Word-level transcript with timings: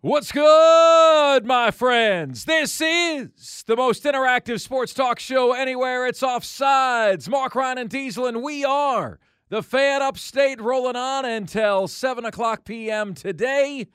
What's 0.00 0.30
good, 0.30 1.44
my 1.44 1.72
friends? 1.72 2.44
This 2.44 2.80
is 2.80 3.64
the 3.66 3.74
most 3.74 4.04
interactive 4.04 4.60
sports 4.60 4.94
talk 4.94 5.18
show 5.18 5.54
anywhere. 5.54 6.06
It's 6.06 6.20
Offsides. 6.20 7.28
Mark 7.28 7.56
Ryan 7.56 7.78
and 7.78 7.90
Diesel, 7.90 8.26
and 8.26 8.40
we 8.40 8.64
are 8.64 9.18
the 9.48 9.60
fan 9.60 10.00
upstate 10.00 10.60
rolling 10.60 10.94
on 10.94 11.24
until 11.24 11.88
7 11.88 12.24
o'clock 12.24 12.64
p.m. 12.64 13.12
today. 13.12 13.88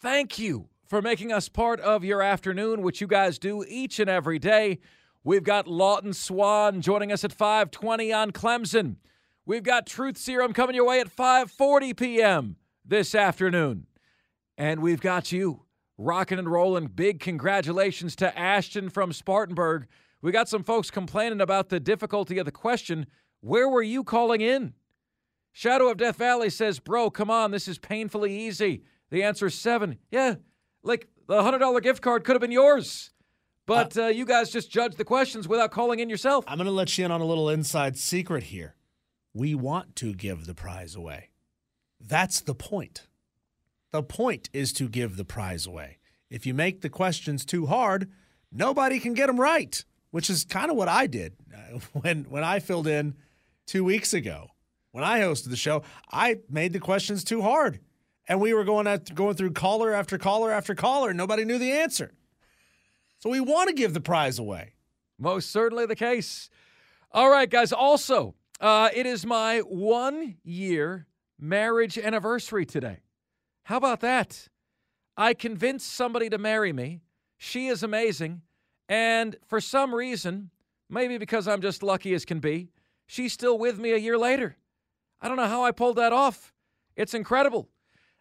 Thank 0.00 0.38
you 0.38 0.70
for 0.86 1.02
making 1.02 1.30
us 1.30 1.50
part 1.50 1.78
of 1.80 2.04
your 2.04 2.22
afternoon, 2.22 2.80
which 2.80 3.02
you 3.02 3.06
guys 3.06 3.38
do 3.38 3.66
each 3.68 3.98
and 3.98 4.08
every 4.08 4.38
day. 4.38 4.78
We've 5.24 5.44
got 5.44 5.68
Lawton 5.68 6.14
Swann 6.14 6.80
joining 6.80 7.12
us 7.12 7.22
at 7.22 7.34
520 7.34 8.14
on 8.14 8.30
Clemson. 8.30 8.96
We've 9.44 9.62
got 9.62 9.86
Truth 9.86 10.16
Serum 10.16 10.54
coming 10.54 10.74
your 10.74 10.86
way 10.86 11.00
at 11.00 11.14
5:40 11.14 11.94
p.m. 11.94 12.56
this 12.82 13.14
afternoon. 13.14 13.88
And 14.56 14.80
we've 14.80 15.00
got 15.00 15.32
you 15.32 15.62
rocking 15.98 16.38
and 16.38 16.50
rolling. 16.50 16.86
Big 16.86 17.20
congratulations 17.20 18.16
to 18.16 18.38
Ashton 18.38 18.90
from 18.90 19.12
Spartanburg. 19.12 19.86
We 20.22 20.32
got 20.32 20.48
some 20.48 20.64
folks 20.64 20.90
complaining 20.90 21.40
about 21.40 21.68
the 21.68 21.80
difficulty 21.80 22.38
of 22.38 22.46
the 22.46 22.52
question. 22.52 23.06
Where 23.40 23.68
were 23.68 23.82
you 23.82 24.04
calling 24.04 24.40
in? 24.40 24.74
Shadow 25.52 25.88
of 25.88 25.98
Death 25.98 26.16
Valley 26.16 26.50
says, 26.50 26.80
Bro, 26.80 27.10
come 27.10 27.30
on, 27.30 27.50
this 27.50 27.68
is 27.68 27.78
painfully 27.78 28.36
easy. 28.36 28.82
The 29.10 29.22
answer 29.22 29.46
is 29.46 29.54
seven. 29.54 29.98
Yeah, 30.10 30.36
like 30.82 31.08
the 31.28 31.40
$100 31.40 31.82
gift 31.82 32.02
card 32.02 32.24
could 32.24 32.34
have 32.34 32.40
been 32.40 32.50
yours. 32.50 33.10
But 33.66 33.96
uh, 33.96 34.06
you 34.06 34.26
guys 34.26 34.50
just 34.50 34.70
judge 34.70 34.96
the 34.96 35.04
questions 35.04 35.48
without 35.48 35.70
calling 35.70 36.00
in 36.00 36.10
yourself. 36.10 36.44
I'm 36.46 36.58
going 36.58 36.66
to 36.66 36.72
let 36.72 36.98
you 36.98 37.04
in 37.04 37.10
on 37.10 37.20
a 37.20 37.24
little 37.24 37.48
inside 37.48 37.96
secret 37.96 38.44
here. 38.44 38.74
We 39.32 39.54
want 39.54 39.96
to 39.96 40.12
give 40.12 40.46
the 40.46 40.54
prize 40.54 40.94
away. 40.94 41.30
That's 42.00 42.40
the 42.40 42.54
point. 42.54 43.06
The 43.94 44.02
point 44.02 44.50
is 44.52 44.72
to 44.72 44.88
give 44.88 45.16
the 45.16 45.24
prize 45.24 45.68
away. 45.68 45.98
If 46.28 46.46
you 46.46 46.52
make 46.52 46.80
the 46.80 46.88
questions 46.88 47.44
too 47.44 47.66
hard, 47.66 48.10
nobody 48.50 48.98
can 48.98 49.14
get 49.14 49.28
them 49.28 49.38
right, 49.38 49.84
which 50.10 50.28
is 50.28 50.44
kind 50.44 50.68
of 50.68 50.76
what 50.76 50.88
I 50.88 51.06
did 51.06 51.36
uh, 51.54 51.78
when 52.00 52.24
when 52.24 52.42
I 52.42 52.58
filled 52.58 52.88
in 52.88 53.14
2 53.68 53.84
weeks 53.84 54.12
ago. 54.12 54.48
When 54.90 55.04
I 55.04 55.20
hosted 55.20 55.50
the 55.50 55.56
show, 55.56 55.84
I 56.10 56.38
made 56.50 56.72
the 56.72 56.80
questions 56.80 57.22
too 57.22 57.42
hard. 57.42 57.78
And 58.26 58.40
we 58.40 58.52
were 58.52 58.64
going 58.64 58.88
at, 58.88 59.14
going 59.14 59.36
through 59.36 59.52
caller 59.52 59.94
after 59.94 60.18
caller 60.18 60.50
after 60.50 60.74
caller, 60.74 61.10
and 61.10 61.16
nobody 61.16 61.44
knew 61.44 61.58
the 61.58 61.70
answer. 61.70 62.14
So 63.20 63.30
we 63.30 63.38
want 63.38 63.68
to 63.68 63.76
give 63.76 63.94
the 63.94 64.00
prize 64.00 64.40
away. 64.40 64.74
Most 65.20 65.52
certainly 65.52 65.86
the 65.86 65.94
case. 65.94 66.50
All 67.12 67.30
right, 67.30 67.48
guys. 67.48 67.72
Also, 67.72 68.34
uh, 68.60 68.88
it 68.92 69.06
is 69.06 69.24
my 69.24 69.60
one 69.60 70.38
year 70.42 71.06
marriage 71.38 71.96
anniversary 71.96 72.66
today. 72.66 72.98
How 73.64 73.78
about 73.78 74.00
that? 74.00 74.48
I 75.16 75.32
convinced 75.34 75.92
somebody 75.92 76.28
to 76.30 76.38
marry 76.38 76.72
me. 76.72 77.00
She 77.38 77.68
is 77.68 77.82
amazing. 77.82 78.42
And 78.88 79.36
for 79.46 79.60
some 79.60 79.94
reason, 79.94 80.50
maybe 80.90 81.18
because 81.18 81.48
I'm 81.48 81.62
just 81.62 81.82
lucky 81.82 82.14
as 82.14 82.24
can 82.24 82.40
be, 82.40 82.68
she's 83.06 83.32
still 83.32 83.58
with 83.58 83.78
me 83.78 83.92
a 83.92 83.96
year 83.96 84.18
later. 84.18 84.56
I 85.20 85.28
don't 85.28 85.36
know 85.36 85.46
how 85.46 85.64
I 85.64 85.72
pulled 85.72 85.96
that 85.96 86.12
off. 86.12 86.52
It's 86.96 87.14
incredible. 87.14 87.68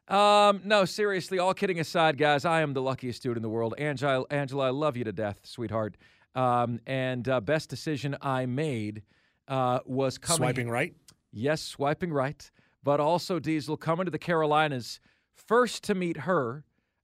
Um, 0.07 0.61
no, 0.63 0.85
seriously, 0.85 1.39
all 1.39 1.53
kidding 1.53 1.79
aside, 1.79 2.17
guys, 2.17 2.45
I 2.45 2.61
am 2.61 2.73
the 2.73 2.81
luckiest 2.81 3.23
dude 3.23 3.37
in 3.37 3.43
the 3.43 3.49
world. 3.49 3.73
Angela, 3.77 4.25
Angela 4.29 4.67
I 4.67 4.69
love 4.69 4.95
you 4.95 5.03
to 5.03 5.11
death, 5.11 5.39
sweetheart. 5.43 5.95
Um, 6.35 6.79
and 6.87 7.27
uh, 7.27 7.41
best 7.41 7.69
decision 7.69 8.17
I 8.21 8.45
made 8.45 9.03
uh, 9.47 9.79
was 9.85 10.17
coming. 10.17 10.37
Swiping 10.37 10.69
right? 10.69 10.93
Yes, 11.31 11.61
swiping 11.61 12.13
right. 12.13 12.49
But 12.83 12.99
also, 12.99 13.39
Diesel, 13.39 13.77
coming 13.77 14.05
to 14.05 14.11
the 14.11 14.19
Carolinas 14.19 14.99
first 15.35 15.83
to 15.85 15.95
meet 15.95 16.17
her 16.17 16.63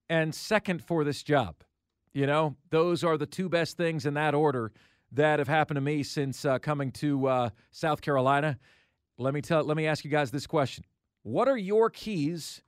and 0.09 0.33
second 0.33 0.83
for 0.83 1.03
this 1.03 1.23
job. 1.23 1.55
You 2.13 2.25
know, 2.25 2.55
those 2.69 3.03
are 3.03 3.17
the 3.17 3.25
two 3.25 3.49
best 3.49 3.77
things 3.77 4.05
in 4.05 4.15
that 4.15 4.33
order 4.33 4.71
that 5.11 5.39
have 5.39 5.47
happened 5.47 5.77
to 5.77 5.81
me 5.81 6.03
since 6.03 6.45
uh, 6.45 6.59
coming 6.59 6.91
to 6.93 7.27
uh, 7.27 7.49
South 7.71 8.01
Carolina. 8.01 8.57
Let 9.17 9.33
me 9.33 9.41
tell. 9.41 9.63
Let 9.63 9.77
me 9.77 9.85
ask 9.85 10.03
you 10.03 10.11
guys 10.11 10.31
this 10.31 10.47
question: 10.47 10.85
What 11.23 11.47
are 11.47 11.57
your 11.57 11.89
keys 11.89 12.61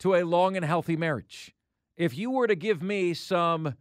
to 0.00 0.14
a 0.14 0.24
long 0.24 0.56
and 0.56 0.64
healthy 0.64 0.96
marriage? 0.96 1.54
If 1.96 2.16
you 2.16 2.30
were 2.30 2.46
to 2.46 2.54
give 2.54 2.82
me 2.82 3.14
some 3.14 3.74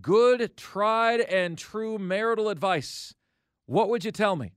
good, 0.00 0.56
tried 0.56 1.20
and 1.20 1.56
true 1.56 1.98
marital 1.98 2.48
advice, 2.48 3.14
what 3.66 3.88
would 3.88 4.04
you 4.04 4.10
tell 4.10 4.36
me? 4.36 4.52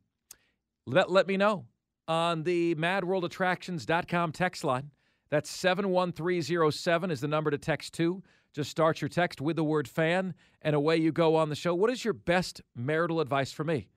Let, 0.85 1.11
let 1.11 1.27
me 1.27 1.37
know 1.37 1.65
on 2.07 2.43
the 2.43 2.75
madworldattractions.com 2.75 4.31
text 4.31 4.63
line. 4.63 4.91
That's 5.33 5.49
71307 5.49 7.09
is 7.09 7.21
the 7.21 7.27
number 7.27 7.49
to 7.49 7.57
text 7.57 7.95
to. 7.95 8.21
Just 8.53 8.69
start 8.69 9.01
your 9.01 9.09
text 9.09 9.41
with 9.41 9.55
the 9.55 9.63
word 9.63 9.87
fan, 9.87 10.35
and 10.61 10.75
away 10.75 10.97
you 10.97 11.11
go 11.11 11.35
on 11.37 11.49
the 11.49 11.55
show. 11.55 11.73
What 11.73 11.89
is 11.89 12.05
your 12.05 12.13
best 12.13 12.61
marital 12.75 13.19
advice 13.19 13.51
for 13.51 13.63
me? 13.63 13.87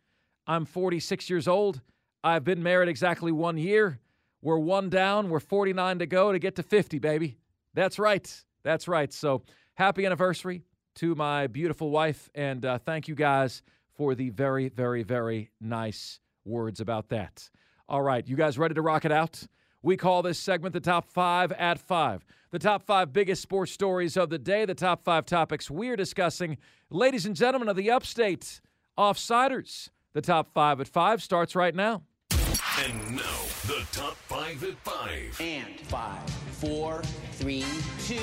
I'm 0.46 0.64
46 0.64 1.28
years 1.28 1.46
old. 1.46 1.82
I've 2.24 2.42
been 2.42 2.62
married 2.62 2.88
exactly 2.88 3.32
one 3.32 3.58
year. 3.58 4.00
We're 4.40 4.56
one 4.56 4.88
down. 4.88 5.28
We're 5.28 5.40
49 5.40 5.98
to 5.98 6.06
go 6.06 6.32
to 6.32 6.38
get 6.38 6.56
to 6.56 6.62
50, 6.62 7.00
baby. 7.00 7.36
That's 7.74 7.98
right. 7.98 8.44
That's 8.62 8.88
right. 8.88 9.12
So 9.12 9.42
happy 9.74 10.06
anniversary 10.06 10.62
to 10.94 11.14
my 11.14 11.48
beautiful 11.48 11.90
wife, 11.90 12.30
and 12.34 12.64
uh, 12.64 12.78
thank 12.78 13.08
you 13.08 13.14
guys 13.14 13.60
for 13.94 14.14
the 14.14 14.30
very, 14.30 14.70
very, 14.70 15.02
very 15.02 15.50
nice 15.60 16.18
words 16.46 16.80
about 16.80 17.10
that. 17.10 17.50
All 17.90 18.00
right, 18.00 18.26
you 18.26 18.36
guys 18.36 18.56
ready 18.56 18.74
to 18.74 18.80
rock 18.80 19.04
it 19.04 19.12
out? 19.12 19.46
We 19.86 19.96
call 19.96 20.22
this 20.22 20.40
segment 20.40 20.72
the 20.72 20.80
top 20.80 21.06
five 21.12 21.52
at 21.52 21.78
five. 21.78 22.24
The 22.50 22.58
top 22.58 22.82
five 22.82 23.12
biggest 23.12 23.40
sports 23.40 23.70
stories 23.70 24.16
of 24.16 24.30
the 24.30 24.38
day, 24.38 24.64
the 24.64 24.74
top 24.74 25.04
five 25.04 25.26
topics 25.26 25.70
we're 25.70 25.94
discussing. 25.94 26.58
Ladies 26.90 27.24
and 27.24 27.36
gentlemen 27.36 27.68
of 27.68 27.76
the 27.76 27.92
upstate, 27.92 28.60
offsiders. 28.98 29.90
The 30.12 30.22
top 30.22 30.52
five 30.52 30.80
at 30.80 30.88
five 30.88 31.22
starts 31.22 31.54
right 31.54 31.72
now. 31.72 32.02
And 32.32 33.14
now, 33.14 33.42
the 33.68 33.86
top 33.92 34.16
five 34.16 34.64
at 34.64 34.76
five. 34.78 35.40
And 35.40 35.78
five, 35.82 36.28
four, 36.50 37.02
three, 37.34 37.64
two, 38.06 38.16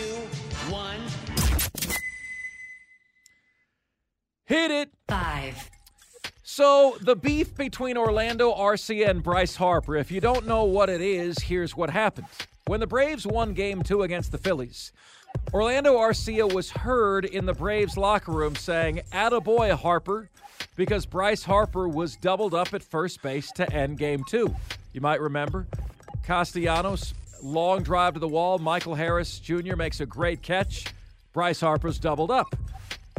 one. 0.70 1.00
Hit 4.44 4.70
it. 4.70 4.90
Five. 5.08 5.72
So, 6.56 6.98
the 7.02 7.16
beef 7.16 7.56
between 7.56 7.98
Orlando 7.98 8.54
Arcia 8.54 9.10
and 9.10 9.24
Bryce 9.24 9.56
Harper, 9.56 9.96
if 9.96 10.12
you 10.12 10.22
don't 10.22 10.46
know 10.46 10.66
what 10.66 10.88
it 10.88 11.02
is, 11.02 11.40
here's 11.40 11.76
what 11.76 11.90
happened. 11.90 12.28
When 12.68 12.80
the 12.80 12.86
Braves 12.86 13.26
won 13.26 13.56
game 13.56 13.82
two 13.82 14.04
against 14.04 14.32
the 14.32 14.38
Phillies, 14.38 14.92
Orlando 15.52 15.98
Arcia 15.98 16.54
was 16.54 16.70
heard 16.70 17.26
in 17.26 17.48
the 17.48 17.56
Braves 17.56 17.98
locker 17.98 18.32
room 18.32 18.56
saying, 18.56 19.02
Attaboy, 19.12 19.72
Harper, 19.72 20.30
because 20.76 21.08
Bryce 21.08 21.44
Harper 21.44 21.88
was 21.88 22.18
doubled 22.18 22.54
up 22.54 22.72
at 22.76 22.84
first 22.84 23.24
base 23.24 23.52
to 23.54 23.68
end 23.74 23.98
game 23.98 24.24
two. 24.30 24.56
You 24.94 25.02
might 25.02 25.22
remember 25.22 25.66
Castellanos, 26.22 27.16
long 27.42 27.82
drive 27.82 28.14
to 28.14 28.20
the 28.20 28.28
wall. 28.28 28.60
Michael 28.60 28.94
Harris 28.94 29.40
Jr. 29.40 29.76
makes 29.76 30.02
a 30.02 30.06
great 30.06 30.44
catch. 30.44 30.86
Bryce 31.34 31.62
Harper's 31.62 31.98
doubled 31.98 32.30
up. 32.30 32.56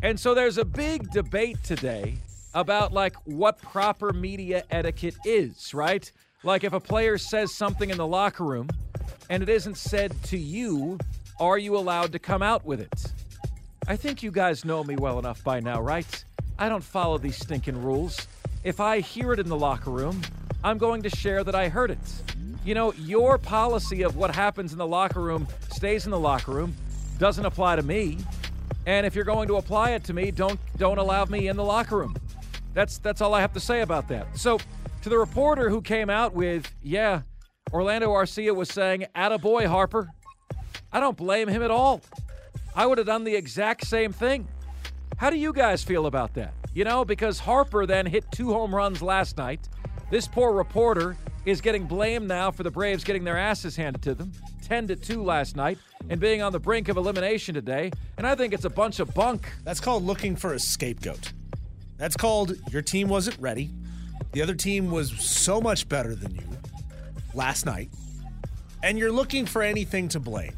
And 0.04 0.20
so 0.20 0.36
there's 0.36 0.56
a 0.56 0.64
big 0.64 1.10
debate 1.10 1.56
today 1.64 2.18
about 2.54 2.92
like 2.92 3.16
what 3.24 3.60
proper 3.60 4.12
media 4.12 4.64
etiquette 4.70 5.16
is, 5.24 5.74
right? 5.74 6.10
Like 6.42 6.64
if 6.64 6.72
a 6.72 6.80
player 6.80 7.18
says 7.18 7.54
something 7.54 7.90
in 7.90 7.96
the 7.96 8.06
locker 8.06 8.44
room 8.44 8.68
and 9.28 9.42
it 9.42 9.48
isn't 9.48 9.76
said 9.76 10.14
to 10.24 10.38
you, 10.38 10.98
are 11.40 11.58
you 11.58 11.76
allowed 11.76 12.12
to 12.12 12.18
come 12.18 12.42
out 12.42 12.64
with 12.64 12.80
it? 12.80 13.12
I 13.88 13.96
think 13.96 14.22
you 14.22 14.30
guys 14.30 14.64
know 14.64 14.84
me 14.84 14.96
well 14.96 15.18
enough 15.18 15.42
by 15.44 15.60
now, 15.60 15.80
right? 15.80 16.24
I 16.58 16.68
don't 16.68 16.84
follow 16.84 17.18
these 17.18 17.36
stinking 17.36 17.82
rules. 17.82 18.26
If 18.62 18.80
I 18.80 19.00
hear 19.00 19.32
it 19.32 19.40
in 19.40 19.48
the 19.48 19.56
locker 19.56 19.90
room, 19.90 20.22
I'm 20.62 20.78
going 20.78 21.02
to 21.02 21.10
share 21.10 21.44
that 21.44 21.54
I 21.54 21.68
heard 21.68 21.90
it. 21.90 21.98
You 22.64 22.74
know, 22.74 22.92
your 22.94 23.36
policy 23.36 24.02
of 24.02 24.16
what 24.16 24.34
happens 24.34 24.72
in 24.72 24.78
the 24.78 24.86
locker 24.86 25.20
room 25.20 25.46
stays 25.70 26.06
in 26.06 26.10
the 26.10 26.18
locker 26.18 26.52
room, 26.52 26.74
doesn't 27.18 27.44
apply 27.44 27.76
to 27.76 27.82
me. 27.82 28.18
And 28.86 29.04
if 29.04 29.14
you're 29.14 29.24
going 29.24 29.48
to 29.48 29.56
apply 29.56 29.90
it 29.90 30.04
to 30.04 30.14
me, 30.14 30.30
don't 30.30 30.58
don't 30.76 30.98
allow 30.98 31.24
me 31.26 31.48
in 31.48 31.56
the 31.56 31.64
locker 31.64 31.98
room. 31.98 32.16
That's 32.74 32.98
that's 32.98 33.20
all 33.20 33.34
I 33.34 33.40
have 33.40 33.52
to 33.54 33.60
say 33.60 33.80
about 33.80 34.08
that. 34.08 34.36
So, 34.36 34.58
to 35.02 35.08
the 35.08 35.18
reporter 35.18 35.70
who 35.70 35.80
came 35.80 36.10
out 36.10 36.34
with, 36.34 36.70
yeah, 36.82 37.22
Orlando 37.72 38.12
Arcia 38.12 38.54
was 38.54 38.68
saying, 38.68 39.06
"Attaboy, 39.14 39.66
Harper." 39.66 40.10
I 40.92 41.00
don't 41.00 41.16
blame 41.16 41.48
him 41.48 41.62
at 41.62 41.70
all. 41.70 42.02
I 42.76 42.86
would 42.86 42.98
have 42.98 43.06
done 43.06 43.24
the 43.24 43.34
exact 43.34 43.86
same 43.86 44.12
thing. 44.12 44.46
How 45.16 45.30
do 45.30 45.36
you 45.36 45.52
guys 45.52 45.82
feel 45.82 46.06
about 46.06 46.34
that? 46.34 46.54
You 46.72 46.84
know, 46.84 47.04
because 47.04 47.38
Harper 47.38 47.86
then 47.86 48.06
hit 48.06 48.24
two 48.32 48.52
home 48.52 48.74
runs 48.74 49.00
last 49.00 49.36
night. 49.36 49.68
This 50.10 50.26
poor 50.26 50.52
reporter 50.52 51.16
is 51.44 51.60
getting 51.60 51.84
blamed 51.84 52.26
now 52.26 52.50
for 52.50 52.62
the 52.62 52.70
Braves 52.70 53.04
getting 53.04 53.24
their 53.24 53.36
asses 53.36 53.76
handed 53.76 54.02
to 54.02 54.14
them, 54.14 54.32
10 54.62 54.88
to 54.88 54.96
2 54.96 55.22
last 55.22 55.56
night, 55.56 55.78
and 56.08 56.20
being 56.20 56.42
on 56.42 56.52
the 56.52 56.58
brink 56.58 56.88
of 56.88 56.96
elimination 56.96 57.54
today. 57.54 57.90
And 58.18 58.26
I 58.26 58.34
think 58.34 58.54
it's 58.54 58.64
a 58.64 58.70
bunch 58.70 58.98
of 58.98 59.12
bunk. 59.14 59.52
That's 59.62 59.80
called 59.80 60.04
looking 60.04 60.36
for 60.36 60.54
a 60.54 60.58
scapegoat. 60.58 61.32
That's 62.04 62.18
called 62.18 62.58
your 62.70 62.82
team 62.82 63.08
wasn't 63.08 63.40
ready. 63.40 63.70
The 64.32 64.42
other 64.42 64.54
team 64.54 64.90
was 64.90 65.10
so 65.10 65.58
much 65.58 65.88
better 65.88 66.14
than 66.14 66.34
you 66.34 66.42
last 67.32 67.64
night. 67.64 67.88
And 68.82 68.98
you're 68.98 69.10
looking 69.10 69.46
for 69.46 69.62
anything 69.62 70.08
to 70.08 70.20
blame. 70.20 70.52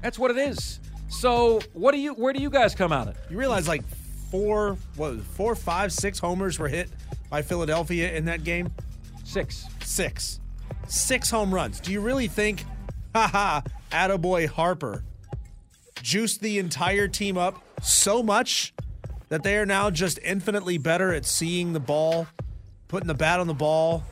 That's 0.00 0.18
what 0.18 0.30
it 0.30 0.38
is. 0.38 0.80
So, 1.10 1.60
what 1.74 1.92
do 1.92 1.98
you? 1.98 2.14
Where 2.14 2.32
do 2.32 2.40
you 2.40 2.48
guys 2.48 2.74
come 2.74 2.90
out 2.90 3.08
at? 3.08 3.16
You 3.28 3.36
realize 3.36 3.68
like 3.68 3.82
four, 4.30 4.78
what, 4.96 5.20
four, 5.20 5.54
five, 5.54 5.92
six 5.92 6.18
homers 6.18 6.58
were 6.58 6.68
hit 6.68 6.88
by 7.28 7.42
Philadelphia 7.42 8.10
in 8.10 8.24
that 8.24 8.44
game? 8.44 8.70
Six. 9.24 9.66
Six. 9.84 10.40
Six 10.86 11.28
home 11.28 11.52
runs. 11.52 11.80
Do 11.80 11.92
you 11.92 12.00
really 12.00 12.28
think, 12.28 12.64
haha, 13.14 13.60
attaboy 13.92 14.48
Harper 14.48 15.04
juiced 16.00 16.40
the 16.40 16.58
entire 16.58 17.08
team 17.08 17.36
up 17.36 17.62
so 17.82 18.22
much 18.22 18.72
that 19.28 19.42
they 19.42 19.56
are 19.56 19.66
now 19.66 19.90
just 19.90 20.18
infinitely 20.24 20.78
better 20.78 21.12
at 21.12 21.24
seeing 21.24 21.72
the 21.72 21.80
ball, 21.80 22.26
putting 22.88 23.08
the 23.08 23.14
bat 23.14 23.40
on 23.40 23.46
the 23.46 23.54
ball, 23.54 24.04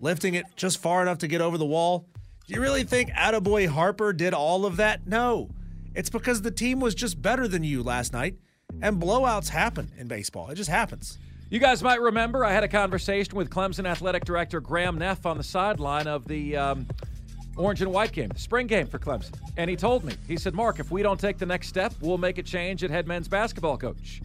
lifting 0.00 0.34
it 0.34 0.46
just 0.56 0.78
far 0.78 1.02
enough 1.02 1.18
to 1.18 1.28
get 1.28 1.40
over 1.40 1.58
the 1.58 1.66
wall? 1.66 2.06
Do 2.46 2.54
you 2.54 2.60
really 2.60 2.84
think 2.84 3.10
attaboy 3.10 3.68
Harper 3.68 4.12
did 4.12 4.34
all 4.34 4.66
of 4.66 4.76
that? 4.78 5.06
No. 5.06 5.50
It's 5.94 6.10
because 6.10 6.42
the 6.42 6.50
team 6.50 6.80
was 6.80 6.94
just 6.94 7.20
better 7.20 7.46
than 7.48 7.64
you 7.64 7.82
last 7.82 8.12
night, 8.12 8.36
and 8.80 9.00
blowouts 9.00 9.48
happen 9.48 9.90
in 9.98 10.06
baseball. 10.06 10.50
It 10.50 10.54
just 10.54 10.70
happens. 10.70 11.18
You 11.50 11.58
guys 11.58 11.82
might 11.82 12.00
remember 12.00 12.44
I 12.44 12.52
had 12.52 12.62
a 12.62 12.68
conversation 12.68 13.34
with 13.34 13.50
Clemson 13.50 13.84
Athletic 13.84 14.24
Director 14.24 14.60
Graham 14.60 14.98
Neff 14.98 15.26
on 15.26 15.36
the 15.36 15.42
sideline 15.42 16.06
of 16.06 16.26
the 16.28 16.56
um, 16.56 16.86
Orange 17.56 17.82
and 17.82 17.92
White 17.92 18.12
game, 18.12 18.28
the 18.28 18.38
spring 18.38 18.68
game 18.68 18.86
for 18.86 19.00
Clemson. 19.00 19.34
And 19.56 19.68
he 19.68 19.74
told 19.74 20.04
me, 20.04 20.14
he 20.28 20.36
said, 20.36 20.54
Mark, 20.54 20.78
if 20.78 20.92
we 20.92 21.02
don't 21.02 21.18
take 21.18 21.38
the 21.38 21.46
next 21.46 21.66
step, 21.66 21.92
we'll 22.00 22.18
make 22.18 22.38
a 22.38 22.42
change 22.44 22.84
at 22.84 22.90
head 22.90 23.08
men's 23.08 23.26
basketball 23.26 23.76
coach. 23.76 24.22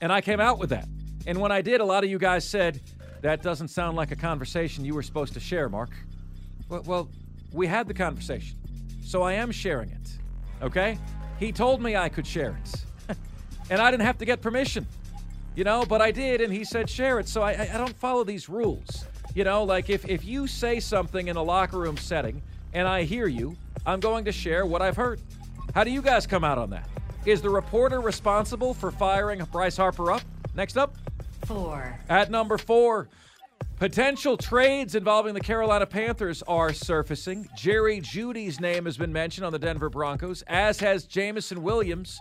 And 0.00 0.12
I 0.12 0.20
came 0.20 0.40
out 0.40 0.58
with 0.58 0.70
that. 0.70 0.88
And 1.26 1.38
when 1.40 1.52
I 1.52 1.62
did, 1.62 1.80
a 1.80 1.84
lot 1.84 2.04
of 2.04 2.10
you 2.10 2.18
guys 2.18 2.48
said, 2.48 2.80
that 3.20 3.42
doesn't 3.42 3.68
sound 3.68 3.96
like 3.96 4.12
a 4.12 4.16
conversation 4.16 4.84
you 4.84 4.94
were 4.94 5.02
supposed 5.02 5.34
to 5.34 5.40
share, 5.40 5.68
Mark. 5.68 5.90
Well, 6.68 6.82
well 6.86 7.08
we 7.52 7.66
had 7.66 7.86
the 7.86 7.94
conversation. 7.94 8.56
So 9.04 9.22
I 9.22 9.34
am 9.34 9.50
sharing 9.50 9.90
it. 9.90 10.18
Okay? 10.62 10.98
He 11.38 11.52
told 11.52 11.82
me 11.82 11.96
I 11.96 12.08
could 12.08 12.26
share 12.26 12.58
it. 12.62 13.16
and 13.70 13.80
I 13.80 13.90
didn't 13.90 14.06
have 14.06 14.18
to 14.18 14.24
get 14.24 14.40
permission 14.40 14.86
you 15.54 15.64
know, 15.64 15.84
but 15.84 16.00
I 16.00 16.10
did, 16.10 16.40
and 16.40 16.52
he 16.52 16.64
said 16.64 16.88
share 16.88 17.18
it. 17.18 17.28
So 17.28 17.42
I, 17.42 17.50
I 17.50 17.76
don't 17.76 17.96
follow 17.96 18.24
these 18.24 18.48
rules. 18.48 19.04
You 19.34 19.44
know, 19.44 19.64
like 19.64 19.90
if, 19.90 20.08
if 20.08 20.24
you 20.24 20.46
say 20.46 20.80
something 20.80 21.28
in 21.28 21.36
a 21.36 21.42
locker 21.42 21.78
room 21.78 21.96
setting 21.96 22.42
and 22.72 22.86
I 22.86 23.04
hear 23.04 23.26
you, 23.26 23.56
I'm 23.86 24.00
going 24.00 24.24
to 24.24 24.32
share 24.32 24.66
what 24.66 24.82
I've 24.82 24.96
heard. 24.96 25.20
How 25.74 25.84
do 25.84 25.90
you 25.90 26.02
guys 26.02 26.26
come 26.26 26.44
out 26.44 26.58
on 26.58 26.70
that? 26.70 26.88
Is 27.26 27.42
the 27.42 27.50
reporter 27.50 28.00
responsible 28.00 28.72
for 28.72 28.90
firing 28.90 29.44
Bryce 29.52 29.76
Harper 29.76 30.10
up? 30.10 30.22
Next 30.54 30.78
up, 30.78 30.94
four. 31.44 31.98
At 32.08 32.30
number 32.30 32.56
four, 32.56 33.08
potential 33.78 34.38
trades 34.38 34.94
involving 34.94 35.34
the 35.34 35.40
Carolina 35.40 35.84
Panthers 35.84 36.42
are 36.48 36.72
surfacing. 36.72 37.46
Jerry 37.54 38.00
Jeudy's 38.00 38.58
name 38.58 38.86
has 38.86 38.96
been 38.96 39.12
mentioned 39.12 39.44
on 39.44 39.52
the 39.52 39.58
Denver 39.58 39.90
Broncos, 39.90 40.42
as 40.46 40.80
has 40.80 41.04
Jameson 41.04 41.62
Williams 41.62 42.20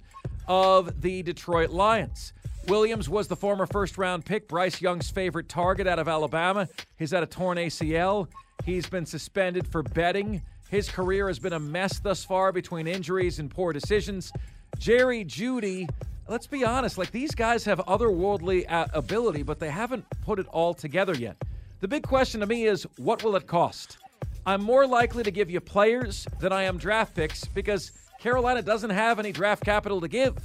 of 0.49 1.01
the 1.01 1.23
Detroit 1.23 1.69
Lions. 1.69 2.33
Williams 2.67 3.07
was 3.07 3.29
the 3.29 3.37
former 3.37 3.65
first 3.65 3.97
round 3.97 4.25
pick, 4.25 4.49
Bryce 4.49 4.81
Young's 4.81 5.09
favorite 5.09 5.47
target 5.47 5.87
out 5.87 5.99
of 5.99 6.09
Alabama. 6.09 6.67
He's 6.97 7.11
had 7.11 7.23
a 7.23 7.27
torn 7.27 7.57
ACL. 7.57 8.27
He's 8.65 8.89
been 8.89 9.05
suspended 9.05 9.65
for 9.65 9.81
betting. 9.81 10.41
His 10.69 10.89
career 10.89 11.27
has 11.27 11.39
been 11.39 11.53
a 11.53 11.59
mess 11.59 11.99
thus 11.99 12.25
far 12.25 12.51
between 12.51 12.85
injuries 12.85 13.39
and 13.39 13.49
poor 13.49 13.71
decisions. 13.71 14.31
Jerry 14.79 15.25
Jeudy. 15.25 15.89
let's 16.29 16.47
be 16.47 16.63
honest, 16.63 16.97
like 16.97 17.11
these 17.11 17.35
guys 17.35 17.65
have 17.65 17.79
otherworldly 17.79 18.65
uh, 18.71 18.87
ability, 18.93 19.43
but 19.43 19.59
they 19.59 19.69
haven't 19.69 20.05
put 20.23 20.39
it 20.39 20.47
all 20.47 20.73
together 20.73 21.13
yet. 21.13 21.35
The 21.81 21.87
big 21.87 22.03
question 22.03 22.39
to 22.39 22.47
me 22.47 22.65
is 22.65 22.87
what 22.97 23.21
will 23.21 23.35
it 23.35 23.45
cost? 23.45 23.97
I'm 24.45 24.63
more 24.63 24.87
likely 24.87 25.21
to 25.23 25.31
give 25.31 25.49
you 25.49 25.59
players 25.59 26.25
than 26.39 26.53
I 26.53 26.63
am 26.63 26.77
draft 26.77 27.13
picks 27.13 27.43
because 27.45 27.91
Carolina 28.21 28.61
doesn't 28.61 28.89
have 28.89 29.19
any 29.19 29.33
draft 29.33 29.65
capital 29.65 29.99
to 29.99 30.07
give, 30.07 30.37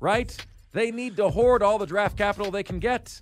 right? 0.00 0.36
They 0.72 0.90
need 0.90 1.16
to 1.16 1.30
hoard 1.30 1.62
all 1.62 1.78
the 1.78 1.86
draft 1.86 2.18
capital 2.18 2.50
they 2.50 2.64
can 2.64 2.80
get. 2.80 3.20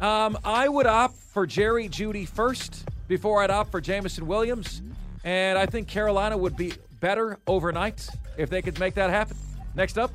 Um, 0.00 0.38
I 0.44 0.66
would 0.66 0.86
opt 0.86 1.16
for 1.16 1.46
Jerry 1.46 1.88
Jeudy 1.90 2.26
first 2.26 2.86
before 3.06 3.42
I'd 3.42 3.50
opt 3.50 3.70
for 3.70 3.82
Jameson 3.82 4.26
Williams. 4.26 4.80
And 5.24 5.58
I 5.58 5.66
think 5.66 5.88
Carolina 5.88 6.36
would 6.36 6.56
be 6.56 6.72
better 7.00 7.38
overnight 7.46 8.08
if 8.38 8.48
they 8.48 8.62
could 8.62 8.78
make 8.78 8.94
that 8.94 9.10
happen. 9.10 9.36
Next 9.74 9.98
up, 9.98 10.12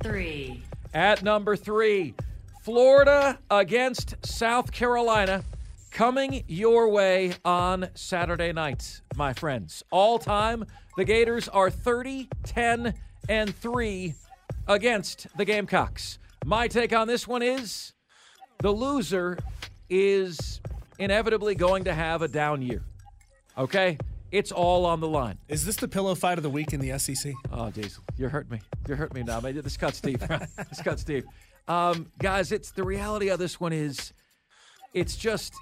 three. 0.00 0.62
At 0.92 1.22
number 1.22 1.56
three, 1.56 2.14
Florida 2.62 3.38
against 3.50 4.16
South 4.24 4.70
Carolina 4.70 5.44
coming 5.90 6.44
your 6.46 6.90
way 6.90 7.32
on 7.44 7.88
Saturday 7.94 8.52
night, 8.52 9.00
my 9.16 9.32
friends. 9.32 9.82
All 9.90 10.18
time, 10.18 10.64
the 10.96 11.04
Gators 11.04 11.48
are 11.48 11.70
30, 11.70 12.28
10, 12.44 12.92
and 13.30 13.54
3 13.56 14.14
against 14.68 15.26
the 15.38 15.44
Gamecocks. 15.46 16.18
My 16.44 16.68
take 16.68 16.92
on 16.92 17.08
this 17.08 17.26
one 17.26 17.42
is 17.42 17.94
the 18.58 18.70
loser 18.70 19.38
is 19.88 20.60
inevitably 20.98 21.54
going 21.54 21.84
to 21.84 21.94
have 21.94 22.20
a 22.20 22.28
down 22.28 22.60
year. 22.60 22.82
Okay? 23.56 23.96
It's 24.32 24.50
all 24.50 24.84
on 24.86 25.00
the 25.00 25.08
line. 25.08 25.38
Is 25.48 25.64
this 25.64 25.76
the 25.76 25.88
pillow 25.88 26.14
fight 26.14 26.38
of 26.38 26.42
the 26.42 26.50
week 26.50 26.72
in 26.72 26.80
the 26.80 26.98
SEC? 26.98 27.32
Oh, 27.52 27.70
Diesel, 27.70 28.02
you're 28.16 28.28
hurting 28.28 28.52
me. 28.52 28.60
You're 28.88 28.96
hurting 28.96 29.14
me 29.14 29.22
now. 29.22 29.40
This 29.40 29.76
cuts 29.76 30.00
deep. 30.02 30.20
this 30.20 30.82
cuts 30.82 31.04
deep. 31.04 31.24
Um, 31.68 32.06
guys, 32.18 32.52
it's 32.52 32.70
the 32.72 32.84
reality 32.84 33.28
of 33.28 33.38
this 33.38 33.60
one 33.60 33.72
is 33.72 34.12
it's 34.94 35.16
just 35.16 35.54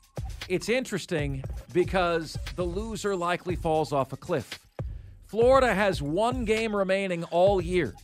it's 0.49 0.69
interesting 0.69 1.43
because 1.73 2.39
the 2.57 2.65
loser 2.65 3.17
likely 3.17 3.57
falls 3.57 3.93
off 3.93 4.13
a 4.13 4.17
cliff. 4.17 4.59
Florida 5.27 5.75
has 5.75 6.01
one 6.01 6.45
game 6.45 6.75
remaining 6.75 7.25
all 7.25 7.61
year 7.61 7.95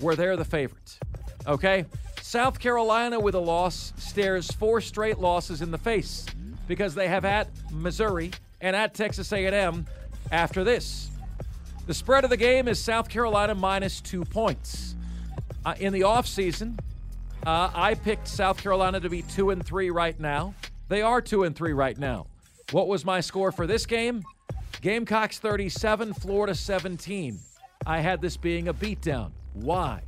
where 0.00 0.16
they're 0.16 0.36
the 0.36 0.44
favorites. 0.44 0.98
Okay? 1.46 1.84
South 2.20 2.58
Carolina 2.58 3.18
with 3.20 3.34
a 3.34 3.38
loss 3.40 3.92
stares 3.96 4.50
four 4.52 4.80
straight 4.80 5.18
losses 5.18 5.62
in 5.62 5.70
the 5.70 5.78
face 5.78 6.26
because 6.66 6.94
they 6.94 7.08
have 7.08 7.24
at 7.24 7.48
Missouri 7.70 8.30
and 8.60 8.74
at 8.74 8.94
Texas 8.94 9.32
A&M 9.32 9.86
after 10.30 10.64
this. 10.64 11.10
The 11.86 11.94
spread 11.94 12.24
of 12.24 12.30
the 12.30 12.36
game 12.36 12.66
is 12.68 12.82
South 12.82 13.08
Carolina 13.08 13.54
minus 13.54 14.00
two 14.00 14.24
points. 14.24 14.96
Uh, 15.64 15.74
in 15.78 15.92
the 15.92 16.00
offseason, 16.00 16.78
uh, 17.46 17.70
I 17.74 17.94
picked 17.94 18.26
South 18.26 18.62
Carolina 18.62 19.00
to 19.00 19.10
be 19.10 19.22
two 19.22 19.50
and 19.50 19.64
three 19.64 19.90
right 19.90 20.18
now. 20.18 20.54
They 20.88 21.02
are 21.02 21.20
two 21.20 21.44
and 21.44 21.54
three 21.54 21.72
right 21.72 21.98
now. 21.98 22.26
What 22.72 22.88
was 22.88 23.04
my 23.04 23.20
score 23.20 23.52
for 23.52 23.66
this 23.66 23.84
game? 23.84 24.24
Gamecocks 24.80 25.38
37, 25.38 26.14
Florida 26.14 26.54
17. 26.54 27.38
I 27.86 28.00
had 28.00 28.20
this 28.20 28.36
being 28.36 28.68
a 28.68 28.74
beatdown. 28.74 29.30
Why? 29.52 30.02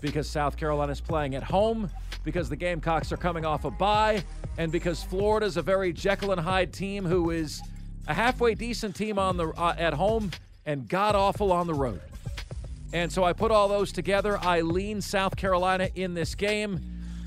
Because 0.00 0.28
South 0.28 0.56
Carolina 0.56 0.92
is 0.92 1.00
playing 1.00 1.34
at 1.34 1.42
home, 1.42 1.90
because 2.24 2.48
the 2.48 2.56
Gamecocks 2.56 3.12
are 3.12 3.16
coming 3.16 3.44
off 3.44 3.64
a 3.64 3.70
bye, 3.70 4.22
and 4.58 4.70
because 4.70 5.02
Florida's 5.02 5.56
a 5.56 5.62
very 5.62 5.92
Jekyll 5.92 6.32
and 6.32 6.40
Hyde 6.40 6.72
team 6.72 7.04
who 7.04 7.30
is 7.30 7.62
a 8.06 8.14
halfway 8.14 8.54
decent 8.54 8.96
team 8.96 9.18
on 9.18 9.36
the 9.36 9.48
uh, 9.48 9.74
at 9.78 9.94
home 9.94 10.30
and 10.66 10.88
god 10.88 11.14
awful 11.14 11.52
on 11.52 11.66
the 11.66 11.74
road. 11.74 12.00
And 12.92 13.10
so 13.10 13.24
I 13.24 13.32
put 13.32 13.50
all 13.50 13.68
those 13.68 13.90
together. 13.90 14.38
I 14.38 14.60
lean 14.60 15.00
South 15.00 15.36
Carolina 15.36 15.88
in 15.94 16.14
this 16.14 16.34
game. 16.34 16.80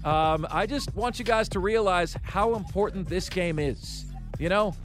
Um, 0.03 0.45
I 0.51 0.67
just 0.67 0.95
want 0.95 1.17
you 1.17 1.25
guys 1.25 1.49
to 1.49 1.59
realize 1.59 2.15
how 2.21 2.53
important 2.53 3.09
this 3.09 3.27
game 3.29 3.57
is. 3.57 4.05
You 4.37 4.49
know, 4.49 4.75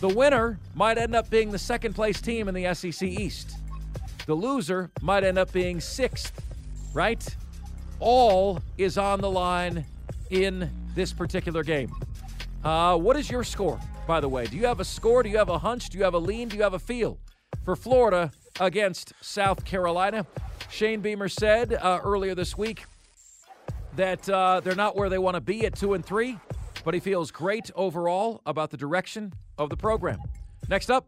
the 0.00 0.08
winner 0.08 0.60
might 0.76 0.96
end 0.96 1.16
up 1.16 1.28
being 1.28 1.50
the 1.50 1.58
second 1.58 1.94
place 1.94 2.20
team 2.20 2.46
in 2.46 2.54
the 2.54 2.72
SEC 2.74 3.02
East. 3.02 3.56
The 4.26 4.34
loser 4.34 4.90
might 5.02 5.24
end 5.24 5.38
up 5.38 5.50
being 5.52 5.80
sixth, 5.80 6.40
right? 6.92 7.26
All 7.98 8.60
is 8.76 8.96
on 8.96 9.20
the 9.20 9.30
line 9.30 9.84
in 10.30 10.70
this 10.94 11.12
particular 11.12 11.64
game. 11.64 11.92
Uh, 12.62 12.96
what 12.96 13.16
is 13.16 13.28
your 13.28 13.42
score, 13.42 13.80
by 14.08 14.20
the 14.20 14.28
way? 14.28 14.46
Do 14.46 14.56
you 14.56 14.64
have 14.66 14.80
a 14.80 14.86
score? 14.86 15.22
Do 15.22 15.28
you 15.28 15.36
have 15.36 15.50
a 15.50 15.58
hunch? 15.58 15.90
Do 15.90 15.98
you 15.98 16.04
have 16.04 16.14
a 16.14 16.18
lean? 16.18 16.48
Do 16.48 16.56
you 16.56 16.62
have 16.62 16.72
a 16.72 16.78
feel 16.78 17.18
for 17.62 17.76
Florida 17.76 18.32
against 18.58 19.12
South 19.20 19.66
Carolina? 19.66 20.26
Shane 20.70 21.02
Beamer 21.02 21.28
said 21.28 21.74
uh, 21.74 22.00
earlier 22.02 22.34
this 22.34 22.56
week 22.56 22.86
that 23.96 24.26
uh, 24.30 24.60
they're 24.64 24.74
not 24.74 24.96
where 24.96 25.10
they 25.10 25.18
want 25.18 25.34
to 25.34 25.42
be 25.42 25.66
at 25.66 25.76
two 25.76 25.92
and 25.92 26.04
three, 26.04 26.38
but 26.84 26.94
he 26.94 27.00
feels 27.00 27.30
great 27.30 27.70
overall 27.76 28.40
about 28.46 28.70
the 28.70 28.78
direction 28.78 29.34
of 29.58 29.68
the 29.68 29.76
program. 29.76 30.18
Next 30.70 30.90
up, 30.90 31.06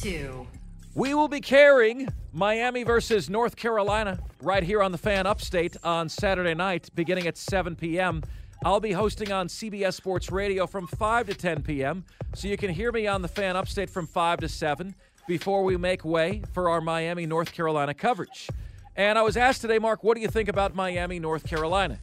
two. 0.00 0.46
We 0.94 1.14
will 1.14 1.28
be 1.28 1.40
carrying 1.40 2.08
Miami 2.30 2.82
versus 2.82 3.30
North 3.30 3.56
Carolina 3.56 4.18
right 4.42 4.62
here 4.62 4.82
on 4.82 4.92
the 4.92 4.98
Fan 4.98 5.26
Upstate 5.26 5.76
on 5.82 6.10
Saturday 6.10 6.54
night, 6.54 6.90
beginning 6.94 7.26
at 7.26 7.38
7 7.38 7.74
p.m. 7.74 8.22
I'll 8.64 8.80
be 8.80 8.92
hosting 8.92 9.32
on 9.32 9.48
CBS 9.48 9.94
Sports 9.94 10.30
Radio 10.32 10.66
from 10.66 10.86
5 10.86 11.28
to 11.28 11.34
10 11.34 11.62
p.m., 11.62 12.04
so 12.34 12.48
you 12.48 12.56
can 12.56 12.70
hear 12.70 12.90
me 12.90 13.06
on 13.06 13.22
the 13.22 13.28
Fan 13.28 13.56
Upstate 13.56 13.90
from 13.90 14.06
5 14.06 14.40
to 14.40 14.48
7 14.48 14.94
before 15.28 15.62
we 15.62 15.76
make 15.76 16.04
way 16.04 16.42
for 16.52 16.68
our 16.70 16.80
Miami, 16.80 17.26
North 17.26 17.52
Carolina 17.52 17.94
coverage. 17.94 18.48
And 18.96 19.18
I 19.18 19.22
was 19.22 19.36
asked 19.36 19.60
today, 19.60 19.78
Mark, 19.78 20.02
what 20.02 20.16
do 20.16 20.20
you 20.20 20.28
think 20.28 20.48
about 20.48 20.74
Miami, 20.74 21.18
North 21.18 21.46
Carolina? 21.46 21.98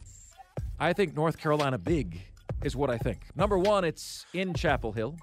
I 0.78 0.92
think 0.92 1.14
North 1.14 1.38
Carolina 1.38 1.78
big 1.78 2.20
is 2.62 2.74
what 2.76 2.90
I 2.90 2.98
think. 2.98 3.20
Number 3.34 3.58
one, 3.58 3.84
it's 3.84 4.26
in 4.32 4.54
Chapel 4.54 4.92
Hill. 4.92 5.16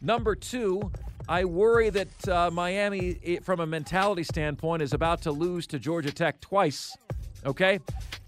Number 0.00 0.34
two, 0.34 0.92
I 1.28 1.44
worry 1.44 1.90
that 1.90 2.28
uh, 2.28 2.50
Miami, 2.52 3.40
from 3.42 3.60
a 3.60 3.66
mentality 3.66 4.22
standpoint, 4.22 4.82
is 4.82 4.92
about 4.92 5.22
to 5.22 5.32
lose 5.32 5.66
to 5.68 5.78
Georgia 5.78 6.12
Tech 6.12 6.40
twice. 6.40 6.96
Okay? 7.46 7.80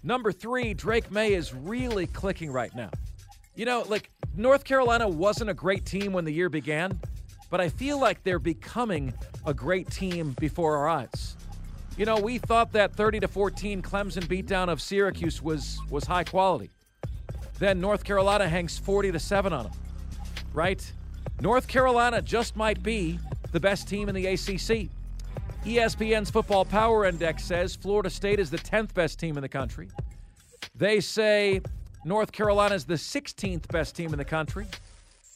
Number 0.03 0.31
three, 0.31 0.73
Drake 0.73 1.11
Maye 1.11 1.33
is 1.33 1.53
really 1.53 2.07
clicking 2.07 2.51
right 2.51 2.73
now. 2.73 2.89
You 3.55 3.65
know, 3.65 3.83
like 3.87 4.09
North 4.35 4.63
Carolina 4.63 5.07
wasn't 5.07 5.49
a 5.49 5.53
great 5.53 5.85
team 5.85 6.13
when 6.13 6.23
the 6.23 6.31
year 6.31 6.49
began, 6.49 6.97
but 7.49 7.59
I 7.59 7.67
feel 7.69 7.99
like 7.99 8.23
they're 8.23 8.39
becoming 8.39 9.13
a 9.45 9.53
great 9.53 9.89
team 9.91 10.35
before 10.39 10.77
our 10.77 10.87
eyes. 10.87 11.35
You 11.97 12.05
know, 12.05 12.17
we 12.17 12.37
thought 12.37 12.71
that 12.71 12.95
30 12.95 13.19
to 13.21 13.27
14 13.27 13.81
Clemson 13.81 14.23
beatdown 14.23 14.69
of 14.69 14.81
Syracuse 14.81 15.41
was 15.41 15.79
was 15.89 16.05
high 16.05 16.23
quality. 16.23 16.69
Then 17.57 17.81
North 17.81 18.05
Carolina 18.05 18.47
hangs 18.47 18.77
40 18.79 19.11
to 19.11 19.19
7 19.19 19.51
on 19.51 19.63
them. 19.65 19.73
Right? 20.53 20.91
North 21.41 21.67
Carolina 21.67 22.21
just 22.21 22.55
might 22.55 22.81
be 22.81 23.19
the 23.51 23.59
best 23.59 23.89
team 23.89 24.07
in 24.07 24.15
the 24.15 24.27
ACC. 24.27 24.89
ESPN's 25.65 26.29
Football 26.29 26.63
Power 26.63 27.05
Index 27.05 27.43
says 27.43 27.75
Florida 27.75 28.09
State 28.09 28.39
is 28.39 28.49
the 28.49 28.57
10th 28.57 28.93
best 28.93 29.19
team 29.19 29.37
in 29.37 29.41
the 29.41 29.49
country. 29.49 29.89
They 30.73 31.01
say 31.01 31.61
North 32.05 32.31
Carolina 32.31 32.75
is 32.75 32.85
the 32.85 32.93
16th 32.93 33.67
best 33.67 33.95
team 33.95 34.13
in 34.13 34.17
the 34.17 34.25
country. 34.25 34.67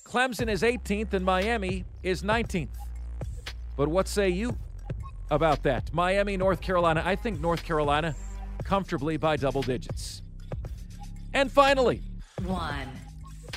Clemson 0.06 0.50
is 0.50 0.62
18th 0.62 1.14
and 1.14 1.26
Miami 1.26 1.84
is 2.04 2.24
19th. 2.24 2.70
But 3.76 3.90
what 3.90 4.08
say 4.08 4.30
you 4.30 4.58
about 5.30 5.62
that? 5.64 5.94
Miami, 5.94 6.38
North 6.38 6.62
Carolina. 6.62 7.04
I 7.06 7.16
think 7.16 7.42
North 7.42 7.64
Carolina 7.64 8.16
comfortably 8.64 9.18
by 9.18 9.36
double 9.36 9.62
digits. 9.62 10.22
And 11.34 11.52
finally, 11.52 12.02
one. 12.46 12.88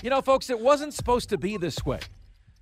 you 0.03 0.11
know, 0.11 0.21
folks, 0.21 0.51
it 0.51 0.59
wasn't 0.59 0.95
supposed 0.95 1.29
to 1.29 1.39
be 1.39 1.57
this 1.59 1.85
way. 1.87 2.01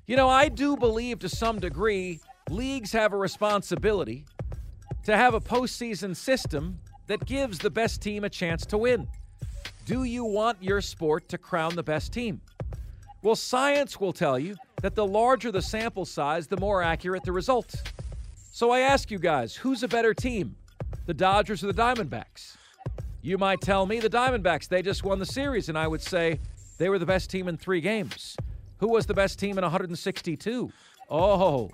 You 0.07 0.17
know, 0.17 0.29
I 0.29 0.49
do 0.49 0.77
believe 0.77 1.21
to 1.21 1.29
some 1.29 1.59
degree 1.59 2.21
leagues 2.51 2.93
have 2.93 3.13
a 3.13 3.17
responsibility 3.17 4.27
to 5.05 5.17
have 5.17 5.35
a 5.35 5.41
postseason 5.41 6.15
system 6.15 6.79
that 7.07 7.25
gives 7.25 7.59
the 7.59 7.71
best 7.71 8.03
team 8.03 8.25
a 8.25 8.29
chance 8.29 8.67
to 8.67 8.79
win. 8.79 9.09
Do 9.87 10.05
you 10.05 10.25
want 10.25 10.63
your 10.63 10.81
sport 10.81 11.29
to 11.31 11.39
crown 11.39 11.75
the 11.75 11.83
best 11.83 12.13
team? 12.13 12.41
Well, 13.23 13.37
science 13.37 13.99
will 13.99 14.13
tell 14.13 14.39
you 14.39 14.57
that 14.83 14.95
the 14.95 15.07
larger 15.07 15.51
the 15.51 15.63
sample 15.63 16.05
size, 16.05 16.47
the 16.47 16.59
more 16.59 16.83
accurate 16.83 17.25
the 17.25 17.33
result. 17.33 17.75
So 18.53 18.71
I 18.71 18.81
ask 18.81 19.11
you 19.11 19.19
guys, 19.19 19.57
who's 19.57 19.83
a 19.83 19.89
better 19.89 20.15
team? 20.15 20.57
The 21.07 21.15
Dodgers 21.15 21.65
or 21.65 21.73
the 21.73 21.83
Diamondbacks? 21.83 22.57
You 23.23 23.39
might 23.39 23.63
tell 23.63 23.87
me 23.87 24.01
the 24.01 24.11
Diamondbacks, 24.11 24.69
they 24.69 24.83
just 24.83 25.03
won 25.03 25.19
the 25.19 25.27
series, 25.27 25.71
and 25.71 25.79
I 25.79 25.87
would 25.87 26.03
say 26.03 26.39
they 26.77 26.91
were 26.91 26.99
the 26.99 27.07
best 27.07 27.31
team 27.31 27.49
in 27.49 27.57
three 27.57 27.81
games. 27.81 28.37
Who 28.79 28.89
was 28.89 29.07
the 29.07 29.15
best 29.15 29.39
team 29.39 29.57
in 29.57 29.63
162? 29.63 30.71
Oh, 31.11 31.71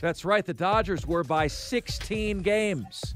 that's 0.00 0.24
right, 0.24 0.44
the 0.44 0.54
Dodgers 0.54 1.06
were 1.06 1.24
by 1.24 1.46
16 1.46 2.40
games. 2.42 3.14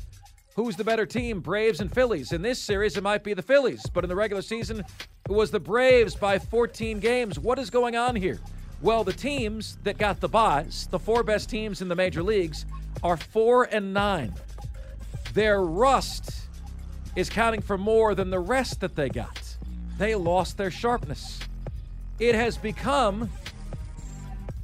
Who's 0.54 0.76
the 0.76 0.84
better 0.84 1.06
team, 1.06 1.40
Braves 1.40 1.80
and 1.80 1.92
Phillies? 1.92 2.32
In 2.32 2.42
this 2.42 2.58
series, 2.58 2.96
it 2.96 3.02
might 3.02 3.24
be 3.24 3.32
the 3.32 3.42
Phillies, 3.42 3.86
but 3.94 4.04
in 4.04 4.10
the 4.10 4.16
regular 4.16 4.42
season, 4.42 4.80
it 4.80 5.32
was 5.32 5.50
the 5.50 5.60
Braves 5.60 6.14
by 6.14 6.38
14 6.38 7.00
games. 7.00 7.38
What 7.38 7.58
is 7.58 7.70
going 7.70 7.96
on 7.96 8.16
here? 8.16 8.38
Well, 8.82 9.04
the 9.04 9.12
teams 9.12 9.78
that 9.84 9.96
got 9.96 10.20
the 10.20 10.28
byes, 10.28 10.88
the 10.90 10.98
four 10.98 11.22
best 11.22 11.48
teams 11.48 11.80
in 11.80 11.88
the 11.88 11.94
major 11.94 12.22
leagues, 12.22 12.66
are 13.02 13.16
four 13.16 13.64
and 13.64 13.94
nine. 13.94 14.34
Their 15.32 15.62
rust 15.62 16.48
is 17.16 17.30
counting 17.30 17.62
for 17.62 17.78
more 17.78 18.14
than 18.14 18.28
the 18.28 18.40
rest 18.40 18.80
that 18.80 18.96
they 18.96 19.08
got. 19.08 19.56
They 19.98 20.14
lost 20.14 20.58
their 20.58 20.70
sharpness. 20.70 21.38
It 22.18 22.34
has 22.34 22.58
become 22.58 23.30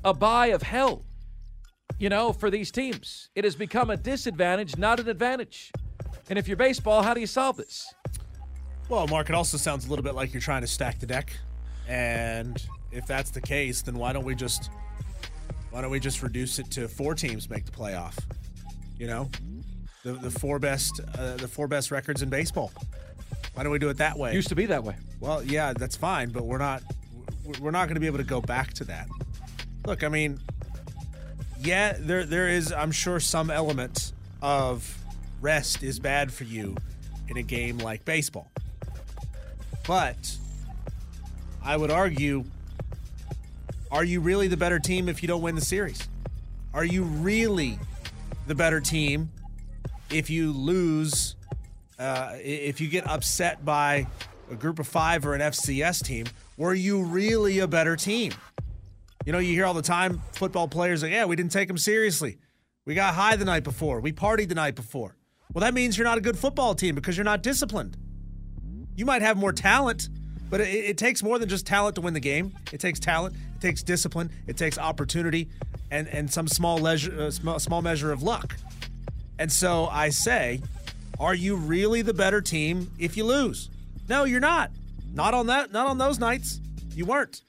a 0.09 0.15
buy 0.15 0.47
of 0.47 0.63
hell, 0.63 1.05
you 1.99 2.09
know, 2.09 2.33
for 2.33 2.51
these 2.51 2.71
teams. 2.71 3.29
It 3.35 3.45
has 3.45 3.55
become 3.55 3.91
a 3.91 3.97
disadvantage, 3.97 4.77
not 4.79 5.01
an 5.01 5.09
advantage. 5.09 5.71
And 6.31 6.39
if 6.39 6.49
you're 6.49 6.57
baseball, 6.57 7.03
how 7.03 7.15
do 7.15 7.21
you 7.21 7.27
solve 7.27 7.57
this? 7.57 7.93
Well, 8.89 9.07
Mark, 9.07 9.29
it 9.29 9.35
also 9.35 9.59
sounds 9.59 9.87
a 9.87 9.91
little 9.91 10.03
bit 10.03 10.15
like 10.15 10.33
you're 10.33 10.41
trying 10.41 10.63
to 10.63 10.67
stack 10.67 10.99
the 10.99 11.07
deck. 11.07 11.37
And 11.87 12.63
if 12.91 13.07
that's 13.07 13.31
the 13.31 13.41
case, 13.41 13.83
then 13.83 13.97
why 13.97 14.13
don't 14.13 14.25
we 14.25 14.35
just 14.35 14.71
why 15.71 15.83
don't 15.83 15.91
we 15.91 16.01
just 16.01 16.23
reduce 16.23 16.59
it 16.59 16.71
to 16.73 16.89
four 16.89 17.15
teams 17.15 17.51
make 17.51 17.67
the 17.67 17.73
playoff? 17.73 18.19
You 18.99 19.07
know, 19.07 19.31
the 20.05 20.13
the 20.13 20.31
four 20.31 20.59
best 20.59 21.01
uh, 21.19 21.37
the 21.37 21.49
four 21.49 21.69
best 21.69 21.91
records 21.91 22.23
in 22.23 22.31
baseball. 22.31 22.73
Why 23.55 23.63
don't 23.63 23.73
we 23.73 23.79
do 23.79 23.91
it 23.91 23.99
that 23.99 24.19
way? 24.19 24.33
Used 24.35 24.49
to 24.49 24.55
be 24.55 24.67
that 24.67 24.85
way. 24.85 24.97
Well, 25.21 25.43
yeah, 25.43 25.75
that's 25.75 25.97
fine, 25.97 26.31
but 26.31 26.45
we're 26.45 26.59
not 26.59 26.83
we're 27.61 27.71
not 27.71 27.87
going 27.87 27.95
to 27.95 28.01
be 28.01 28.07
able 28.07 28.19
to 28.19 28.25
go 28.25 28.41
back 28.41 28.73
to 28.75 28.85
that. 28.85 29.09
Look, 29.87 30.05
I 30.05 30.09
mean, 30.09 30.39
yeah, 31.61 31.95
there 31.99 32.25
there 32.25 32.49
is 32.49 32.73
I'm 32.73 32.93
sure 32.93 33.21
some 33.21 33.51
element 33.51 34.13
of 34.43 34.97
rest 35.41 35.83
is 35.83 35.99
bad 35.99 36.33
for 36.33 36.45
you 36.45 36.77
in 37.29 37.37
a 37.37 37.43
game 37.43 37.79
like 37.79 38.05
baseball. 38.05 38.51
But 39.87 40.37
I 41.65 41.77
would 41.77 41.91
argue 41.91 42.45
are 43.91 44.05
you 44.05 44.21
really 44.21 44.49
the 44.49 44.57
better 44.57 44.79
team 44.79 45.09
if 45.09 45.23
you 45.23 45.29
don't 45.29 45.43
win 45.43 45.55
the 45.55 45.63
series? 45.63 46.09
Are 46.75 46.85
you 46.85 47.05
really 47.05 47.79
the 48.47 48.55
better 48.55 48.81
team 48.81 49.31
if 50.11 50.29
you 50.31 50.53
lose 50.53 51.37
uh, 51.99 52.35
if 52.37 52.81
you 52.81 52.89
get 52.89 53.07
upset 53.09 53.65
by 53.65 54.07
a 54.51 54.55
group 54.55 54.79
of 54.79 54.87
five 54.87 55.27
or 55.27 55.35
an 55.35 55.41
FCS 55.41 56.05
team, 56.05 56.27
were 56.57 56.75
you 56.75 57.03
really 57.03 57.59
a 57.59 57.67
better 57.67 57.97
team? 57.97 58.33
You 59.29 59.33
know, 59.33 59.41
you 59.41 59.53
hear 59.53 59.67
all 59.67 59.75
the 59.75 59.83
time 59.83 60.23
football 60.33 60.69
players 60.69 61.03
like, 61.03 61.13
yeah, 61.13 61.27
we 61.27 61.37
didn't 61.37 61.53
take 61.53 61.69
them 61.69 61.77
seriously. 61.77 62.39
We 62.87 62.95
got 62.95 63.13
high 63.13 63.37
the 63.37 63.45
night 63.45 63.63
before. 63.63 64.01
We 64.01 64.11
partied 64.11 64.49
the 64.49 64.55
night 64.55 64.75
before. 64.75 65.17
Well, 65.53 65.61
that 65.61 65.75
means 65.75 65.99
you're 65.99 66.07
not 66.07 66.17
a 66.17 66.23
good 66.23 66.39
football 66.39 66.75
team 66.75 66.95
because 66.95 67.15
you're 67.15 67.25
not 67.25 67.43
disciplined. 67.43 67.99
You 68.97 69.05
might 69.05 69.21
have 69.21 69.37
more 69.37 69.53
talent, 69.53 70.09
but 70.49 70.63
it, 70.63 70.69
it 70.69 70.97
takes 70.97 71.23
more 71.23 71.39
than 71.39 71.47
just 71.47 71.67
talent 71.67 71.97
to 71.97 72.01
win 72.01 72.15
the 72.15 72.21
game. 72.21 72.55
It 72.73 72.81
takes 72.81 72.99
talent, 72.99 73.37
it 73.55 73.61
takes 73.61 73.83
discipline, 73.83 74.31
it 74.47 74.57
takes 74.57 74.79
opportunity, 74.79 75.51
and, 75.91 76.09
and 76.09 76.33
some 76.33 76.49
small, 76.49 76.79
leisure, 76.79 77.25
uh, 77.25 77.31
small, 77.31 77.59
small 77.59 77.83
measure 77.83 78.11
of 78.11 78.23
luck. 78.23 78.57
And 79.39 79.53
so 79.53 79.89
I 79.89 80.09
say, 80.09 80.63
are 81.21 81.35
you 81.35 81.55
really 81.55 82.01
the 82.01 82.15
better 82.15 82.41
team 82.41 82.93
if 82.99 83.15
you 83.15 83.27
lose? 83.27 83.69
No, 84.09 84.25
you're 84.25 84.41
not. 84.41 84.71
Not 85.13 85.35
on 85.35 85.49
that. 85.49 85.71
Not 85.71 85.87
on 85.87 85.99
those 85.99 86.19
nights. 86.19 86.63
You 86.95 87.05
weren't. 87.05 87.43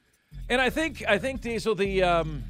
And 0.50 0.60
I 0.60 0.70
think 0.70 1.04
I 1.08 1.18
think 1.18 1.42
Diesel 1.42 1.76
the 1.76 2.02
um, 2.02 2.44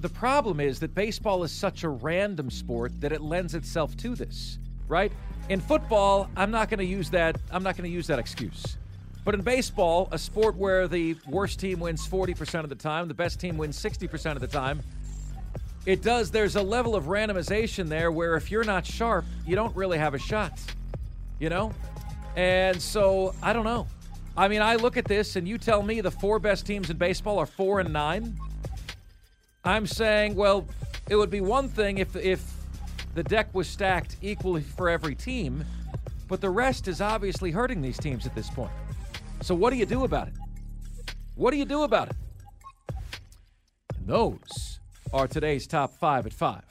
the 0.00 0.08
problem 0.08 0.60
is 0.60 0.80
that 0.80 0.94
baseball 0.94 1.42
is 1.42 1.50
such 1.50 1.82
a 1.82 1.88
random 1.88 2.50
sport 2.50 2.92
that 3.00 3.12
it 3.12 3.20
lends 3.20 3.54
itself 3.54 3.96
to 3.98 4.14
this, 4.14 4.58
right? 4.86 5.12
In 5.48 5.60
football, 5.60 6.30
I'm 6.36 6.50
not 6.50 6.70
going 6.70 6.78
to 6.78 6.84
use 6.84 7.10
that. 7.10 7.36
I'm 7.50 7.62
not 7.62 7.76
going 7.76 7.88
to 7.88 7.94
use 7.94 8.06
that 8.06 8.18
excuse. 8.18 8.76
But 9.24 9.34
in 9.34 9.42
baseball, 9.42 10.08
a 10.10 10.18
sport 10.18 10.56
where 10.56 10.88
the 10.88 11.16
worst 11.28 11.60
team 11.60 11.78
wins 11.78 12.06
40% 12.06 12.64
of 12.64 12.68
the 12.68 12.74
time, 12.74 13.06
the 13.06 13.14
best 13.14 13.38
team 13.38 13.56
wins 13.56 13.80
60% 13.80 14.32
of 14.32 14.40
the 14.40 14.48
time, 14.48 14.82
it 15.86 16.02
does. 16.02 16.32
There's 16.32 16.56
a 16.56 16.62
level 16.62 16.96
of 16.96 17.04
randomization 17.04 17.88
there 17.88 18.10
where 18.10 18.36
if 18.36 18.50
you're 18.50 18.64
not 18.64 18.84
sharp, 18.84 19.24
you 19.46 19.54
don't 19.54 19.74
really 19.76 19.98
have 19.98 20.14
a 20.14 20.18
shot, 20.18 20.58
you 21.38 21.48
know? 21.48 21.72
And 22.34 22.82
so 22.82 23.34
I 23.42 23.52
don't 23.52 23.64
know. 23.64 23.86
I 24.36 24.48
mean, 24.48 24.62
I 24.62 24.76
look 24.76 24.96
at 24.96 25.04
this 25.04 25.36
and 25.36 25.46
you 25.46 25.58
tell 25.58 25.82
me 25.82 26.00
the 26.00 26.10
four 26.10 26.38
best 26.38 26.64
teams 26.64 26.88
in 26.88 26.96
baseball 26.96 27.38
are 27.38 27.46
four 27.46 27.80
and 27.80 27.92
nine. 27.92 28.36
I'm 29.64 29.86
saying, 29.86 30.34
well, 30.34 30.66
it 31.08 31.16
would 31.16 31.30
be 31.30 31.40
one 31.40 31.68
thing 31.68 31.98
if 31.98 32.16
if 32.16 32.42
the 33.14 33.22
deck 33.22 33.54
was 33.54 33.68
stacked 33.68 34.16
equally 34.22 34.62
for 34.62 34.88
every 34.88 35.14
team, 35.14 35.64
but 36.28 36.40
the 36.40 36.48
rest 36.48 36.88
is 36.88 37.02
obviously 37.02 37.50
hurting 37.50 37.82
these 37.82 37.98
teams 37.98 38.26
at 38.26 38.34
this 38.34 38.48
point. 38.48 38.72
So 39.42 39.54
what 39.54 39.70
do 39.70 39.76
you 39.76 39.84
do 39.84 40.04
about 40.04 40.28
it? 40.28 40.34
What 41.34 41.50
do 41.50 41.58
you 41.58 41.66
do 41.66 41.82
about 41.82 42.08
it? 42.08 42.16
And 43.98 44.06
those 44.06 44.80
are 45.12 45.28
today's 45.28 45.66
top 45.66 45.92
five 45.98 46.24
at 46.24 46.32
five. 46.32 46.64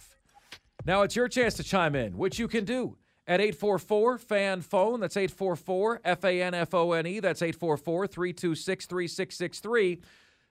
Now 0.85 1.03
it's 1.03 1.15
your 1.15 1.27
chance 1.27 1.53
to 1.55 1.63
chime 1.63 1.95
in, 1.95 2.17
which 2.17 2.39
you 2.39 2.47
can 2.47 2.65
do 2.65 2.97
at 3.27 3.39
844 3.39 4.17
FAN 4.17 4.61
phone. 4.61 4.99
That's 4.99 5.17
844 5.17 6.01
F 6.03 6.23
A 6.23 6.41
N 6.41 6.53
F 6.53 6.73
O 6.73 6.93
N 6.93 7.05
E. 7.05 7.19
That's 7.19 7.41
844 7.41 8.07
326 8.07 8.85
3663. 8.85 10.01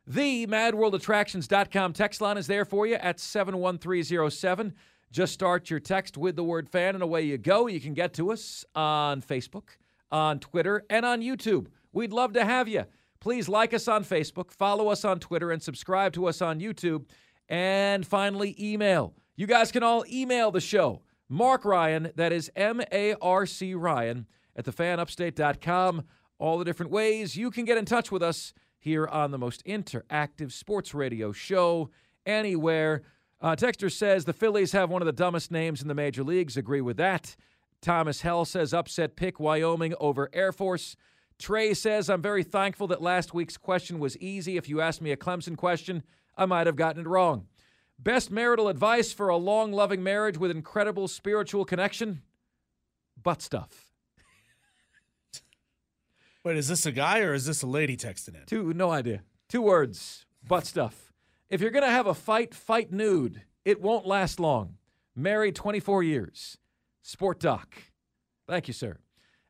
The 0.07 0.47
MadWorldAttractions.com 0.47 1.93
text 1.93 2.21
line 2.21 2.39
is 2.39 2.47
there 2.47 2.65
for 2.65 2.87
you 2.87 2.95
at 2.97 3.21
71307. 3.21 4.75
Just 5.13 5.33
start 5.33 5.71
your 5.71 5.81
text 5.81 6.17
with 6.17 6.37
the 6.37 6.45
word 6.45 6.69
fan, 6.69 6.95
and 6.95 7.03
away 7.03 7.23
you 7.23 7.37
go. 7.37 7.67
You 7.67 7.81
can 7.81 7.95
get 7.95 8.15
to 8.15 8.31
us 8.33 8.65
on 8.75 9.23
Facebook, 9.23 9.71
on 10.11 10.39
Twitter, 10.39 10.85
and 10.89 11.05
on 11.05 11.21
YouTube. 11.21 11.67
We'd 11.93 12.13
love 12.13 12.33
to 12.35 12.45
have 12.45 12.69
you. 12.69 12.85
Please 13.21 13.49
like 13.49 13.75
us 13.75 13.87
on 13.89 14.05
Facebook, 14.05 14.51
follow 14.51 14.89
us 14.89 15.05
on 15.05 15.21
Twitter, 15.21 15.51
and 15.51 15.63
subscribe 15.63 16.13
to 16.15 16.27
us 16.27 16.41
on 16.41 16.61
YouTube. 16.61 17.05
And 17.49 18.07
finally, 18.07 18.57
email. 18.59 19.15
You 19.37 19.47
guys 19.47 19.73
can 19.73 19.83
all 19.83 20.05
email 20.11 20.51
the 20.51 20.61
show. 20.61 21.03
Mark 21.33 21.65
Ryan, 21.65 22.11
that 22.17 22.33
is 22.33 22.51
M 22.57 22.83
A 22.93 23.15
R 23.23 23.47
C 23.47 23.73
Ryan, 23.75 24.27
at 24.57 24.65
thefanupstate.com. 24.65 26.03
All 26.41 26.59
the 26.59 26.65
different 26.65 26.91
ways 26.91 27.37
you 27.37 27.53
can 27.53 27.65
get 27.65 27.79
in 27.79 27.85
touch 27.85 28.11
with 28.11 28.23
us 28.23 28.53
here 28.81 29.07
on 29.07 29.31
the 29.31 29.39
most 29.39 29.65
interactive 29.65 30.51
sports 30.51 30.93
radio 30.93 31.31
show 31.31 31.89
anywhere. 32.27 33.03
Uh, 33.41 33.55
Texter 33.55 33.93
says 33.93 34.25
the 34.25 34.33
Phillies 34.33 34.73
have 34.73 34.91
one 34.91 35.03
of 35.03 35.07
the 35.07 35.13
dumbest 35.13 35.53
names 35.53 35.81
in 35.81 35.87
the 35.87 35.95
major 35.95 36.25
leagues. 36.25 36.57
Agree 36.57 36.81
with 36.81 36.97
that. 36.97 37.37
Thomas 37.81 38.23
Hell 38.23 38.45
says 38.45 38.75
upset 38.75 39.15
pick 39.15 39.39
Wyoming 39.39 39.95
over 40.01 40.31
Air 40.33 40.51
Force. 40.51 40.97
Trey 41.39 41.75
says 41.75 42.11
I'm 42.11 42.23
very 42.23 42.43
thankful 42.43 42.89
that 42.89 43.01
last 43.01 43.33
week's 43.33 43.57
question 43.57 44.01
was 44.01 44.17
easy. 44.19 44.57
If 44.57 44.69
you 44.69 44.81
asked 44.81 45.01
me 45.01 45.13
a 45.13 45.17
Clemson 45.17 45.57
question, 45.57 46.03
I 46.37 46.47
might 46.47 46.67
have 46.67 46.77
gotten 46.77 47.07
it 47.07 47.09
wrong. 47.09 47.47
Best 48.03 48.31
marital 48.31 48.69
advice 48.69 49.13
for 49.13 49.29
a 49.29 49.37
long 49.37 49.73
loving 49.73 50.03
marriage 50.03 50.39
with 50.39 50.51
incredible 50.51 51.07
spiritual 51.07 51.67
connection? 51.67 52.23
Butt 53.23 53.43
stuff. 53.43 53.93
Wait, 56.45 56.57
is 56.57 56.69
this 56.69 56.87
a 56.87 56.93
guy 56.93 57.21
or 57.21 57.35
is 57.35 57.45
this 57.45 57.63
a 57.63 57.67
lady 57.67 57.99
texting 57.99 58.37
in? 58.37 58.47
Two, 58.47 58.73
no 58.73 58.91
idea. 58.91 59.21
Two 59.51 59.61
words. 59.61 60.25
Butt 60.49 60.65
stuff. 60.65 61.13
If 61.51 61.61
you're 61.61 61.71
going 61.71 61.85
to 61.85 61.91
have 61.91 62.07
a 62.07 62.15
fight, 62.15 62.55
fight 62.55 62.91
nude. 62.91 63.43
It 63.67 63.83
won't 63.83 64.07
last 64.07 64.41
long. 64.41 64.79
Married 65.15 65.55
24 65.55 66.03
years. 66.03 66.57
Sport 67.03 67.39
Doc. 67.39 67.83
Thank 68.49 68.67
you, 68.67 68.73
sir. 68.73 68.97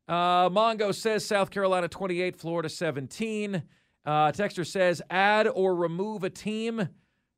Uh, 0.08 0.48
Mongo 0.48 0.92
says 0.92 1.24
South 1.24 1.50
Carolina 1.50 1.86
28, 1.86 2.34
Florida 2.34 2.68
17. 2.68 3.62
Uh, 4.04 4.32
Texter 4.32 4.66
says 4.66 5.00
add 5.08 5.46
or 5.46 5.76
remove 5.76 6.24
a 6.24 6.30
team 6.30 6.88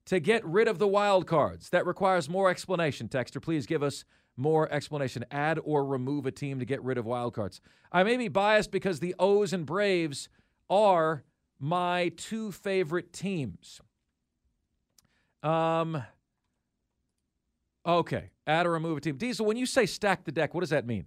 to 0.07 0.21
get 0.21 0.45
rid 0.45 0.69
of 0.69 0.79
the 0.79 0.89
wild 0.89 1.27
cards. 1.27 1.71
That 1.71 1.87
requires 1.87 2.29
more 2.29 2.51
explanation. 2.51 3.09
Texter, 3.09 3.41
please 3.41 3.67
give 3.67 3.83
us 3.83 4.05
more 4.37 4.71
explanation. 4.73 5.25
Add 5.31 5.61
or 5.63 5.85
remove 5.85 6.27
a 6.27 6.31
team 6.33 6.59
to 6.59 6.65
get 6.65 6.83
rid 6.83 6.99
of 6.99 7.07
wild 7.07 7.35
cards. 7.35 7.61
I 7.91 8.03
may 8.03 8.17
be 8.17 8.29
biased 8.29 8.71
because 8.71 9.01
the 9.01 9.15
O's 9.19 9.53
and 9.53 9.67
Braves 9.67 10.29
are 10.69 11.25
my 11.61 12.11
two 12.17 12.53
favorite 12.53 13.13
teams. 13.13 13.81
Um. 15.43 16.03
Okay, 17.85 18.31
add 18.47 18.67
or 18.67 18.71
remove 18.73 18.99
a 18.99 19.01
team. 19.01 19.17
Diesel, 19.17 19.45
when 19.45 19.57
you 19.57 19.67
say 19.67 19.87
stack 19.87 20.25
the 20.25 20.31
deck, 20.31 20.55
what 20.55 20.61
does 20.61 20.71
that 20.71 20.87
mean? 20.87 21.07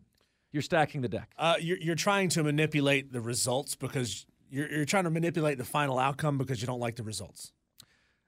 You're 0.52 0.62
stacking 0.62 1.02
the 1.02 1.08
deck. 1.08 1.32
Uh, 1.38 1.56
you're, 1.60 1.78
you're 1.78 1.96
trying 1.96 2.30
to 2.30 2.44
manipulate 2.44 3.14
the 3.14 3.22
results 3.22 3.76
because 3.76 4.26
you're, 4.50 4.70
you're 4.70 4.86
trying 4.86 5.06
to 5.06 5.10
manipulate 5.10 5.58
the 5.58 5.66
final 5.66 5.98
outcome 5.98 6.38
because 6.38 6.62
you 6.62 6.68
don't 6.68 6.80
like 6.80 6.98
the 6.98 7.04
results. 7.04 7.54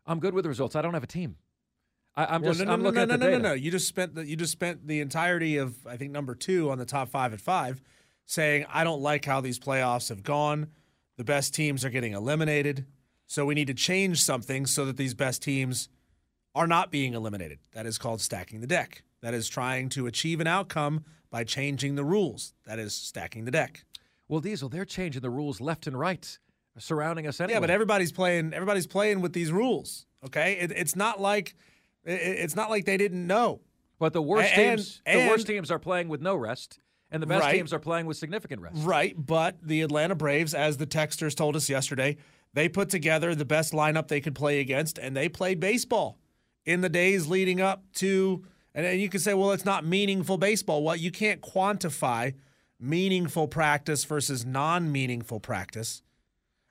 I'm 0.07 0.19
good 0.19 0.33
with 0.33 0.43
the 0.43 0.49
results. 0.49 0.75
I 0.75 0.81
don't 0.81 0.93
have 0.93 1.03
a 1.03 1.07
team. 1.07 1.35
I, 2.15 2.35
am 2.35 2.41
Well, 2.41 2.51
just 2.51 2.59
no, 2.61 2.65
no, 2.65 2.73
I'm 2.73 2.79
no, 2.79 2.85
looking 2.85 3.07
no, 3.07 3.13
at 3.13 3.19
the 3.19 3.25
no, 3.25 3.31
no, 3.31 3.37
no, 3.37 3.49
no. 3.49 3.53
You 3.53 3.69
just 3.69 3.87
spent 3.87 4.15
the, 4.15 4.25
you 4.25 4.35
just 4.35 4.51
spent 4.51 4.87
the 4.87 5.01
entirety 5.01 5.57
of 5.57 5.85
I 5.85 5.97
think 5.97 6.11
number 6.11 6.33
two 6.33 6.71
on 6.71 6.79
the 6.79 6.85
top 6.85 7.09
five 7.09 7.33
at 7.33 7.41
five, 7.41 7.81
saying 8.25 8.65
I 8.73 8.83
don't 8.83 9.01
like 9.01 9.25
how 9.25 9.41
these 9.41 9.59
playoffs 9.59 10.09
have 10.09 10.23
gone. 10.23 10.67
The 11.17 11.23
best 11.23 11.53
teams 11.53 11.85
are 11.85 11.89
getting 11.89 12.13
eliminated, 12.13 12.85
so 13.27 13.45
we 13.45 13.55
need 13.55 13.67
to 13.67 13.73
change 13.73 14.21
something 14.23 14.65
so 14.65 14.85
that 14.85 14.97
these 14.97 15.13
best 15.13 15.43
teams 15.43 15.89
are 16.55 16.67
not 16.67 16.91
being 16.91 17.13
eliminated. 17.13 17.59
That 17.73 17.85
is 17.85 17.97
called 17.97 18.21
stacking 18.21 18.61
the 18.61 18.67
deck. 18.67 19.03
That 19.21 19.33
is 19.33 19.47
trying 19.47 19.89
to 19.89 20.07
achieve 20.07 20.39
an 20.39 20.47
outcome 20.47 21.05
by 21.29 21.43
changing 21.43 21.95
the 21.95 22.03
rules. 22.03 22.53
That 22.65 22.79
is 22.79 22.93
stacking 22.93 23.45
the 23.45 23.51
deck. 23.51 23.83
Well, 24.27 24.41
Diesel, 24.41 24.69
they're 24.69 24.85
changing 24.85 25.21
the 25.21 25.29
rules 25.29 25.61
left 25.61 25.87
and 25.87 25.99
right 25.99 26.37
surrounding 26.79 27.27
us 27.27 27.39
anyway. 27.39 27.55
Yeah, 27.55 27.59
but 27.61 27.69
everybody's 27.69 28.11
playing. 28.11 28.53
Everybody's 28.53 28.87
playing 28.87 29.21
with 29.21 29.33
these 29.33 29.51
rules. 29.51 30.05
Okay, 30.25 30.53
it, 30.59 30.71
it's 30.71 30.95
not 30.95 31.19
like 31.21 31.55
it, 32.03 32.13
it's 32.21 32.55
not 32.55 32.69
like 32.69 32.85
they 32.85 32.97
didn't 32.97 33.25
know. 33.25 33.61
But 33.99 34.13
the 34.13 34.21
worst 34.21 34.51
And- 34.55 34.77
teams, 34.79 35.01
the 35.05 35.27
worst 35.27 35.47
teams 35.47 35.71
are 35.71 35.79
playing 35.79 36.07
with 36.07 36.21
no 36.21 36.35
rest, 36.35 36.79
and 37.11 37.21
the 37.21 37.27
best 37.27 37.43
Right. 37.43 37.53
teams 37.55 37.73
are 37.73 37.79
playing 37.79 38.05
with 38.05 38.17
significant 38.17 38.61
rest. 38.61 38.77
Right, 38.85 39.15
but 39.17 39.57
the 39.61 39.81
Atlanta 39.81 40.13
Braves, 40.15 40.53
as 40.53 40.77
the 40.77 40.85
texters 40.87 41.35
told 41.35 41.55
us 41.55 41.67
yesterday, 41.69 42.17
they 42.53 42.69
put 42.69 42.89
together 42.89 43.33
the 43.33 43.45
best 43.45 43.73
lineup 43.73 44.07
they 44.07 44.21
could 44.21 44.35
play 44.35 44.59
against, 44.59 44.99
and 44.99 45.15
they 45.17 45.27
played 45.29 45.59
baseball 45.59 46.19
in 46.65 46.81
the 46.81 46.89
days 46.89 47.27
leading 47.27 47.59
up 47.61 47.83
to. 47.95 48.43
And 48.75 49.01
you 49.01 49.09
can 49.09 49.19
say, 49.19 49.33
well, 49.33 49.51
it's 49.53 49.65
not 49.65 49.83
meaningful 49.85 50.37
baseball. 50.37 50.83
Well, 50.83 50.95
you 50.95 51.09
can't 51.09 51.41
quantify 51.41 52.35
meaningful 52.79 53.47
practice 53.47 54.03
versus 54.05 54.45
non-meaningful 54.45 55.39
practice. 55.39 56.03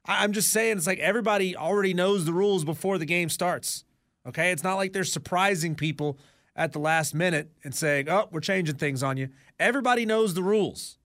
I- 0.06 0.22
I'm 0.24 0.32
just 0.32 0.50
saying, 0.50 0.76
it's 0.78 0.86
like 0.86 0.98
everybody 0.98 1.56
already 1.56 1.94
knows 1.94 2.24
the 2.24 2.32
rules 2.32 2.64
before 2.64 2.98
the 2.98 3.06
game 3.06 3.28
starts. 3.28 3.84
Okay, 4.26 4.50
it's 4.50 4.62
not 4.64 4.74
like 4.76 4.92
they're 4.92 5.04
surprising 5.04 5.74
people 5.74 6.18
at 6.56 6.72
the 6.72 6.78
last 6.78 7.14
minute 7.14 7.50
and 7.64 7.74
saying, 7.74 8.08
"Oh, 8.08 8.28
we're 8.32 8.40
changing 8.40 8.76
things 8.76 9.02
on 9.02 9.16
you." 9.16 9.28
Everybody 9.58 10.04
knows 10.06 10.34
the 10.34 10.42
rules. 10.42 10.98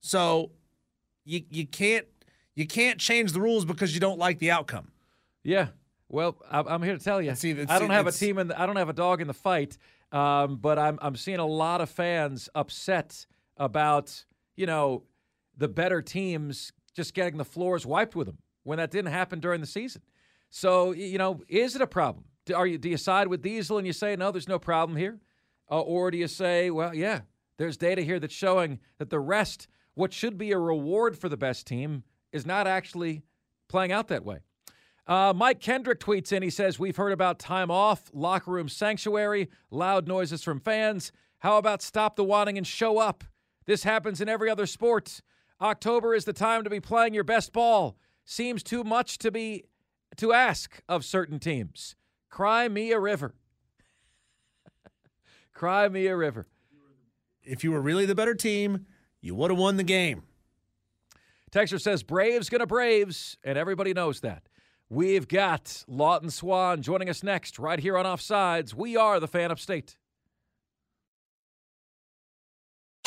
So 0.00 0.50
you 1.24 1.42
you 1.50 1.66
can't 1.66 2.06
you 2.54 2.66
can't 2.66 2.98
change 3.00 3.32
the 3.32 3.40
rules 3.40 3.64
because 3.64 3.94
you 3.94 4.00
don't 4.00 4.18
like 4.18 4.38
the 4.38 4.50
outcome. 4.50 4.92
Yeah. 5.42 5.68
Well, 6.08 6.36
I- 6.50 6.60
I'm 6.60 6.82
here 6.82 6.96
to 6.96 7.02
tell 7.02 7.20
you, 7.22 7.30
it's- 7.30 7.40
I 7.70 7.78
don't 7.78 7.90
have 7.90 8.06
a 8.06 8.12
team 8.20 8.38
in. 8.38 8.48
The, 8.48 8.60
I 8.60 8.66
don't 8.66 8.76
have 8.76 8.90
a 8.90 8.92
dog 8.92 9.20
in 9.20 9.26
the 9.26 9.34
fight. 9.34 9.78
Um, 10.12 10.56
but 10.56 10.78
I'm 10.78 10.98
I'm 11.00 11.16
seeing 11.16 11.38
a 11.38 11.46
lot 11.46 11.80
of 11.80 11.88
fans 11.88 12.48
upset 12.54 13.26
about 13.56 14.24
you 14.56 14.66
know 14.66 15.04
the 15.56 15.68
better 15.68 16.02
teams 16.02 16.72
just 16.94 17.14
getting 17.14 17.38
the 17.38 17.44
floors 17.44 17.86
wiped 17.86 18.14
with 18.14 18.26
them 18.26 18.38
when 18.64 18.78
that 18.78 18.90
didn't 18.90 19.12
happen 19.12 19.40
during 19.40 19.60
the 19.60 19.66
season. 19.66 20.02
So 20.50 20.92
you 20.92 21.18
know, 21.18 21.40
is 21.48 21.74
it 21.76 21.82
a 21.82 21.86
problem? 21.86 22.24
Do, 22.46 22.54
are 22.54 22.66
you 22.66 22.78
do 22.78 22.88
you 22.88 22.96
side 22.96 23.28
with 23.28 23.42
Diesel 23.42 23.78
and 23.78 23.86
you 23.86 23.92
say 23.92 24.16
no, 24.16 24.30
there's 24.30 24.48
no 24.48 24.58
problem 24.58 24.96
here, 24.96 25.18
uh, 25.70 25.80
or 25.80 26.10
do 26.10 26.18
you 26.18 26.28
say, 26.28 26.70
well, 26.70 26.94
yeah, 26.94 27.20
there's 27.56 27.76
data 27.76 28.02
here 28.02 28.18
that's 28.18 28.34
showing 28.34 28.80
that 28.98 29.10
the 29.10 29.20
rest, 29.20 29.68
what 29.94 30.12
should 30.12 30.36
be 30.36 30.52
a 30.52 30.58
reward 30.58 31.16
for 31.16 31.28
the 31.28 31.36
best 31.36 31.66
team, 31.66 32.02
is 32.32 32.44
not 32.44 32.66
actually 32.66 33.22
playing 33.68 33.92
out 33.92 34.08
that 34.08 34.24
way. 34.24 34.40
Uh, 35.06 35.32
Mike 35.34 35.60
Kendrick 35.60 35.98
tweets 35.98 36.32
in. 36.32 36.42
He 36.42 36.50
says, 36.50 36.78
We've 36.78 36.96
heard 36.96 37.12
about 37.12 37.38
time 37.38 37.70
off, 37.70 38.10
locker 38.12 38.50
room 38.50 38.68
sanctuary, 38.68 39.48
loud 39.70 40.06
noises 40.06 40.42
from 40.42 40.60
fans. 40.60 41.12
How 41.38 41.58
about 41.58 41.82
stop 41.82 42.16
the 42.16 42.24
wanting 42.24 42.56
and 42.56 42.66
show 42.66 42.98
up? 42.98 43.24
This 43.66 43.82
happens 43.82 44.20
in 44.20 44.28
every 44.28 44.48
other 44.48 44.66
sport. 44.66 45.20
October 45.62 46.12
is 46.12 46.24
the 46.24 46.32
time 46.32 46.64
to 46.64 46.70
be 46.70 46.80
playing 46.80 47.14
your 47.14 47.22
best 47.22 47.52
ball. 47.52 47.96
Seems 48.24 48.64
too 48.64 48.82
much 48.82 49.18
to 49.18 49.30
be 49.30 49.64
to 50.16 50.32
ask 50.32 50.82
of 50.88 51.04
certain 51.04 51.38
teams. 51.38 51.94
Cry 52.28 52.68
me 52.68 52.90
a 52.90 52.98
river. 52.98 53.34
Cry 55.54 55.88
me 55.88 56.06
a 56.08 56.16
river. 56.16 56.48
If 57.44 57.62
you 57.62 57.70
were 57.70 57.80
really 57.80 58.06
the 58.06 58.14
better 58.14 58.34
team, 58.34 58.86
you 59.20 59.36
would 59.36 59.50
have 59.50 59.58
won 59.58 59.76
the 59.76 59.84
game. 59.84 60.24
Texter 61.52 61.80
says 61.80 62.02
Braves 62.02 62.48
gonna 62.48 62.66
Braves, 62.66 63.36
and 63.44 63.56
everybody 63.56 63.92
knows 63.92 64.20
that. 64.20 64.48
We've 64.88 65.28
got 65.28 65.84
Lawton 65.86 66.30
Swann 66.30 66.82
joining 66.82 67.08
us 67.08 67.22
next, 67.22 67.58
right 67.58 67.78
here 67.78 67.96
on 67.96 68.04
Offsides. 68.04 68.74
We 68.74 68.96
are 68.96 69.20
the 69.20 69.28
fan 69.28 69.50
upstate. 69.50 69.96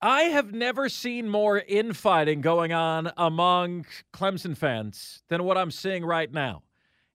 I 0.00 0.22
have 0.24 0.52
never 0.52 0.88
seen 0.88 1.28
more 1.28 1.58
infighting 1.58 2.40
going 2.40 2.72
on 2.72 3.10
among 3.16 3.86
Clemson 4.12 4.56
fans 4.56 5.22
than 5.28 5.42
what 5.42 5.58
I'm 5.58 5.72
seeing 5.72 6.04
right 6.04 6.32
now. 6.32 6.62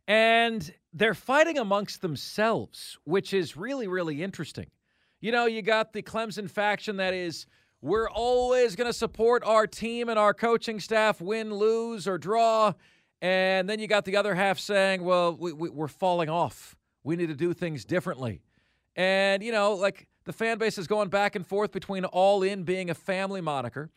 And 0.06 0.74
they're 0.92 1.14
fighting 1.14 1.58
amongst 1.58 2.02
themselves, 2.02 2.98
which 3.06 3.34
is 3.34 3.56
really, 3.56 3.88
really 3.88 4.22
interesting. 4.22 4.68
You 5.22 5.32
know, 5.32 5.46
you 5.46 5.62
got 5.62 5.94
the 5.94 6.02
Clemson 6.02 6.50
faction 6.50 6.98
that 6.98 7.14
is, 7.14 7.46
we're 7.82 8.10
always 8.10 8.76
going 8.76 8.88
to 8.88 8.94
support 8.94 9.44
our 9.46 9.66
team 9.66 10.10
and 10.10 10.20
our 10.20 10.34
coaching 10.34 10.82
staff, 10.82 11.22
win, 11.22 11.54
lose, 11.54 12.06
or 12.06 12.18
draw. 12.18 12.74
And 13.22 13.70
then 13.70 13.80
you 13.80 13.88
got 13.88 14.04
the 14.04 14.18
other 14.18 14.36
half 14.36 14.60
saying, 14.60 15.06
well, 15.06 15.38
we, 15.38 15.54
we, 15.54 15.70
we're 15.70 15.88
falling 15.88 16.30
off. 16.30 16.76
We 17.06 17.16
need 17.16 17.28
to 17.28 17.36
do 17.36 17.54
things 17.54 17.86
differently. 17.86 18.42
And, 18.98 19.42
you 19.42 19.54
know, 19.54 19.76
like 19.76 20.08
the 20.26 20.34
fan 20.34 20.58
base 20.58 20.78
is 20.78 20.88
going 20.88 21.10
back 21.10 21.36
and 21.36 21.46
forth 21.46 21.72
between 21.72 22.06
all 22.06 22.44
in 22.44 22.64
being 22.64 22.90
a 22.90 22.94
family 22.94 23.42
moniker 23.42 23.90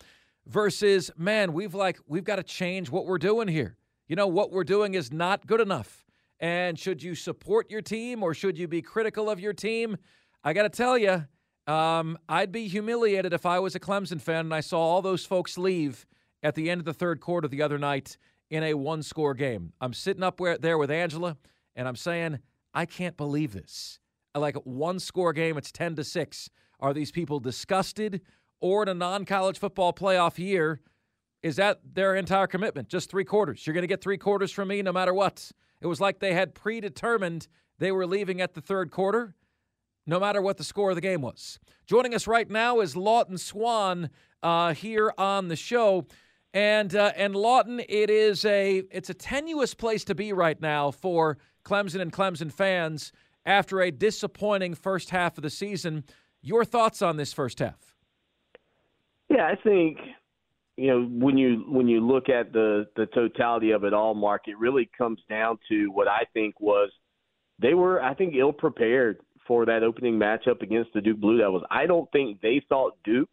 versus, 0.47 1.11
man, 1.17 1.53
we've 1.53 1.75
like, 1.75 1.99
we've 2.07 2.25
got 2.25 2.37
to 2.37 2.43
change 2.43 2.91
what 2.91 3.07
we're 3.07 3.19
doing 3.19 3.49
here. 3.49 3.77
You 4.09 4.17
know, 4.17 4.27
what 4.27 4.53
we're 4.53 4.65
doing 4.65 4.95
is 4.95 5.13
not 5.13 5.47
good 5.47 5.61
enough. 5.61 6.05
And 6.39 6.79
should 6.79 7.03
you 7.03 7.15
support 7.15 7.71
your 7.71 7.83
team 7.83 8.23
or 8.23 8.35
should 8.35 8.59
you 8.59 8.69
be 8.69 8.83
critical 8.83 9.31
of 9.31 9.41
your 9.41 9.53
team? 9.53 9.97
I 10.45 10.53
got 10.53 10.63
to 10.63 10.69
tell 10.69 10.99
you, 10.99 11.25
um, 11.67 12.19
I'd 12.29 12.53
be 12.53 12.69
humiliated 12.69 13.33
if 13.33 13.47
I 13.47 13.59
was 13.59 13.75
a 13.75 13.81
Clemson 13.81 14.21
fan 14.21 14.41
and 14.41 14.55
I 14.55 14.61
saw 14.61 14.79
all 14.79 15.03
those 15.03 15.25
folks 15.25 15.59
leave 15.59 16.07
at 16.43 16.55
the 16.55 16.71
end 16.71 16.81
of 16.81 16.85
the 16.85 16.95
third 16.95 17.21
quarter 17.21 17.49
the 17.49 17.63
other 17.63 17.79
night 17.79 18.17
in 18.51 18.63
a 18.63 18.75
one 18.75 19.03
score 19.03 19.35
game. 19.35 19.73
I'm 19.81 19.93
sitting 19.93 20.23
up 20.23 20.39
where, 20.39 20.59
there 20.59 20.79
with 20.79 20.91
Angela 20.91 21.37
and 21.75 21.89
I'm 21.89 21.97
saying, 21.97 22.39
I 22.73 22.87
can't 22.87 23.17
believe 23.17 23.53
this. 23.53 23.99
Like 24.37 24.57
one 24.65 24.99
score 24.99 25.33
game, 25.33 25.57
it's 25.57 25.73
10 25.73 25.97
to 25.97 26.05
6. 26.05 26.51
Are 26.81 26.93
these 26.93 27.11
people 27.11 27.41
disgusted? 27.41 28.21
Or 28.61 28.83
in 28.83 28.89
a 28.89 28.95
non 28.95 29.25
college 29.25 29.59
football 29.59 29.93
playoff 29.93 30.39
year, 30.39 30.81
is 31.43 31.57
that 31.57 31.81
their 31.95 32.15
entire 32.15 32.47
commitment? 32.47 32.89
Just 32.89 33.11
three 33.11 33.25
quarters. 33.25 33.67
You're 33.67 33.75
going 33.75 33.83
to 33.83 33.89
get 33.89 34.01
three 34.01 34.19
quarters 34.19 34.51
from 34.51 34.69
me 34.69 34.83
no 34.83 34.93
matter 34.93 35.15
what. 35.15 35.51
It 35.81 35.87
was 35.87 36.01
like 36.01 36.19
they 36.19 36.33
had 36.33 36.55
predetermined 36.55 37.49
they 37.79 37.93
were 37.93 38.07
leaving 38.07 38.41
at 38.41 38.55
the 38.55 38.61
third 38.61 38.91
quarter 38.91 39.35
no 40.07 40.21
matter 40.21 40.41
what 40.41 40.57
the 40.57 40.65
score 40.65 40.91
of 40.91 40.95
the 40.95 41.01
game 41.01 41.21
was. 41.21 41.59
Joining 41.87 42.15
us 42.15 42.27
right 42.27 42.49
now 42.49 42.81
is 42.81 42.97
Lawton 42.97 43.39
Swann 43.39 44.11
uh, 44.43 44.73
here 44.73 45.13
on 45.19 45.49
the 45.49 45.57
show. 45.57 46.07
And 46.55 46.95
uh, 46.95 47.13
and 47.17 47.35
Lawton, 47.35 47.81
it 47.89 48.09
is 48.09 48.45
a 48.45 48.83
it's 48.91 49.11
a 49.11 49.15
tenuous 49.15 49.75
place 49.75 50.05
to 50.05 50.15
be 50.15 50.33
right 50.33 50.61
now 50.61 50.91
for 50.91 51.37
Clemson 51.65 52.01
and 52.01 52.13
Clemson 52.13 52.51
fans 52.51 53.13
after 53.47 53.81
a 53.81 53.91
disappointing 53.91 54.75
first 54.75 55.11
half 55.11 55.39
of 55.39 55.43
the 55.43 55.51
season. 55.51 56.05
Your 56.43 56.65
thoughts 56.65 57.01
on 57.01 57.17
this 57.17 57.33
first 57.33 57.61
half? 57.61 57.95
Yeah, 59.29 59.47
I 59.47 59.55
think 59.63 59.99
you 60.77 60.89
know 60.89 61.03
when 61.05 61.39
you 61.39 61.65
when 61.69 61.89
you 61.89 62.07
look 62.07 62.29
at 62.29 62.53
the 62.53 62.87
the 62.97 63.07
totality 63.07 63.71
of 63.71 63.85
it 63.85 63.95
all, 63.95 64.15
Mark, 64.15 64.43
it 64.47 64.59
really 64.59 64.91
comes 64.99 65.21
down 65.29 65.59
to 65.69 65.87
what 65.87 66.09
I 66.09 66.25
think 66.35 66.61
was 66.61 66.91
they 67.59 67.75
were 67.75 68.03
I 68.03 68.15
think 68.15 68.35
ill 68.35 68.53
prepared 68.53 69.19
for 69.47 69.65
that 69.67 69.83
opening 69.83 70.15
matchup 70.15 70.61
against 70.63 70.93
the 70.93 71.01
Duke 71.01 71.21
Blue 71.21 71.39
Devils. 71.39 71.63
I 71.71 71.87
don't 71.87 72.11
think 72.11 72.41
they 72.41 72.63
thought 72.69 72.99
Duke 73.05 73.31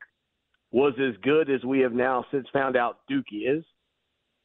was 0.72 0.94
as 1.00 1.16
good 1.22 1.50
as 1.50 1.64
we 1.64 1.80
have 1.80 1.94
now 1.94 2.26
since 2.32 2.48
found 2.54 2.76
out 2.76 3.00
Duke 3.08 3.26
is. 3.32 3.64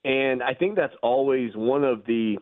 And 0.04 0.42
I 0.42 0.54
think 0.54 0.76
that's 0.76 0.94
always 1.02 1.50
one 1.54 1.84
of 1.84 2.04
the 2.06 2.38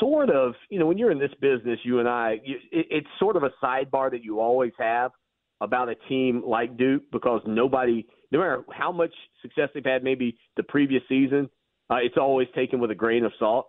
sort 0.00 0.30
of, 0.30 0.54
you 0.70 0.78
know, 0.78 0.86
when 0.86 0.98
you're 0.98 1.10
in 1.10 1.18
this 1.18 1.32
business, 1.40 1.78
you 1.84 2.00
and 2.00 2.08
I, 2.08 2.38
you, 2.44 2.56
it, 2.72 2.86
it's 2.90 3.06
sort 3.18 3.36
of 3.36 3.42
a 3.42 3.50
sidebar 3.62 4.10
that 4.10 4.22
you 4.22 4.40
always 4.40 4.72
have 4.78 5.12
about 5.60 5.88
a 5.88 5.94
team 6.08 6.42
like 6.46 6.76
Duke 6.76 7.04
because 7.12 7.40
nobody, 7.46 8.06
no 8.30 8.38
matter 8.38 8.64
how 8.72 8.92
much 8.92 9.12
success 9.42 9.68
they've 9.74 9.84
had 9.84 10.04
maybe 10.04 10.38
the 10.56 10.62
previous 10.62 11.02
season, 11.08 11.48
uh, 11.90 11.96
it's 11.96 12.16
always 12.16 12.48
taken 12.54 12.80
with 12.80 12.90
a 12.90 12.94
grain 12.94 13.24
of 13.24 13.32
salt. 13.38 13.68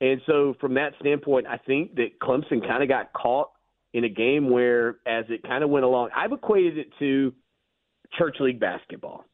And 0.00 0.20
so, 0.26 0.54
from 0.60 0.74
that 0.74 0.92
standpoint, 1.00 1.46
I 1.46 1.56
think 1.56 1.94
that 1.94 2.18
Clemson 2.22 2.66
kind 2.66 2.82
of 2.82 2.88
got 2.88 3.12
caught 3.12 3.50
in 3.94 4.04
a 4.04 4.08
game 4.08 4.50
where, 4.50 4.96
as 5.06 5.24
it 5.28 5.42
kind 5.44 5.62
of 5.62 5.70
went 5.70 5.84
along, 5.84 6.10
I've 6.14 6.32
equated 6.32 6.78
it 6.78 6.88
to 6.98 7.32
church 8.18 8.36
league 8.40 8.60
basketball. 8.60 9.24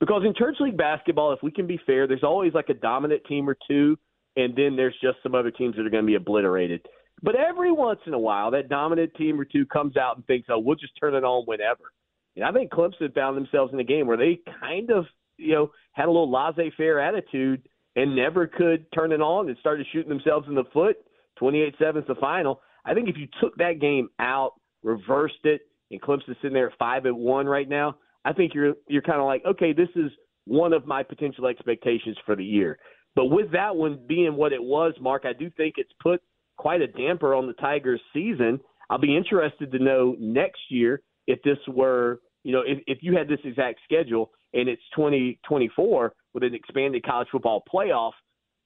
Because 0.00 0.22
in 0.26 0.34
church 0.34 0.56
league 0.60 0.76
basketball, 0.76 1.32
if 1.32 1.42
we 1.42 1.50
can 1.50 1.66
be 1.66 1.78
fair, 1.86 2.06
there's 2.06 2.24
always 2.24 2.52
like 2.54 2.68
a 2.68 2.74
dominant 2.74 3.22
team 3.26 3.48
or 3.48 3.56
two, 3.68 3.98
and 4.36 4.54
then 4.54 4.76
there's 4.76 4.96
just 5.00 5.18
some 5.22 5.34
other 5.34 5.50
teams 5.50 5.76
that 5.76 5.86
are 5.86 5.90
going 5.90 6.04
to 6.04 6.06
be 6.06 6.14
obliterated. 6.14 6.86
But 7.22 7.34
every 7.36 7.72
once 7.72 8.00
in 8.06 8.14
a 8.14 8.18
while, 8.18 8.50
that 8.50 8.68
dominant 8.68 9.14
team 9.14 9.40
or 9.40 9.44
two 9.44 9.64
comes 9.66 9.96
out 9.96 10.16
and 10.16 10.26
thinks, 10.26 10.48
"Oh, 10.50 10.58
we'll 10.58 10.76
just 10.76 10.92
turn 11.00 11.14
it 11.14 11.24
on 11.24 11.44
whenever." 11.46 11.92
And 12.36 12.44
I 12.44 12.52
think 12.52 12.70
Clemson 12.70 13.14
found 13.14 13.36
themselves 13.36 13.72
in 13.72 13.80
a 13.80 13.84
game 13.84 14.06
where 14.06 14.18
they 14.18 14.40
kind 14.60 14.90
of, 14.90 15.06
you 15.38 15.54
know, 15.54 15.70
had 15.92 16.04
a 16.04 16.10
little 16.10 16.30
laissez-faire 16.30 17.00
attitude 17.00 17.66
and 17.96 18.14
never 18.14 18.46
could 18.46 18.86
turn 18.92 19.12
it 19.12 19.22
on 19.22 19.48
and 19.48 19.56
started 19.58 19.86
shooting 19.90 20.10
themselves 20.10 20.46
in 20.46 20.54
the 20.54 20.64
foot. 20.72 20.96
28-7 21.40 21.96
is 21.96 22.04
the 22.06 22.14
final. 22.20 22.60
I 22.84 22.92
think 22.92 23.08
if 23.08 23.16
you 23.16 23.26
took 23.40 23.56
that 23.56 23.80
game 23.80 24.10
out, 24.18 24.52
reversed 24.82 25.44
it, 25.44 25.62
and 25.90 26.00
Clemson's 26.00 26.36
sitting 26.42 26.52
there 26.52 26.70
at 26.70 26.78
five 26.78 27.06
at 27.06 27.16
one 27.16 27.46
right 27.46 27.68
now, 27.68 27.96
I 28.24 28.32
think 28.32 28.54
you're 28.54 28.74
you're 28.88 29.02
kind 29.02 29.20
of 29.20 29.26
like, 29.26 29.42
okay, 29.46 29.72
this 29.72 29.88
is 29.96 30.10
one 30.46 30.72
of 30.72 30.86
my 30.86 31.02
potential 31.02 31.46
expectations 31.46 32.16
for 32.26 32.36
the 32.36 32.44
year. 32.44 32.78
But 33.16 33.26
with 33.26 33.50
that 33.52 33.74
one 33.74 33.98
being 34.06 34.36
what 34.36 34.52
it 34.52 34.62
was, 34.62 34.92
Mark, 35.00 35.24
I 35.24 35.32
do 35.32 35.50
think 35.56 35.74
it's 35.78 35.92
put 36.00 36.20
quite 36.58 36.82
a 36.82 36.86
damper 36.86 37.34
on 37.34 37.46
the 37.46 37.54
Tigers' 37.54 38.00
season. 38.12 38.60
I'll 38.90 38.98
be 38.98 39.16
interested 39.16 39.72
to 39.72 39.78
know 39.78 40.14
next 40.20 40.60
year 40.68 41.00
if 41.26 41.42
this 41.42 41.58
were, 41.66 42.20
you 42.44 42.52
know, 42.52 42.62
if, 42.64 42.78
if 42.86 42.98
you 43.00 43.16
had 43.16 43.26
this 43.26 43.40
exact 43.42 43.80
schedule 43.84 44.30
and 44.52 44.68
it's 44.68 44.82
2024 44.94 46.12
with 46.34 46.44
an 46.44 46.54
expanded 46.54 47.04
college 47.04 47.28
football 47.32 47.64
playoff, 47.72 48.12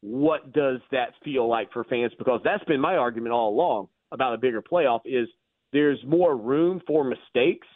what 0.02 0.52
does 0.52 0.80
that 0.90 1.10
feel 1.24 1.48
like 1.48 1.72
for 1.72 1.84
fans? 1.84 2.12
Because 2.18 2.40
that's 2.44 2.64
been 2.64 2.80
my 2.80 2.96
argument 2.96 3.32
all 3.32 3.54
along 3.54 3.88
about 4.12 4.34
a 4.34 4.38
bigger 4.38 4.62
playoff 4.62 5.00
is 5.04 5.28
there's 5.72 5.98
more 6.04 6.36
room 6.36 6.80
for 6.86 7.04
mistakes, 7.04 7.68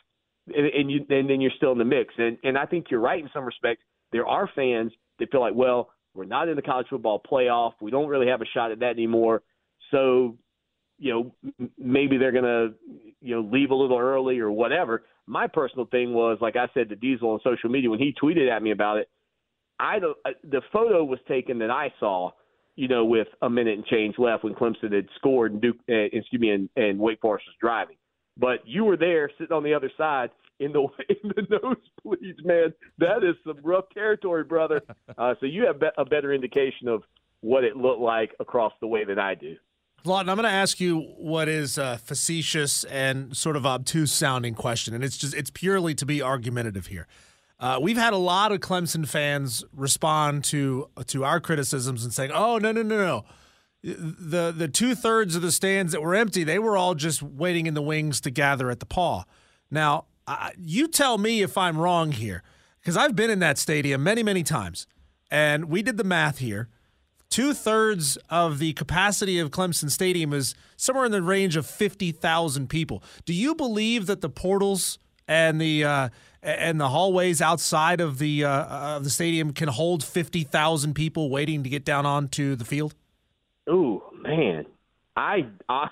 and, 0.49 0.67
and 0.67 0.91
you 0.91 1.07
and 1.09 1.31
then 1.31 1.41
you're 1.41 1.53
still 1.57 1.73
in 1.73 1.79
the 1.79 1.85
mix. 1.85 2.13
And 2.19 2.37
and 2.43 2.59
I 2.59 2.67
think 2.67 2.87
you're 2.91 3.01
right 3.01 3.23
in 3.23 3.31
some 3.33 3.45
respects. 3.45 3.83
There 4.11 4.27
are 4.27 4.49
fans 4.55 4.93
that 5.19 5.31
feel 5.31 5.41
like, 5.41 5.55
well, 5.55 5.91
we're 6.15 6.25
not 6.25 6.49
in 6.49 6.57
the 6.57 6.63
college 6.63 6.87
football 6.89 7.21
playoff. 7.21 7.73
We 7.81 7.91
don't 7.91 8.09
really 8.09 8.29
have 8.29 8.41
a 8.41 8.47
shot 8.47 8.73
at 8.73 8.81
that 8.81 8.91
anymore. 8.91 9.43
So, 9.91 10.37
you 10.99 11.13
know, 11.13 11.69
maybe 11.79 12.19
they're 12.19 12.33
going 12.33 12.45
to, 12.45 12.75
you 13.21 13.35
know, 13.35 13.49
leave 13.53 13.71
a 13.71 13.75
little 13.75 13.99
early 13.99 14.39
or 14.39 14.51
whatever. 14.51 15.03
My 15.27 15.47
personal 15.47 15.87
thing 15.87 16.13
was, 16.13 16.39
like 16.41 16.57
I 16.57 16.67
said 16.75 16.89
to 16.91 16.97
Diesel 16.97 17.31
on 17.31 17.41
social 17.43 17.71
media 17.71 17.91
when 17.91 17.99
he 17.99 18.15
tweeted 18.21 18.51
at 18.51 18.63
me 18.63 18.71
about 18.71 18.99
it, 18.99 19.09
I 19.81 19.99
don't, 19.99 20.17
uh, 20.25 20.31
the 20.45 20.63
photo 20.73 21.03
was 21.03 21.19
taken 21.27 21.59
that 21.59 21.71
I 21.71 21.93
saw 21.99 22.31
you 22.77 22.89
know, 22.89 23.05
with 23.05 23.29
a 23.43 23.49
minute 23.49 23.75
and 23.75 23.87
change 23.87 24.17
left 24.19 24.45
when 24.45 24.55
Clemson 24.55 24.93
had 24.93 25.09
scored 25.17 25.53
and 25.53 25.63
Duke, 25.63 25.77
uh, 25.89 25.95
excuse 26.13 26.41
me, 26.41 26.51
and, 26.51 26.69
and 26.77 26.99
Wake 26.99 27.21
Forest 27.21 27.47
was 27.47 27.57
driving. 27.61 27.97
But 28.37 28.67
you 28.67 28.85
were 28.85 28.97
there 28.97 29.31
sitting 29.39 29.55
on 29.55 29.63
the 29.63 29.75
other 29.75 29.91
side 29.97 30.31
in 30.61 30.73
the 30.73 30.81
in 31.09 31.33
the 31.37 31.43
nosebleeds, 31.43 32.45
man. 32.45 32.75
That 32.99 33.25
is 33.25 33.37
some 33.47 33.59
rough 33.63 33.87
territory, 33.93 34.45
brother. 34.45 34.81
Uh, 35.17 35.35
so 35.39 35.47
you 35.47 35.65
have 35.65 35.79
be- 35.79 35.87
a 35.97 36.05
better 36.05 36.33
indication 36.33 36.89
of 36.89 37.05
what 37.41 37.63
it 37.63 37.77
looked 37.77 38.01
like 38.01 38.35
across 38.41 38.73
the 38.81 38.87
way 38.87 39.05
than 39.05 39.19
I 39.19 39.35
do. 39.35 39.55
Lawton, 40.05 40.29
I'm 40.29 40.37
going 40.37 40.45
to 40.45 40.55
ask 40.55 40.81
you 40.81 40.99
what 41.19 41.49
is 41.49 41.79
a 41.79 41.99
facetious 41.99 42.85
and 42.85 43.37
sort 43.37 43.55
of 43.55 43.65
obtuse 43.65 44.13
sounding 44.13 44.55
question, 44.55 44.93
and 44.93 45.05
it's 45.05 45.17
just 45.17 45.35
it's 45.35 45.51
purely 45.51 45.95
to 45.95 46.05
be 46.05 46.21
argumentative 46.21 46.89
here. 46.89 47.07
Uh, 47.61 47.79
we've 47.81 47.97
had 47.97 48.13
a 48.13 48.19
lot 48.19 48.51
of 48.51 48.61
Clemson 48.61 49.07
fans 49.07 49.65
respond 49.73 50.43
to 50.45 50.91
to 51.07 51.25
our 51.25 51.39
criticisms 51.39 52.03
and 52.05 52.13
saying, 52.13 52.33
"Oh 52.33 52.59
no 52.59 52.73
no 52.73 52.83
no 52.83 52.97
no." 52.97 53.25
The 53.83 54.53
the 54.55 54.69
two 54.69 54.95
thirds 54.95 55.37
of 55.37 55.43
the 55.43 55.53
stands 55.53 55.93
that 55.93 56.03
were 56.03 56.15
empty, 56.15 56.43
they 56.45 56.59
were 56.59 56.77
all 56.77 56.95
just 56.95 57.23
waiting 57.23 57.67
in 57.67 57.75
the 57.75 57.83
wings 57.83 58.21
to 58.23 58.31
gather 58.31 58.71
at 58.71 58.81
the 58.81 58.87
paw. 58.87 59.25
Now, 59.71 60.07
uh, 60.27 60.51
you 60.59 60.89
tell 60.89 61.19
me 61.19 61.43
if 61.43 61.57
I'm 61.57 61.79
wrong 61.79 62.13
here, 62.13 62.43
because 62.81 62.97
I've 62.97 63.17
been 63.17 63.31
in 63.31 63.39
that 63.41 63.59
stadium 63.59 64.03
many 64.03 64.23
many 64.23 64.43
times, 64.43 64.87
and 65.31 65.67
we 65.67 65.83
did 65.83 65.97
the 65.97 66.05
math 66.05 66.39
here. 66.39 66.69
Two 67.31 67.53
thirds 67.53 68.17
of 68.31 68.61
the 68.61 68.75
capacity 68.75 69.41
of 69.41 69.51
Clemson 69.51 69.91
Stadium 69.91 70.33
is 70.33 70.55
somewhere 70.77 71.05
in 71.05 71.11
the 71.11 71.23
range 71.23 71.57
of 71.57 71.67
fifty 71.67 72.13
thousand 72.13 72.69
people. 72.69 73.03
Do 73.25 73.33
you 73.33 73.55
believe 73.55 74.07
that 74.07 74.21
the 74.21 74.29
portals 74.29 74.99
and 75.27 75.61
the 75.61 75.85
uh, 75.85 76.09
and 76.43 76.81
the 76.81 76.91
hallways 76.91 77.41
outside 77.41 78.01
of 78.01 78.19
the 78.19 78.45
uh, 78.45 78.97
of 78.97 79.05
the 79.05 79.11
stadium 79.11 79.53
can 79.53 79.69
hold 79.69 80.05
fifty 80.05 80.45
thousand 80.45 80.95
people 80.95 81.29
waiting 81.29 81.65
to 81.65 81.69
get 81.69 81.85
down 81.85 82.07
onto 82.07 82.55
the 82.55 82.65
field? 82.65 82.95
Ooh, 83.69 84.03
man. 84.21 84.67
I, 85.17 85.47
I, 85.69 85.89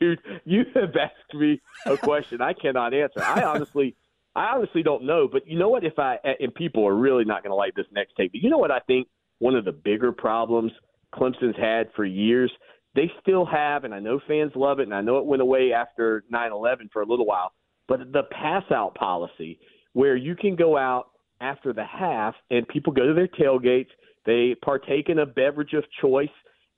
dude, 0.00 0.20
you 0.44 0.64
have 0.74 0.96
asked 0.96 1.34
me 1.34 1.60
a 1.86 1.96
question 1.96 2.40
I 2.40 2.54
cannot 2.54 2.94
answer. 2.94 3.22
I 3.22 3.42
honestly, 3.42 3.94
I 4.34 4.54
honestly 4.54 4.82
don't 4.82 5.04
know. 5.04 5.28
But 5.30 5.46
you 5.46 5.58
know 5.58 5.68
what? 5.68 5.84
If 5.84 5.98
I 5.98 6.18
and 6.40 6.54
people 6.54 6.86
are 6.86 6.94
really 6.94 7.24
not 7.24 7.42
going 7.42 7.50
to 7.50 7.56
like 7.56 7.74
this 7.74 7.86
next 7.92 8.14
take, 8.16 8.32
but 8.32 8.42
you 8.42 8.50
know 8.50 8.58
what? 8.58 8.70
I 8.70 8.80
think 8.80 9.08
one 9.38 9.54
of 9.54 9.64
the 9.64 9.72
bigger 9.72 10.12
problems 10.12 10.72
Clemson's 11.14 11.56
had 11.56 11.88
for 11.94 12.04
years, 12.04 12.50
they 12.94 13.10
still 13.20 13.46
have, 13.46 13.84
and 13.84 13.94
I 13.94 13.98
know 13.98 14.20
fans 14.26 14.52
love 14.54 14.80
it, 14.80 14.84
and 14.84 14.94
I 14.94 15.00
know 15.00 15.18
it 15.18 15.26
went 15.26 15.42
away 15.42 15.72
after 15.72 16.24
nine 16.30 16.52
eleven 16.52 16.88
for 16.92 17.02
a 17.02 17.06
little 17.06 17.26
while 17.26 17.52
but 17.88 18.12
the 18.12 18.22
pass 18.30 18.64
out 18.70 18.94
policy 18.94 19.58
where 19.94 20.14
you 20.14 20.36
can 20.36 20.54
go 20.54 20.76
out 20.76 21.10
after 21.40 21.72
the 21.72 21.84
half 21.84 22.34
and 22.50 22.68
people 22.68 22.92
go 22.92 23.06
to 23.06 23.14
their 23.14 23.28
tailgates, 23.28 23.88
they 24.26 24.54
partake 24.62 25.08
in 25.08 25.20
a 25.20 25.26
beverage 25.26 25.72
of 25.72 25.84
choice, 26.00 26.28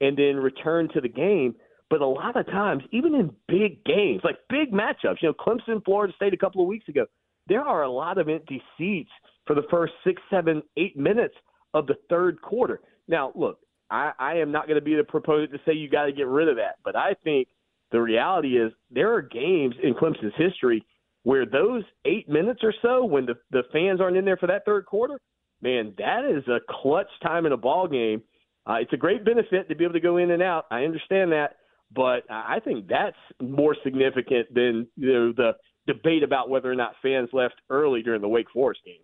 and 0.00 0.16
then 0.16 0.36
return 0.36 0.88
to 0.94 1.00
the 1.00 1.08
game. 1.08 1.54
But 1.88 2.00
a 2.00 2.06
lot 2.06 2.36
of 2.36 2.46
times, 2.46 2.84
even 2.92 3.14
in 3.14 3.32
big 3.48 3.84
games, 3.84 4.20
like 4.22 4.36
big 4.48 4.72
matchups, 4.72 5.22
you 5.22 5.28
know, 5.28 5.34
Clemson, 5.34 5.84
Florida 5.84 6.12
State 6.14 6.32
a 6.32 6.36
couple 6.36 6.62
of 6.62 6.68
weeks 6.68 6.88
ago, 6.88 7.06
there 7.48 7.62
are 7.62 7.82
a 7.82 7.90
lot 7.90 8.18
of 8.18 8.28
empty 8.28 8.62
seats 8.78 9.10
for 9.46 9.54
the 9.54 9.64
first 9.70 9.92
six, 10.04 10.22
seven, 10.30 10.62
eight 10.76 10.96
minutes 10.96 11.34
of 11.74 11.86
the 11.86 11.96
third 12.08 12.40
quarter. 12.40 12.80
Now, 13.08 13.32
look, 13.34 13.58
I, 13.90 14.12
I 14.18 14.34
am 14.34 14.52
not 14.52 14.66
going 14.66 14.78
to 14.78 14.84
be 14.84 14.94
the 14.94 15.02
proponent 15.02 15.50
to 15.50 15.58
say 15.66 15.72
you 15.72 15.90
got 15.90 16.06
to 16.06 16.12
get 16.12 16.28
rid 16.28 16.48
of 16.48 16.56
that. 16.56 16.76
But 16.84 16.94
I 16.94 17.14
think 17.24 17.48
the 17.90 18.00
reality 18.00 18.56
is 18.56 18.72
there 18.90 19.12
are 19.14 19.22
games 19.22 19.74
in 19.82 19.94
Clemson's 19.94 20.34
history 20.36 20.84
where 21.24 21.44
those 21.44 21.82
eight 22.04 22.28
minutes 22.28 22.60
or 22.62 22.72
so, 22.80 23.04
when 23.04 23.26
the, 23.26 23.34
the 23.50 23.62
fans 23.72 24.00
aren't 24.00 24.16
in 24.16 24.24
there 24.24 24.36
for 24.36 24.46
that 24.46 24.64
third 24.64 24.86
quarter, 24.86 25.20
man, 25.60 25.92
that 25.98 26.24
is 26.24 26.46
a 26.48 26.60
clutch 26.68 27.10
time 27.22 27.46
in 27.46 27.52
a 27.52 27.56
ball 27.56 27.88
game. 27.88 28.22
Uh, 28.66 28.74
it's 28.74 28.92
a 28.92 28.96
great 28.96 29.24
benefit 29.24 29.68
to 29.68 29.74
be 29.74 29.84
able 29.84 29.94
to 29.94 30.00
go 30.00 30.18
in 30.18 30.30
and 30.30 30.42
out. 30.42 30.66
I 30.70 30.84
understand 30.84 31.32
that, 31.32 31.56
but 31.94 32.24
I 32.30 32.60
think 32.60 32.88
that's 32.88 33.16
more 33.40 33.76
significant 33.82 34.52
than 34.54 34.86
you 34.96 35.12
know, 35.12 35.32
the 35.32 35.52
debate 35.86 36.22
about 36.22 36.48
whether 36.50 36.70
or 36.70 36.74
not 36.74 36.92
fans 37.02 37.30
left 37.32 37.54
early 37.70 38.02
during 38.02 38.20
the 38.20 38.28
Wake 38.28 38.50
Forest 38.52 38.80
game. 38.84 39.00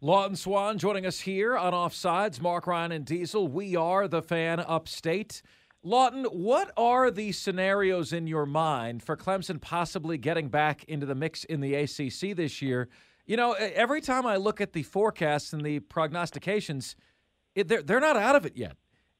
Lawton 0.00 0.34
Swann 0.34 0.78
joining 0.78 1.06
us 1.06 1.20
here 1.20 1.56
on 1.56 1.72
Offsides. 1.72 2.40
Mark 2.40 2.66
Ryan 2.66 2.92
and 2.92 3.04
Diesel. 3.04 3.46
We 3.46 3.76
are 3.76 4.08
the 4.08 4.20
fan 4.20 4.58
upstate. 4.58 5.42
Lawton, 5.84 6.24
what 6.24 6.72
are 6.76 7.10
the 7.10 7.32
scenarios 7.32 8.12
in 8.12 8.26
your 8.26 8.46
mind 8.46 9.02
for 9.02 9.16
Clemson 9.16 9.60
possibly 9.60 10.18
getting 10.18 10.48
back 10.48 10.84
into 10.84 11.06
the 11.06 11.14
mix 11.14 11.44
in 11.44 11.60
the 11.60 11.74
ACC 11.74 12.36
this 12.36 12.60
year? 12.60 12.88
You 13.26 13.36
know, 13.36 13.52
every 13.52 14.00
time 14.00 14.26
I 14.26 14.36
look 14.36 14.60
at 14.60 14.72
the 14.72 14.82
forecasts 14.82 15.52
and 15.52 15.64
the 15.64 15.80
prognostications, 15.80 16.96
it, 17.54 17.68
they're, 17.68 17.82
they're 17.82 18.00
not 18.00 18.16
out 18.16 18.36
of 18.36 18.46
it 18.46 18.56
yet. 18.56 18.76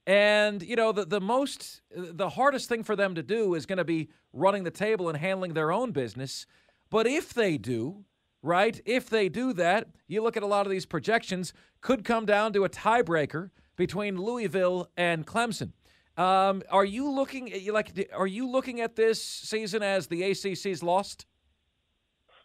And, 0.07 0.63
you 0.63 0.75
know, 0.75 0.93
the, 0.93 1.05
the 1.05 1.21
most, 1.21 1.81
the 1.95 2.31
hardest 2.31 2.69
thing 2.69 2.83
for 2.83 2.97
them 2.97 3.15
to 3.15 3.23
do 3.23 3.55
is 3.55 3.67
going 3.67 3.79
to 3.79 3.85
be 3.85 4.09
running 4.33 4.65
the 4.65 4.71
table 4.71 5.09
and 5.09 5.17
handling 5.17 5.55
their 5.55 5.71
own 5.71 5.93
business. 5.93 6.47
But 6.91 7.07
if 7.07 7.33
they 7.33 7.57
do, 7.57 8.05
right, 8.43 8.81
if 8.85 9.09
they 9.09 9.29
do 9.29 9.53
that, 9.55 9.89
you 10.09 10.23
look 10.23 10.37
at 10.37 10.43
a 10.43 10.47
lot 10.47 10.67
of 10.67 10.71
these 10.71 10.87
projections, 10.87 11.53
could 11.81 12.05
come 12.05 12.27
down 12.27 12.53
to 12.55 12.65
a 12.65 12.69
tiebreaker 12.69 13.51
between 13.77 14.21
Louisville 14.21 14.89
and 14.97 15.27
Clemson. 15.27 15.73
Um, 16.17 16.63
are 16.71 16.85
you 16.85 17.11
looking 17.11 17.53
at, 17.53 17.63
you 17.63 17.73
like 17.73 18.11
are 18.13 18.27
you 18.27 18.47
looking 18.49 18.81
at 18.81 18.97
this 18.97 19.23
season 19.23 19.83
as 19.83 20.09
the 20.09 20.23
ACC's 20.23 20.83
lost? 20.83 21.27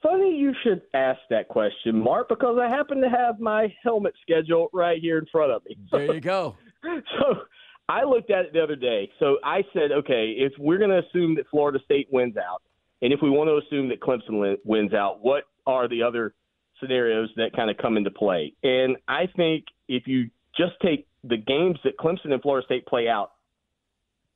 Funny 0.03 0.35
you 0.37 0.53
should 0.63 0.81
ask 0.93 1.19
that 1.29 1.47
question, 1.47 1.97
Mark, 1.97 2.29
because 2.29 2.57
I 2.61 2.69
happen 2.69 3.01
to 3.01 3.09
have 3.09 3.39
my 3.39 3.73
helmet 3.83 4.13
schedule 4.21 4.69
right 4.73 5.01
here 5.01 5.17
in 5.17 5.25
front 5.31 5.51
of 5.51 5.63
me. 5.65 5.77
There 5.91 6.13
you 6.13 6.21
go. 6.21 6.55
so 6.83 7.41
I 7.89 8.03
looked 8.03 8.29
at 8.29 8.45
it 8.45 8.53
the 8.53 8.61
other 8.61 8.75
day. 8.75 9.09
So 9.19 9.37
I 9.43 9.63
said, 9.73 9.91
okay, 9.91 10.35
if 10.37 10.53
we're 10.59 10.77
going 10.77 10.91
to 10.91 10.99
assume 10.99 11.35
that 11.35 11.45
Florida 11.49 11.79
State 11.83 12.07
wins 12.11 12.37
out, 12.37 12.61
and 13.01 13.11
if 13.11 13.19
we 13.21 13.29
want 13.29 13.47
to 13.49 13.57
assume 13.57 13.89
that 13.89 13.99
Clemson 13.99 14.57
wins 14.65 14.93
out, 14.93 15.19
what 15.21 15.43
are 15.65 15.87
the 15.87 16.03
other 16.03 16.33
scenarios 16.79 17.29
that 17.35 17.55
kind 17.55 17.69
of 17.69 17.77
come 17.77 17.97
into 17.97 18.11
play? 18.11 18.53
And 18.63 18.97
I 19.07 19.27
think 19.35 19.65
if 19.87 20.07
you 20.07 20.29
just 20.55 20.73
take 20.81 21.07
the 21.23 21.37
games 21.37 21.77
that 21.83 21.97
Clemson 21.97 22.31
and 22.31 22.41
Florida 22.41 22.65
State 22.65 22.85
play 22.85 23.07
out 23.07 23.31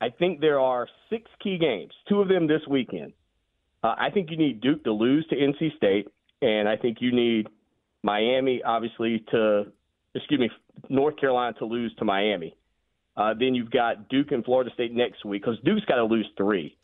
I 0.01 0.09
think 0.09 0.41
there 0.41 0.59
are 0.59 0.87
six 1.11 1.29
key 1.41 1.59
games, 1.59 1.93
two 2.09 2.21
of 2.21 2.27
them 2.27 2.47
this 2.47 2.61
weekend. 2.67 3.13
Uh, 3.83 3.95
I 3.97 4.09
think 4.11 4.29
you 4.29 4.37
need 4.37 4.61
Duke 4.61 4.83
to 4.83 4.91
lose 4.91 5.25
to 5.27 5.35
NC 5.35 5.75
State, 5.77 6.07
and 6.41 6.69
I 6.69 6.77
think 6.77 6.97
you 7.01 7.11
need 7.11 7.47
Miami, 8.03 8.61
obviously, 8.63 9.23
to, 9.31 9.65
excuse 10.13 10.39
me, 10.39 10.49
North 10.89 11.17
Carolina 11.17 11.57
to 11.59 11.65
lose 11.65 11.93
to 11.97 12.05
Miami. 12.05 12.55
Uh, 13.17 13.33
then 13.37 13.53
you've 13.55 13.71
got 13.71 14.09
Duke 14.09 14.31
and 14.31 14.43
Florida 14.45 14.71
State 14.73 14.93
next 14.93 15.25
week 15.25 15.43
because 15.43 15.59
Duke's 15.63 15.85
got 15.85 15.95
to 15.95 16.05
lose 16.05 16.27
three. 16.37 16.77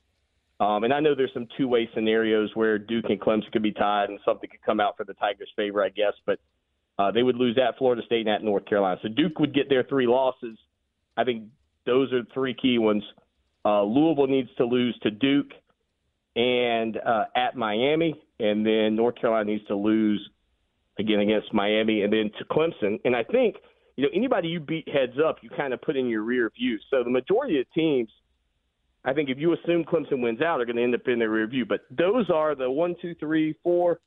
Um, 0.60 0.84
and 0.84 0.94
I 0.94 1.00
know 1.00 1.14
there's 1.16 1.34
some 1.34 1.48
two 1.56 1.68
way 1.68 1.88
scenarios 1.94 2.50
where 2.56 2.80
Duke 2.80 3.06
and 3.10 3.22
Clemson 3.22 3.52
could 3.52 3.62
be 3.62 3.72
tied 3.72 4.10
and 4.10 4.20
something 4.26 4.50
could 4.50 4.62
come 4.64 4.80
out 4.80 4.98
for 4.98 5.04
the 5.04 5.14
Tigers' 5.14 5.50
favor, 5.56 5.84
I 5.84 5.90
guess. 5.90 6.14
But 6.26 6.40
uh, 6.98 7.12
they 7.12 7.22
would 7.22 7.36
lose 7.36 7.58
at 7.58 7.78
Florida 7.78 8.02
State 8.06 8.22
and 8.22 8.30
at 8.30 8.44
North 8.44 8.66
Carolina. 8.66 9.00
So 9.04 9.10
Duke 9.10 9.40
would 9.40 9.54
get 9.54 9.70
their 9.70 9.84
three 9.84 10.08
losses. 10.08 10.58
I 11.16 11.24
think 11.24 11.46
those 11.86 12.12
are 12.12 12.24
three 12.34 12.56
key 12.56 12.80
ones. 12.80 13.04
Uh, 13.64 13.84
Louisville 13.84 14.28
needs 14.28 14.50
to 14.58 14.66
lose 14.66 14.98
to 15.04 15.12
Duke 15.12 15.52
and 16.38 16.98
uh, 16.98 17.26
at 17.36 17.56
Miami, 17.56 18.14
and 18.40 18.66
then 18.66 18.96
North 18.96 19.16
Carolina 19.16 19.52
needs 19.52 19.66
to 19.66 19.76
lose 19.76 20.30
again 21.00 21.20
against 21.20 21.52
Miami, 21.54 22.04
and 22.04 22.14
then 22.14 22.32
to 22.38 22.46
Clemson. 22.46 23.00
And 23.04 23.16
I 23.16 23.24
think 23.24 23.56
you 23.96 24.04
know 24.04 24.10
anybody 24.14 24.48
you 24.48 24.60
beat 24.60 24.88
heads 24.88 25.14
up, 25.24 25.38
you 25.42 25.50
kind 25.50 25.74
of 25.74 25.82
put 25.82 25.98
in 25.98 26.08
your 26.08 26.22
rear 26.22 26.52
view. 26.56 26.78
So 26.92 27.04
the 27.04 27.10
majority 27.10 27.60
of 27.60 27.66
teams, 27.74 28.10
I 29.04 29.14
think, 29.14 29.30
if 29.30 29.40
you 29.40 29.54
assume 29.54 29.84
Clemson 29.84 30.22
wins 30.22 30.42
out, 30.42 30.62
are 30.62 30.66
going 30.66 30.76
to 30.76 30.84
end 30.84 30.94
up 30.94 31.02
in 31.08 31.18
their 31.18 31.32
rear 31.32 31.48
view. 31.48 31.66
But 31.66 31.82
those 31.90 32.30
are 32.30 32.54
the 32.54 32.70
one, 32.70 32.96
two, 33.02 33.16
three, 33.16 33.56
four, 33.64 34.00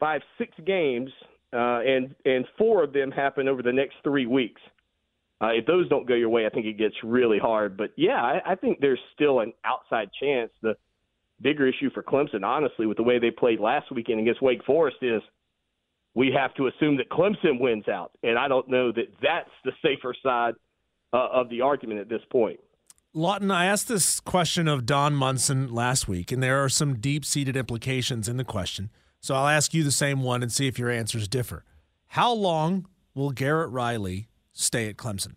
five, 0.00 0.22
six 0.38 0.52
games, 0.66 1.10
uh, 1.52 1.80
and 1.86 2.12
and 2.24 2.44
four 2.58 2.82
of 2.82 2.92
them 2.92 3.12
happen 3.12 3.46
over 3.46 3.62
the 3.62 3.72
next 3.72 3.94
three 4.02 4.26
weeks. 4.26 4.60
Uh, 5.40 5.48
if 5.48 5.66
those 5.66 5.88
don't 5.90 6.08
go 6.08 6.14
your 6.14 6.30
way, 6.30 6.46
I 6.46 6.48
think 6.48 6.66
it 6.66 6.78
gets 6.78 6.94
really 7.04 7.38
hard. 7.38 7.76
But 7.76 7.90
yeah, 7.96 8.20
I, 8.20 8.52
I 8.52 8.54
think 8.56 8.80
there's 8.80 8.98
still 9.14 9.40
an 9.40 9.52
outside 9.64 10.08
chance. 10.18 10.50
The 10.62 10.76
bigger 11.40 11.66
issue 11.66 11.90
for 11.90 12.02
Clemson, 12.02 12.44
honestly, 12.44 12.86
with 12.86 12.96
the 12.96 13.02
way 13.02 13.18
they 13.18 13.30
played 13.30 13.60
last 13.60 13.90
weekend 13.92 14.20
against 14.20 14.42
Wake 14.42 14.64
Forest, 14.64 14.98
is 15.02 15.22
we 16.14 16.32
have 16.36 16.54
to 16.54 16.66
assume 16.66 16.96
that 16.96 17.10
Clemson 17.10 17.60
wins 17.60 17.88
out, 17.88 18.12
and 18.22 18.38
I 18.38 18.48
don't 18.48 18.68
know 18.68 18.92
that 18.92 19.08
that's 19.22 19.50
the 19.64 19.72
safer 19.82 20.14
side 20.22 20.54
uh, 21.12 21.28
of 21.32 21.50
the 21.50 21.60
argument 21.60 22.00
at 22.00 22.08
this 22.08 22.22
point. 22.30 22.58
Lawton, 23.12 23.50
I 23.50 23.66
asked 23.66 23.88
this 23.88 24.20
question 24.20 24.68
of 24.68 24.84
Don 24.84 25.14
Munson 25.14 25.72
last 25.72 26.06
week, 26.06 26.30
and 26.32 26.42
there 26.42 26.62
are 26.62 26.68
some 26.68 26.98
deep 26.98 27.24
seated 27.24 27.56
implications 27.56 28.28
in 28.28 28.36
the 28.36 28.44
question. 28.44 28.90
So 29.20 29.34
I'll 29.34 29.48
ask 29.48 29.72
you 29.72 29.82
the 29.82 29.90
same 29.90 30.22
one 30.22 30.42
and 30.42 30.52
see 30.52 30.66
if 30.66 30.78
your 30.78 30.90
answers 30.90 31.26
differ. 31.26 31.64
How 32.08 32.32
long 32.32 32.86
will 33.14 33.30
Garrett 33.30 33.70
Riley 33.70 34.28
stay 34.52 34.88
at 34.88 34.96
Clemson? 34.96 35.36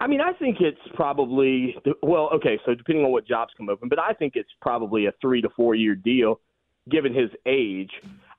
I 0.00 0.06
mean, 0.06 0.20
I 0.20 0.32
think 0.34 0.58
it's 0.60 0.78
probably 0.94 1.74
well, 2.02 2.28
okay. 2.34 2.58
So 2.66 2.74
depending 2.74 3.04
on 3.04 3.12
what 3.12 3.26
jobs 3.26 3.52
come 3.56 3.68
open, 3.68 3.88
but 3.88 3.98
I 3.98 4.12
think 4.12 4.34
it's 4.36 4.50
probably 4.60 5.06
a 5.06 5.12
three 5.20 5.40
to 5.40 5.48
four 5.56 5.74
year 5.74 5.94
deal, 5.94 6.40
given 6.90 7.14
his 7.14 7.30
age. 7.46 7.90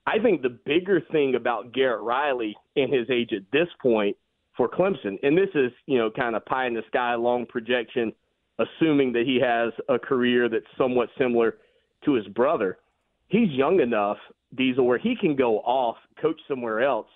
I 0.06 0.18
think 0.18 0.42
the 0.42 0.58
bigger 0.64 1.00
thing 1.12 1.34
about 1.34 1.72
Garrett 1.72 2.02
Riley 2.02 2.56
and 2.76 2.92
his 2.92 3.10
age 3.10 3.32
at 3.32 3.42
this 3.52 3.68
point 3.82 4.16
for 4.56 4.68
Clemson, 4.68 5.18
and 5.22 5.36
this 5.36 5.50
is 5.54 5.72
you 5.86 5.98
know 5.98 6.10
kind 6.10 6.36
of 6.36 6.44
pie 6.46 6.66
in 6.66 6.74
the 6.74 6.82
sky, 6.88 7.14
long 7.16 7.44
projection, 7.46 8.12
assuming 8.58 9.12
that 9.12 9.24
he 9.26 9.40
has 9.42 9.72
a 9.88 9.98
career 9.98 10.48
that's 10.48 10.64
somewhat 10.76 11.08
similar 11.18 11.56
to 12.04 12.14
his 12.14 12.26
brother. 12.28 12.78
He's 13.28 13.50
young 13.50 13.80
enough 13.80 14.18
Diesel, 14.54 14.86
where 14.86 14.98
he 14.98 15.14
can 15.14 15.36
go 15.36 15.58
off, 15.60 15.96
coach 16.20 16.40
somewhere 16.48 16.80
else 16.80 17.08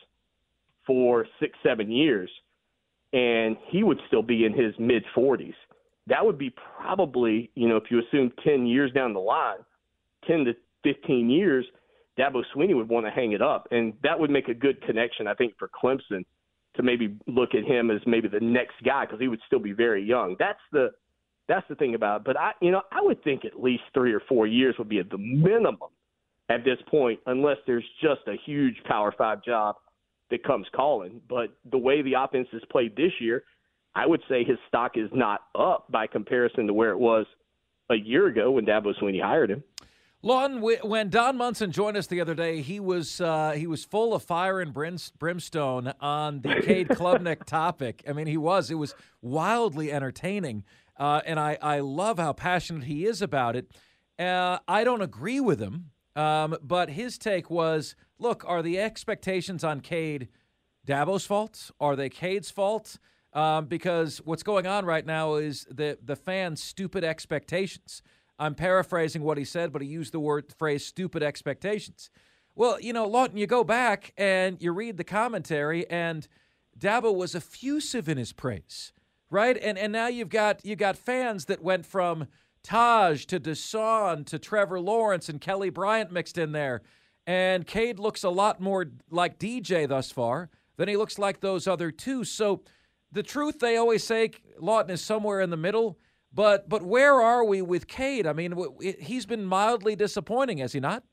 for 0.86 1.26
six, 1.40 1.56
seven 1.62 1.90
years, 1.90 2.30
and 3.12 3.56
he 3.68 3.82
would 3.82 4.00
still 4.06 4.22
be 4.22 4.44
in 4.44 4.52
his 4.52 4.74
mid 4.78 5.04
40s. 5.16 5.54
That 6.06 6.24
would 6.24 6.38
be 6.38 6.52
probably, 6.80 7.50
you 7.54 7.68
know, 7.68 7.76
if 7.76 7.84
you 7.90 8.00
assume 8.00 8.32
10 8.44 8.66
years 8.66 8.92
down 8.92 9.12
the 9.12 9.20
line, 9.20 9.58
10 10.26 10.44
to 10.46 10.52
15 10.84 11.30
years, 11.30 11.64
Dabo 12.18 12.42
Swinney 12.54 12.74
would 12.74 12.88
want 12.88 13.06
to 13.06 13.10
hang 13.10 13.32
it 13.32 13.42
up. 13.42 13.68
And 13.70 13.94
that 14.02 14.18
would 14.18 14.30
make 14.30 14.48
a 14.48 14.54
good 14.54 14.82
connection, 14.82 15.26
I 15.26 15.34
think, 15.34 15.54
for 15.58 15.68
Clemson 15.68 16.24
to 16.76 16.82
maybe 16.82 17.16
look 17.26 17.54
at 17.54 17.64
him 17.64 17.90
as 17.90 18.00
maybe 18.06 18.28
the 18.28 18.40
next 18.40 18.74
guy 18.84 19.04
because 19.04 19.20
he 19.20 19.28
would 19.28 19.40
still 19.46 19.58
be 19.58 19.72
very 19.72 20.02
young. 20.02 20.36
That's 20.38 20.60
the 20.72 20.90
that's 21.48 21.66
the 21.68 21.74
thing 21.74 21.94
about 21.94 22.20
it. 22.20 22.24
But 22.24 22.38
I 22.38 22.52
you 22.60 22.70
know, 22.70 22.82
I 22.90 23.00
would 23.02 23.22
think 23.22 23.44
at 23.44 23.62
least 23.62 23.82
three 23.92 24.12
or 24.12 24.22
four 24.28 24.46
years 24.46 24.74
would 24.78 24.88
be 24.88 24.98
at 24.98 25.10
the 25.10 25.18
minimum 25.18 25.90
at 26.48 26.64
this 26.64 26.78
point, 26.90 27.20
unless 27.26 27.58
there's 27.66 27.84
just 28.00 28.22
a 28.26 28.36
huge 28.44 28.76
Power 28.84 29.14
Five 29.16 29.44
job 29.44 29.76
that 30.32 30.42
comes 30.42 30.66
calling. 30.74 31.20
But 31.28 31.50
the 31.70 31.78
way 31.78 32.02
the 32.02 32.14
offense 32.14 32.48
has 32.52 32.62
played 32.70 32.96
this 32.96 33.12
year, 33.20 33.44
I 33.94 34.06
would 34.06 34.22
say 34.28 34.42
his 34.42 34.58
stock 34.66 34.92
is 34.96 35.08
not 35.12 35.42
up 35.54 35.90
by 35.92 36.06
comparison 36.06 36.66
to 36.66 36.74
where 36.74 36.90
it 36.90 36.98
was 36.98 37.26
a 37.90 37.94
year 37.94 38.26
ago 38.26 38.50
when 38.50 38.66
Dabo 38.66 38.92
Swinney 39.00 39.22
hired 39.22 39.50
him. 39.50 39.62
Lon, 40.24 40.60
when 40.60 41.10
Don 41.10 41.36
Munson 41.36 41.72
joined 41.72 41.96
us 41.96 42.06
the 42.06 42.20
other 42.20 42.34
day, 42.34 42.62
he 42.62 42.78
was 42.78 43.20
uh, 43.20 43.52
he 43.52 43.66
was 43.66 43.84
full 43.84 44.14
of 44.14 44.22
fire 44.22 44.60
and 44.60 44.72
brimstone 44.72 45.92
on 46.00 46.40
the 46.42 46.62
Cade 46.62 46.88
Klubnik 46.90 47.44
topic. 47.44 48.04
I 48.08 48.12
mean, 48.12 48.28
he 48.28 48.36
was. 48.36 48.70
It 48.70 48.76
was 48.76 48.94
wildly 49.20 49.90
entertaining, 49.90 50.62
uh, 50.96 51.22
and 51.26 51.40
I, 51.40 51.58
I 51.60 51.80
love 51.80 52.20
how 52.20 52.32
passionate 52.32 52.84
he 52.84 53.04
is 53.04 53.20
about 53.20 53.56
it. 53.56 53.72
Uh, 54.16 54.58
I 54.68 54.84
don't 54.84 55.02
agree 55.02 55.40
with 55.40 55.58
him 55.58 55.90
um, 56.16 56.56
but 56.62 56.90
his 56.90 57.18
take 57.18 57.50
was 57.50 57.94
look, 58.18 58.44
are 58.46 58.62
the 58.62 58.78
expectations 58.78 59.64
on 59.64 59.80
Cade 59.80 60.28
Dabo's 60.86 61.26
fault? 61.26 61.70
Are 61.80 61.96
they 61.96 62.08
Cade's 62.08 62.50
fault? 62.50 62.98
Um, 63.32 63.66
because 63.66 64.18
what's 64.18 64.42
going 64.42 64.66
on 64.66 64.84
right 64.84 65.06
now 65.06 65.36
is 65.36 65.66
the, 65.70 65.98
the 66.04 66.16
fans' 66.16 66.62
stupid 66.62 67.02
expectations. 67.02 68.02
I'm 68.38 68.54
paraphrasing 68.54 69.22
what 69.22 69.38
he 69.38 69.44
said, 69.44 69.72
but 69.72 69.80
he 69.80 69.88
used 69.88 70.12
the 70.12 70.20
word 70.20 70.52
phrase 70.58 70.84
stupid 70.84 71.22
expectations. 71.22 72.10
Well, 72.54 72.78
you 72.80 72.92
know, 72.92 73.06
Lawton, 73.06 73.38
you 73.38 73.46
go 73.46 73.64
back 73.64 74.12
and 74.18 74.60
you 74.60 74.72
read 74.72 74.98
the 74.98 75.04
commentary, 75.04 75.88
and 75.88 76.28
Dabo 76.78 77.14
was 77.14 77.34
effusive 77.34 78.08
in 78.08 78.18
his 78.18 78.32
praise, 78.32 78.92
right? 79.30 79.56
And 79.56 79.78
and 79.78 79.92
now 79.92 80.08
you've 80.08 80.28
got 80.28 80.64
you 80.64 80.76
got 80.76 80.98
fans 80.98 81.46
that 81.46 81.62
went 81.62 81.86
from 81.86 82.26
Taj 82.62 83.24
to 83.26 83.40
Deshaun 83.40 84.24
to 84.26 84.38
Trevor 84.38 84.80
Lawrence 84.80 85.28
and 85.28 85.40
Kelly 85.40 85.70
Bryant 85.70 86.12
mixed 86.12 86.38
in 86.38 86.52
there. 86.52 86.82
And 87.26 87.66
Cade 87.66 87.98
looks 87.98 88.24
a 88.24 88.30
lot 88.30 88.60
more 88.60 88.86
like 89.10 89.38
DJ 89.38 89.86
thus 89.86 90.10
far 90.10 90.50
than 90.76 90.88
he 90.88 90.96
looks 90.96 91.18
like 91.18 91.40
those 91.40 91.66
other 91.68 91.90
two. 91.90 92.24
So 92.24 92.62
the 93.12 93.22
truth 93.22 93.60
they 93.60 93.76
always 93.76 94.02
say 94.02 94.30
Lawton 94.58 94.90
is 94.90 95.02
somewhere 95.02 95.40
in 95.40 95.50
the 95.50 95.56
middle. 95.56 95.98
But 96.34 96.68
but 96.68 96.82
where 96.82 97.20
are 97.20 97.44
we 97.44 97.62
with 97.62 97.86
Cade? 97.86 98.26
I 98.26 98.32
mean, 98.32 98.54
he's 98.98 99.26
been 99.26 99.44
mildly 99.44 99.94
disappointing, 99.94 100.58
has 100.58 100.72
he 100.72 100.80
not? 100.80 101.04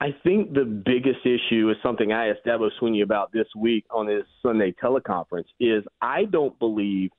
I 0.00 0.14
think 0.22 0.52
the 0.52 0.64
biggest 0.64 1.24
issue 1.24 1.70
is 1.70 1.76
something 1.82 2.12
I 2.12 2.28
asked 2.28 2.44
Dabo 2.46 2.68
Swinney 2.80 3.02
about 3.02 3.32
this 3.32 3.46
week 3.56 3.86
on 3.90 4.06
his 4.06 4.24
Sunday 4.42 4.74
teleconference. 4.82 5.46
Is 5.58 5.84
I 6.00 6.24
don't 6.24 6.56
believe 6.58 7.10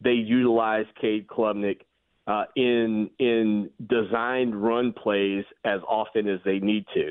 they 0.00 0.12
utilize 0.12 0.86
Cade 1.00 1.26
Klubnik 1.26 1.80
uh, 2.26 2.44
in 2.56 3.10
in 3.18 3.70
designed 3.88 4.60
run 4.60 4.92
plays 4.92 5.44
as 5.64 5.80
often 5.88 6.28
as 6.28 6.40
they 6.44 6.58
need 6.58 6.84
to. 6.94 7.10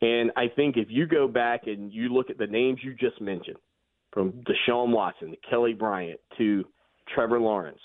And 0.00 0.30
I 0.36 0.46
think 0.54 0.76
if 0.76 0.88
you 0.90 1.06
go 1.06 1.26
back 1.26 1.62
and 1.66 1.92
you 1.92 2.12
look 2.12 2.30
at 2.30 2.38
the 2.38 2.46
names 2.46 2.80
you 2.82 2.94
just 2.94 3.20
mentioned, 3.20 3.58
from 4.12 4.32
Deshaun 4.44 4.90
Watson 4.90 5.30
to 5.30 5.36
Kelly 5.48 5.74
Bryant 5.74 6.20
to 6.38 6.64
Trevor 7.14 7.40
Lawrence, 7.40 7.80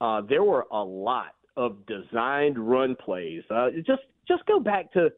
uh, 0.00 0.22
there 0.28 0.44
were 0.44 0.66
a 0.70 0.82
lot 0.82 1.34
of 1.56 1.78
designed 1.86 2.58
run 2.58 2.96
plays. 2.96 3.42
Uh, 3.50 3.68
just 3.86 4.02
just 4.26 4.44
go 4.46 4.60
back 4.60 4.92
to 4.92 5.08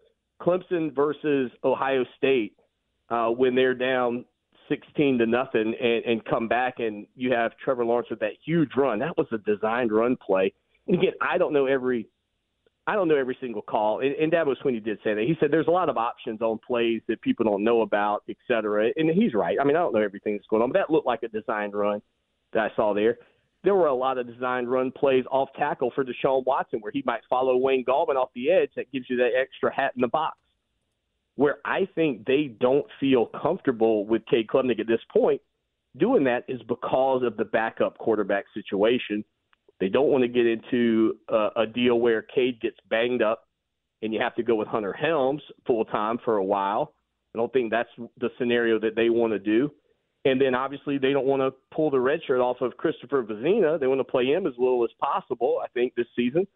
Clemson 0.40 0.94
versus 0.94 1.50
Ohio 1.64 2.04
State 2.16 2.56
uh, 3.10 3.28
when 3.28 3.54
they're 3.54 3.74
down 3.74 4.24
16 4.68 5.18
to 5.18 5.26
nothing 5.26 5.74
and, 5.80 6.04
and 6.04 6.24
come 6.24 6.48
back 6.48 6.74
and 6.78 7.06
you 7.16 7.32
have 7.32 7.52
Trevor 7.62 7.84
Lawrence 7.84 8.08
with 8.08 8.20
that 8.20 8.32
huge 8.44 8.70
run. 8.76 8.98
That 9.00 9.16
was 9.18 9.26
a 9.32 9.38
designed 9.38 9.92
run 9.92 10.16
play. 10.16 10.52
Again, 10.92 11.12
I 11.20 11.38
don't 11.38 11.52
know 11.52 11.66
every 11.66 12.08
I 12.86 12.94
don't 12.94 13.08
know 13.08 13.16
every 13.16 13.36
single 13.40 13.62
call. 13.62 14.00
And, 14.00 14.14
and 14.16 14.32
Dabo 14.32 14.54
Swinney 14.64 14.82
did 14.82 14.98
say 15.04 15.14
that. 15.14 15.22
He 15.22 15.36
said 15.38 15.50
there's 15.52 15.68
a 15.68 15.70
lot 15.70 15.88
of 15.88 15.96
options 15.96 16.40
on 16.40 16.58
plays 16.66 17.02
that 17.08 17.20
people 17.20 17.44
don't 17.44 17.62
know 17.62 17.82
about, 17.82 18.24
et 18.28 18.36
cetera. 18.48 18.90
And 18.96 19.08
he's 19.10 19.34
right. 19.34 19.58
I 19.60 19.64
mean, 19.64 19.76
I 19.76 19.80
don't 19.80 19.94
know 19.94 20.00
everything 20.00 20.34
that's 20.34 20.46
going 20.48 20.62
on, 20.62 20.72
but 20.72 20.78
that 20.78 20.90
looked 20.90 21.06
like 21.06 21.22
a 21.22 21.28
designed 21.28 21.74
run 21.74 22.02
that 22.52 22.60
I 22.62 22.74
saw 22.74 22.92
there. 22.92 23.18
There 23.62 23.74
were 23.74 23.86
a 23.86 23.94
lot 23.94 24.18
of 24.18 24.26
designed 24.26 24.70
run 24.70 24.90
plays 24.90 25.24
off 25.30 25.50
tackle 25.56 25.92
for 25.94 26.04
Deshaun 26.04 26.44
Watson 26.46 26.80
where 26.80 26.90
he 26.90 27.02
might 27.06 27.20
follow 27.28 27.56
Wayne 27.58 27.84
Gallman 27.84 28.16
off 28.16 28.30
the 28.34 28.50
edge. 28.50 28.70
That 28.74 28.90
gives 28.90 29.08
you 29.08 29.16
that 29.18 29.32
extra 29.38 29.72
hat 29.72 29.92
in 29.94 30.00
the 30.00 30.08
box. 30.08 30.38
Where 31.36 31.58
I 31.64 31.86
think 31.94 32.26
they 32.26 32.56
don't 32.58 32.86
feel 32.98 33.26
comfortable 33.26 34.06
with 34.06 34.26
Cade 34.26 34.48
Klubnik 34.48 34.80
at 34.80 34.86
this 34.86 35.00
point 35.12 35.40
doing 35.96 36.24
that 36.24 36.44
is 36.48 36.60
because 36.66 37.22
of 37.22 37.36
the 37.36 37.44
backup 37.44 37.98
quarterback 37.98 38.46
situation– 38.54 39.22
they 39.80 39.88
don't 39.88 40.08
want 40.08 40.22
to 40.22 40.28
get 40.28 40.46
into 40.46 41.16
a, 41.28 41.48
a 41.56 41.66
deal 41.66 41.98
where 41.98 42.22
Cade 42.22 42.60
gets 42.60 42.76
banged 42.88 43.22
up 43.22 43.48
and 44.02 44.12
you 44.12 44.20
have 44.20 44.34
to 44.36 44.42
go 44.42 44.54
with 44.54 44.68
Hunter 44.68 44.92
Helms 44.92 45.42
full 45.66 45.84
time 45.86 46.18
for 46.24 46.36
a 46.36 46.44
while. 46.44 46.94
I 47.34 47.38
don't 47.38 47.52
think 47.52 47.70
that's 47.70 47.88
the 48.18 48.30
scenario 48.38 48.78
that 48.80 48.94
they 48.96 49.08
want 49.08 49.32
to 49.32 49.38
do. 49.38 49.70
And 50.24 50.40
then 50.40 50.54
obviously 50.54 50.98
they 50.98 51.12
don't 51.12 51.26
want 51.26 51.40
to 51.40 51.52
pull 51.74 51.90
the 51.90 52.00
red 52.00 52.20
shirt 52.26 52.40
off 52.40 52.60
of 52.60 52.76
Christopher 52.76 53.22
Vizzina. 53.22 53.80
They 53.80 53.86
want 53.86 54.00
to 54.00 54.04
play 54.04 54.26
him 54.26 54.46
as 54.46 54.52
little 54.58 54.84
as 54.84 54.90
possible, 55.00 55.60
I 55.64 55.68
think, 55.68 55.94
this 55.94 56.06
season. 56.14 56.46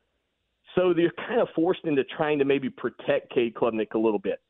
So 0.75 0.93
they're 0.93 1.13
kind 1.27 1.41
of 1.41 1.49
forced 1.55 1.85
into 1.85 2.05
trying 2.05 2.39
to 2.41 2.45
maybe 2.45 2.69
protect 2.69 3.33
Cade 3.33 3.55
Klubnik 3.55 3.95
a 3.95 3.99
little 3.99 4.19
bit. 4.19 4.41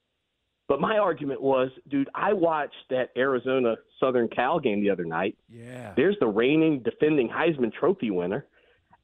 But 0.67 0.81
my 0.81 0.97
argument 0.97 1.43
was, 1.43 1.71
dude, 1.89 2.09
I 2.15 2.33
watched 2.33 2.75
that 2.89 3.11
Arizona 3.17 3.77
Southern 4.01 4.29
Cal 4.29 4.59
game 4.59 4.83
the 4.83 4.89
other 4.89 5.05
night. 5.05 5.37
Yeah. 5.49 5.93
There's 5.95 6.17
the 6.21 6.27
reigning 6.27 6.81
defending 6.83 7.29
Heisman 7.29 7.73
Trophy 7.73 8.11
winner 8.11 8.47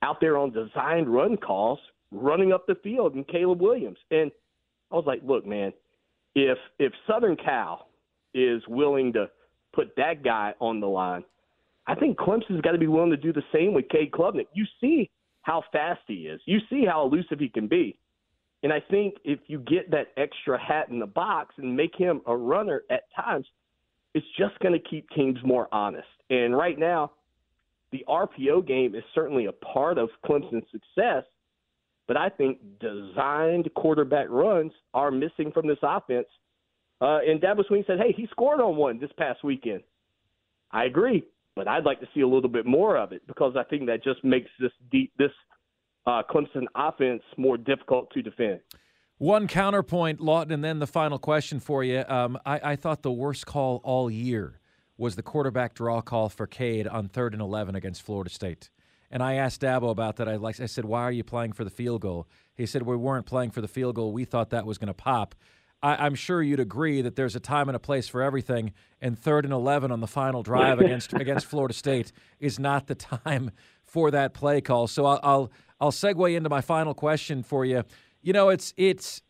out 0.02 0.20
there 0.20 0.38
on 0.38 0.52
designed 0.52 1.12
run 1.12 1.36
calls, 1.36 1.78
running 2.10 2.52
up 2.52 2.66
the 2.66 2.76
field, 2.82 3.14
and 3.14 3.26
Caleb 3.28 3.60
Williams. 3.60 3.98
And 4.10 4.30
I 4.90 4.96
was 4.96 5.04
like, 5.06 5.20
look, 5.24 5.46
man, 5.46 5.72
if 6.34 6.58
if 6.78 6.92
Southern 7.06 7.36
Cal 7.36 7.88
is 8.34 8.62
willing 8.68 9.12
to 9.14 9.28
put 9.72 9.94
that 9.96 10.22
guy 10.24 10.54
on 10.60 10.80
the 10.80 10.86
line, 10.86 11.24
I 11.86 11.94
think 11.94 12.18
Clemson's 12.18 12.60
got 12.62 12.72
to 12.72 12.78
be 12.78 12.86
willing 12.86 13.10
to 13.10 13.16
do 13.16 13.32
the 13.32 13.42
same 13.52 13.74
with 13.74 13.88
Cade 13.88 14.12
Klubnik. 14.12 14.46
You 14.52 14.64
see 14.80 15.10
how 15.42 15.62
fast 15.72 16.00
he 16.06 16.26
is. 16.26 16.40
You 16.44 16.58
see 16.68 16.84
how 16.84 17.04
elusive 17.04 17.40
he 17.40 17.48
can 17.48 17.66
be. 17.66 17.98
And 18.62 18.72
I 18.72 18.80
think 18.90 19.14
if 19.24 19.40
you 19.46 19.58
get 19.60 19.90
that 19.90 20.08
extra 20.16 20.58
hat 20.62 20.88
in 20.90 20.98
the 20.98 21.06
box 21.06 21.54
and 21.58 21.74
make 21.74 21.96
him 21.96 22.20
a 22.26 22.36
runner 22.36 22.82
at 22.90 23.04
times, 23.16 23.46
it's 24.14 24.26
just 24.38 24.58
going 24.60 24.74
to 24.74 24.88
keep 24.88 25.08
teams 25.10 25.38
more 25.44 25.66
honest. 25.72 26.08
And 26.28 26.54
right 26.56 26.78
now, 26.78 27.12
the 27.92 28.04
RPO 28.08 28.66
game 28.66 28.94
is 28.94 29.02
certainly 29.14 29.46
a 29.46 29.52
part 29.52 29.98
of 29.98 30.08
Clemson's 30.24 30.66
success, 30.70 31.24
but 32.06 32.16
I 32.16 32.28
think 32.28 32.58
designed 32.80 33.70
quarterback 33.74 34.26
runs 34.30 34.72
are 34.94 35.10
missing 35.10 35.50
from 35.52 35.66
this 35.66 35.78
offense. 35.82 36.26
Uh, 37.00 37.18
and 37.26 37.40
Dabo 37.40 37.64
Swinney 37.68 37.86
said, 37.86 37.98
"Hey, 37.98 38.12
he 38.12 38.26
scored 38.30 38.60
on 38.60 38.76
one 38.76 38.98
this 38.98 39.10
past 39.16 39.42
weekend." 39.42 39.82
I 40.70 40.84
agree, 40.84 41.24
but 41.56 41.66
I'd 41.66 41.84
like 41.84 42.00
to 42.00 42.08
see 42.14 42.20
a 42.20 42.28
little 42.28 42.50
bit 42.50 42.66
more 42.66 42.96
of 42.96 43.12
it 43.12 43.26
because 43.26 43.56
I 43.56 43.64
think 43.64 43.86
that 43.86 44.04
just 44.04 44.22
makes 44.22 44.50
this 44.60 44.72
deep, 44.90 45.12
this 45.18 45.32
uh, 46.06 46.22
Clemson 46.30 46.66
offense 46.74 47.22
more 47.36 47.56
difficult 47.56 48.10
to 48.12 48.22
defend. 48.22 48.60
One 49.18 49.48
counterpoint, 49.48 50.20
Lawton, 50.20 50.52
and 50.52 50.64
then 50.64 50.78
the 50.78 50.86
final 50.86 51.18
question 51.18 51.60
for 51.60 51.84
you. 51.84 52.04
Um, 52.08 52.38
I, 52.46 52.72
I 52.72 52.76
thought 52.76 53.02
the 53.02 53.12
worst 53.12 53.46
call 53.46 53.80
all 53.84 54.10
year 54.10 54.59
was 55.00 55.16
the 55.16 55.22
quarterback 55.22 55.72
draw 55.72 56.02
call 56.02 56.28
for 56.28 56.46
Cade 56.46 56.86
on 56.86 57.08
third 57.08 57.32
and 57.32 57.40
11 57.40 57.74
against 57.74 58.02
Florida 58.02 58.28
State. 58.28 58.68
And 59.10 59.22
I 59.22 59.34
asked 59.34 59.62
Dabo 59.62 59.90
about 59.90 60.16
that. 60.16 60.28
I, 60.28 60.36
like, 60.36 60.60
I 60.60 60.66
said, 60.66 60.84
why 60.84 61.02
are 61.02 61.10
you 61.10 61.24
playing 61.24 61.52
for 61.52 61.64
the 61.64 61.70
field 61.70 62.02
goal? 62.02 62.28
He 62.54 62.66
said, 62.66 62.82
we 62.82 62.94
weren't 62.94 63.24
playing 63.24 63.50
for 63.50 63.62
the 63.62 63.66
field 63.66 63.94
goal. 63.96 64.12
We 64.12 64.26
thought 64.26 64.50
that 64.50 64.66
was 64.66 64.76
going 64.76 64.88
to 64.88 64.94
pop. 64.94 65.34
I, 65.82 66.06
am 66.06 66.14
sure 66.14 66.42
you'd 66.42 66.60
agree 66.60 67.00
that 67.00 67.16
there's 67.16 67.34
a 67.34 67.40
time 67.40 67.70
and 67.70 67.74
a 67.74 67.80
place 67.80 68.06
for 68.06 68.20
everything, 68.20 68.72
and 69.00 69.18
third 69.18 69.46
and 69.46 69.54
11 69.54 69.90
on 69.90 70.00
the 70.00 70.06
final 70.06 70.42
drive 70.42 70.78
against 70.80 71.14
against 71.14 71.46
Florida 71.46 71.72
State 71.72 72.12
is 72.38 72.58
not 72.58 72.86
the 72.86 72.94
time 72.94 73.50
for 73.82 74.10
that 74.10 74.34
play 74.34 74.60
call. 74.60 74.86
So 74.86 75.06
I'll, 75.06 75.20
I'll 75.22 75.50
I'll 75.80 75.90
segue 75.90 76.36
into 76.36 76.50
my 76.50 76.60
final 76.60 76.92
question 76.92 77.42
for 77.42 77.64
you. 77.64 77.84
You 78.20 78.34
know, 78.34 78.50
it's 78.50 78.74
it's 78.76 79.22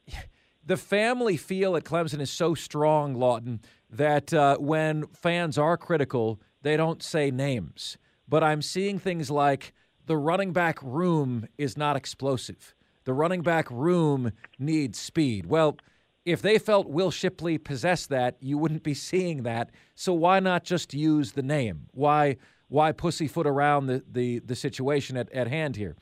the 0.67 0.77
family 0.77 1.37
feel 1.37 1.77
at 1.77 1.85
Clemson 1.85 2.21
is 2.21 2.31
so 2.31 2.55
strong, 2.55 3.15
Lawton, 3.15 3.61
that 3.91 4.33
uh, 4.33 4.57
when 4.59 5.07
fans 5.09 5.59
are 5.59 5.77
critical, 5.77 6.41
they 6.63 6.77
don't 6.77 7.03
say 7.03 7.31
names. 7.31 7.97
But 8.29 8.45
I'm 8.45 8.63
seeing 8.63 8.99
things 8.99 9.31
like 9.31 9.73
the 10.07 10.17
running 10.17 10.53
back 10.53 10.79
room 10.83 11.47
is 11.59 11.77
not 11.77 11.97
explosive. 11.97 12.75
The 13.05 13.13
running 13.13 13.43
back 13.43 13.71
room 13.71 14.33
needs 14.59 14.99
speed. 14.99 15.47
Well, 15.47 15.77
if 16.25 16.43
they 16.43 16.59
felt 16.59 16.89
Will 16.89 17.11
Shipley 17.11 17.59
possessed 17.59 18.09
that, 18.11 18.37
you 18.41 18.59
wouldn't 18.59 18.83
be 18.83 18.95
seeing 18.95 19.43
that. 19.45 19.71
So 19.95 20.13
why 20.13 20.39
not 20.39 20.65
just 20.65 20.95
use 20.95 21.33
the 21.33 21.43
name? 21.43 21.87
Why 21.93 22.37
why 22.69 22.93
pussyfoot 22.93 23.47
around 23.47 23.87
the 23.87 24.05
the, 24.11 24.39
the 24.41 24.55
situation 24.55 25.17
at, 25.17 25.33
at 25.33 25.49
hand 25.49 25.77
here? 25.77 25.97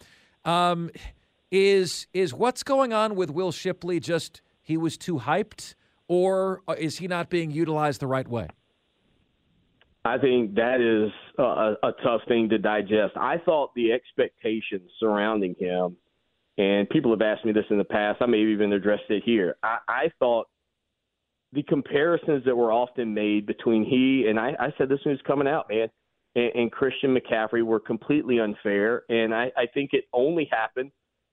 Um, 0.44 0.90
is 1.50 2.06
is 2.12 2.34
what's 2.34 2.62
going 2.62 2.92
on 2.92 3.14
with 3.14 3.30
Will 3.30 3.52
Shipley 3.52 4.00
just 4.00 4.42
he 4.62 4.76
was 4.76 4.98
too 4.98 5.20
hyped? 5.20 5.74
Or 6.08 6.62
uh, 6.66 6.74
is 6.78 6.98
he 6.98 7.06
not 7.06 7.30
being 7.30 7.50
utilized 7.50 8.00
the 8.00 8.06
right 8.06 8.26
way? 8.26 8.48
I 10.04 10.16
think 10.16 10.54
that 10.54 10.80
is 10.80 11.12
a, 11.38 11.74
a 11.82 11.92
tough 12.02 12.22
thing 12.28 12.48
to 12.48 12.58
digest. 12.58 13.14
I 13.16 13.36
thought 13.44 13.70
the 13.74 13.92
expectations 13.92 14.90
surrounding 14.98 15.54
him, 15.58 15.96
and 16.56 16.88
people 16.88 17.10
have 17.10 17.20
asked 17.20 17.44
me 17.44 17.52
this 17.52 17.66
in 17.70 17.78
the 17.78 17.84
past. 17.84 18.22
I 18.22 18.26
may 18.26 18.40
have 18.40 18.48
even 18.48 18.72
addressed 18.72 19.10
it 19.10 19.22
here. 19.24 19.56
I, 19.62 19.78
I 19.88 20.10
thought 20.18 20.46
the 21.52 21.62
comparisons 21.62 22.44
that 22.44 22.56
were 22.56 22.72
often 22.72 23.12
made 23.12 23.46
between 23.46 23.84
he 23.84 24.28
and 24.28 24.38
I, 24.38 24.54
I 24.58 24.74
said 24.76 24.88
this 24.88 25.00
when 25.04 25.14
he 25.14 25.18
was 25.18 25.20
coming 25.26 25.48
out, 25.48 25.68
man, 25.68 25.88
and, 26.34 26.52
and 26.54 26.72
Christian 26.72 27.16
McCaffrey 27.16 27.62
were 27.62 27.80
completely 27.80 28.38
unfair. 28.38 29.02
And 29.08 29.34
I, 29.34 29.50
I 29.56 29.66
think 29.72 29.90
it 29.92 30.04
only 30.12 30.48
happened 30.50 30.90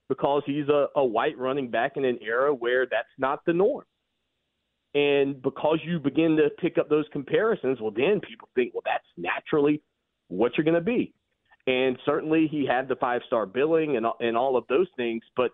because 0.10 0.44
he's 0.46 0.68
a, 0.70 0.88
a 0.96 1.04
white 1.04 1.38
running 1.38 1.70
back 1.70 1.94
in 1.98 2.06
an 2.06 2.20
era 2.22 2.54
where 2.54 2.86
that's 2.86 3.08
not 3.18 3.44
the 3.46 3.54
norm. 3.54 3.86
And 4.96 5.42
because 5.42 5.80
you 5.84 6.00
begin 6.00 6.38
to 6.38 6.50
pick 6.58 6.78
up 6.78 6.88
those 6.88 7.06
comparisons, 7.12 7.80
well, 7.82 7.92
then 7.92 8.22
people 8.22 8.48
think, 8.56 8.74
well, 8.74 8.82
that's 8.86 9.04
naturally 9.18 9.82
what 10.30 10.54
you're 10.58 10.64
going 10.64 10.74
to 10.74 10.82
be. 10.82 11.14
And 11.68 11.98
certainly 12.06 12.48
he 12.50 12.66
had 12.66 12.88
the 12.88 12.96
five 12.96 13.22
star 13.28 13.46
billing 13.46 13.98
and, 13.98 14.06
and 14.22 14.38
all 14.38 14.56
of 14.56 14.64
those 14.70 14.88
things. 14.96 15.22
But 15.36 15.52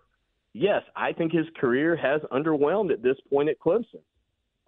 yes, 0.52 0.82
I 0.94 1.12
think 1.12 1.32
his 1.32 1.46
career 1.60 1.96
has 1.96 2.20
underwhelmed 2.30 2.92
at 2.92 3.02
this 3.02 3.16
point 3.30 3.48
at 3.48 3.58
Clemson. 3.58 4.02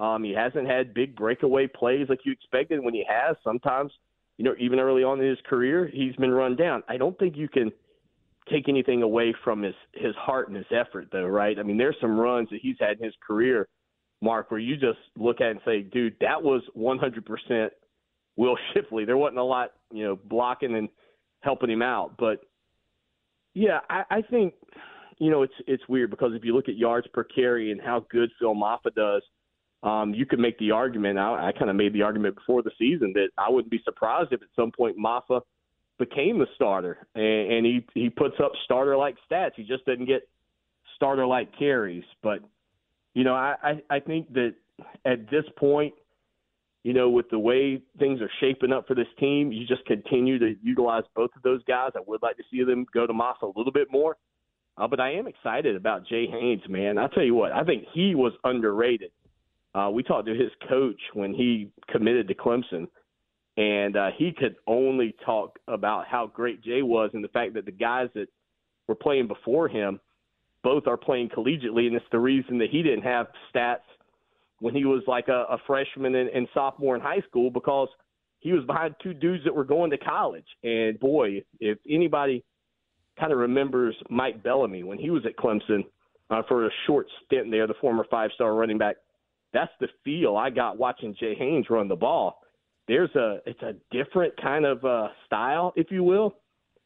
Um, 0.01 0.25
he 0.25 0.33
hasn't 0.33 0.67
had 0.67 0.93
big 0.93 1.15
breakaway 1.15 1.69
plays 1.69 2.09
like 2.09 2.21
you 2.25 2.33
expected. 2.33 2.83
When 2.83 2.95
he 2.95 3.05
has, 3.09 3.37
sometimes, 3.45 3.93
you 4.39 4.45
know, 4.45 4.55
even 4.59 4.81
early 4.81 5.05
on 5.05 5.21
in 5.21 5.29
his 5.29 5.39
career, 5.49 5.89
he's 5.93 6.17
been 6.17 6.33
run 6.33 6.57
down. 6.57 6.83
I 6.89 6.97
don't 6.97 7.17
think 7.17 7.37
you 7.37 7.49
can 7.49 7.71
take 8.51 8.69
anything 8.69 9.03
away 9.03 9.33
from 9.45 9.63
his 9.63 9.75
his 9.93 10.17
heart 10.17 10.49
and 10.49 10.57
his 10.57 10.67
effort, 10.73 11.11
though, 11.13 11.27
right? 11.27 11.57
I 11.61 11.63
mean, 11.63 11.79
there's 11.79 11.95
some 12.01 12.19
runs 12.19 12.51
that 12.51 12.59
he's 12.61 12.77
had 12.81 12.99
in 12.99 13.05
his 13.05 13.15
career 13.25 13.69
Mark, 14.25 14.51
where 14.51 14.61
you 14.61 14.77
just 14.77 14.99
look 15.17 15.41
at 15.41 15.49
it 15.49 15.51
and 15.51 15.61
say, 15.65 15.83
dude, 15.83 16.17
that 16.21 16.43
was 16.43 16.63
100% 16.77 17.69
Will 18.37 18.57
Shipley. 18.73 19.05
There 19.05 19.17
wasn't 19.17 19.39
a 19.39 19.45
lot, 19.45 19.73
you 19.93 20.05
know, 20.05 20.19
blocking 20.25 20.75
and 20.75 20.89
helping 21.41 21.71
him 21.71 21.83
out. 21.83 22.17
But 22.19 22.41
yeah, 23.53 23.81
I, 23.89 24.03
I 24.11 24.23
think, 24.23 24.55
you 25.19 25.31
know, 25.31 25.43
it's 25.43 25.55
it's 25.69 25.89
weird 25.89 26.11
because 26.11 26.33
if 26.35 26.45
you 26.45 26.55
look 26.55 26.69
at 26.69 26.77
yards 26.77 27.07
per 27.13 27.23
carry 27.23 27.71
and 27.71 27.81
how 27.81 28.05
good 28.11 28.31
Phil 28.41 28.55
Mafah 28.55 28.95
does 28.97 29.23
um, 29.85 30.15
you 30.15 30.25
could 30.25 30.39
make 30.39 30.59
the 30.59 30.71
argument. 30.71 31.19
I, 31.19 31.49
I 31.49 31.53
kind 31.53 31.71
of 31.71 31.77
made 31.77 31.93
the 31.93 32.03
argument 32.03 32.37
before 32.37 32.63
the 32.63 32.71
season 32.79 33.13
that 33.15 33.29
I 33.37 33.51
wouldn't 33.51 33.71
be 33.71 33.83
surprised 33.85 34.33
if 34.33 34.41
at 34.41 34.49
some 34.57 34.73
point 34.73 34.97
Mafah 34.99 35.43
became 35.99 36.39
the 36.39 36.47
starter, 36.55 37.07
and, 37.15 37.53
and 37.53 37.67
he 37.67 37.87
he 37.93 38.09
puts 38.09 38.37
up 38.43 38.53
starter 38.65 38.97
like 38.97 39.17
stats. 39.31 39.53
He 39.57 39.63
just 39.63 39.85
doesn't 39.85 40.07
get 40.07 40.27
starter 40.97 41.27
like 41.27 41.57
carries. 41.59 42.03
But 42.23 42.41
you 43.15 43.25
know, 43.25 43.35
I, 43.35 43.81
I 43.89 44.01
think 44.01 44.33
that 44.35 44.55
at 45.05 45.31
this 45.31 45.45
point, 45.57 45.95
you 46.83 46.93
know, 46.93 47.09
with 47.09 47.31
the 47.31 47.39
way 47.39 47.81
things 47.99 48.21
are 48.21 48.31
shaping 48.41 48.73
up 48.73 48.87
for 48.87 48.95
this 48.95 49.07
team, 49.19 49.53
you 49.53 49.67
just 49.67 49.85
continue 49.87 50.39
to 50.39 50.55
utilize 50.63 51.05
both 51.17 51.31
of 51.35 51.43
those 51.43 51.63
guys. 51.65 51.93
I 51.97 52.01
would 52.07 52.23
like 52.23 52.37
to 52.37 52.43
see 52.51 52.63
them 52.63 52.85
go 52.93 53.07
to 53.07 53.13
Moss 53.13 53.39
a 53.43 53.47
little 53.47 53.73
bit 53.73 53.89
more. 53.91 54.17
Uh, 54.77 54.89
but 54.89 55.01
I 55.01 55.13
am 55.13 55.27
excited 55.27 55.77
about 55.77 56.07
Jay 56.07 56.27
Haynes, 56.27 56.63
man. 56.69 56.99
I'll 56.99 57.09
tell 57.09 57.23
you 57.23 57.35
what, 57.35 57.53
I 57.53 57.63
think 57.63 57.85
he 57.95 58.15
was 58.15 58.33
underrated. 58.43 59.13
Uh, 59.75 59.91
we 59.93 60.03
talked 60.03 60.27
to 60.27 60.35
his 60.35 60.51
coach 60.69 61.01
when 61.15 61.33
he 61.33 61.71
committed 61.89 62.29
to 62.29 62.35
Clemson, 62.35 62.89
and 63.57 63.97
uh, 63.97 64.11
he 64.17 64.33
could 64.33 64.57
only 64.67 65.15
talk 65.25 65.59
about 65.69 66.07
how 66.07 66.27
great 66.27 66.63
Jay 66.63 66.83
was 66.83 67.11
and 67.15 67.23
the 67.23 67.29
fact 67.29 67.55
that 67.55 67.65
the 67.65 67.73
guys 67.73 68.09
that 68.15 68.27
were 68.89 68.95
playing 68.95 69.29
before 69.29 69.69
him 69.69 70.01
both 70.65 70.89
are 70.89 70.97
playing 70.97 71.29
collegiately, 71.29 71.87
and 71.87 71.95
it's 71.95 72.05
the 72.11 72.19
reason 72.19 72.59
that 72.59 72.71
he 72.71 72.83
didn't 72.83 73.03
have 73.03 73.27
stats 73.55 73.87
when 74.59 74.75
he 74.75 74.85
was 74.85 75.03
like 75.07 75.29
a, 75.29 75.45
a 75.51 75.59
freshman 75.67 76.15
and, 76.15 76.31
and 76.31 76.49
sophomore 76.55 76.97
in 76.97 77.03
high 77.03 77.21
school 77.29 77.51
because 77.51 77.89
he 78.41 78.53
was 78.53 78.65
behind 78.65 78.95
two 79.03 79.15
dudes 79.15 79.45
that 79.45 79.55
were 79.55 79.65
going 79.65 79.91
to 79.91 79.99
college. 79.99 80.47
And 80.63 80.99
boy, 80.99 81.45
if 81.61 81.79
anybody 81.89 82.43
kind 83.21 83.33
of 83.33 83.39
remembers 83.39 83.95
Mike 84.11 84.43
Bellamy 84.43 84.83
when 84.83 84.99
he 84.99 85.11
was 85.11 85.25
at 85.27 85.37
Clemson 85.37 85.85
uh, 86.31 86.43
for 86.49 86.67
a 86.67 86.71
short 86.87 87.07
stint 87.25 87.51
there, 87.51 87.67
the 87.67 87.75
former 87.81 88.07
five-star 88.11 88.55
running 88.55 88.79
back, 88.79 88.97
that's 89.53 89.73
the 89.81 89.89
feel 90.05 90.37
I 90.37 90.51
got 90.51 90.79
watching 90.79 91.15
Jay 91.19 91.35
Haynes 91.39 91.67
run 91.71 91.89
the 91.89 91.95
ball. 91.95 92.41
There's 92.89 93.15
a 93.15 93.39
it's 93.47 93.63
a 93.63 93.75
different 93.91 94.35
kind 94.41 94.65
of 94.67 94.85
uh, 94.85 95.09
style, 95.27 95.73
if 95.77 95.91
you 95.91 96.03
will, 96.03 96.37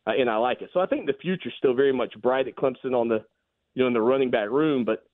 uh, 0.06 0.12
and 0.18 0.28
I 0.28 0.36
like 0.36 0.62
it. 0.62 0.70
So 0.74 0.80
I 0.80 0.86
think 0.86 1.06
the 1.06 1.14
future's 1.20 1.54
still 1.58 1.74
very 1.74 1.92
much 1.92 2.12
bright 2.20 2.46
at 2.46 2.56
Clemson 2.56 2.92
on 2.92 3.08
the 3.08 3.24
you 3.78 3.84
know 3.84 3.88
in 3.88 3.94
the 3.94 4.00
running 4.00 4.30
back 4.30 4.50
room, 4.50 4.84
but 4.84 5.04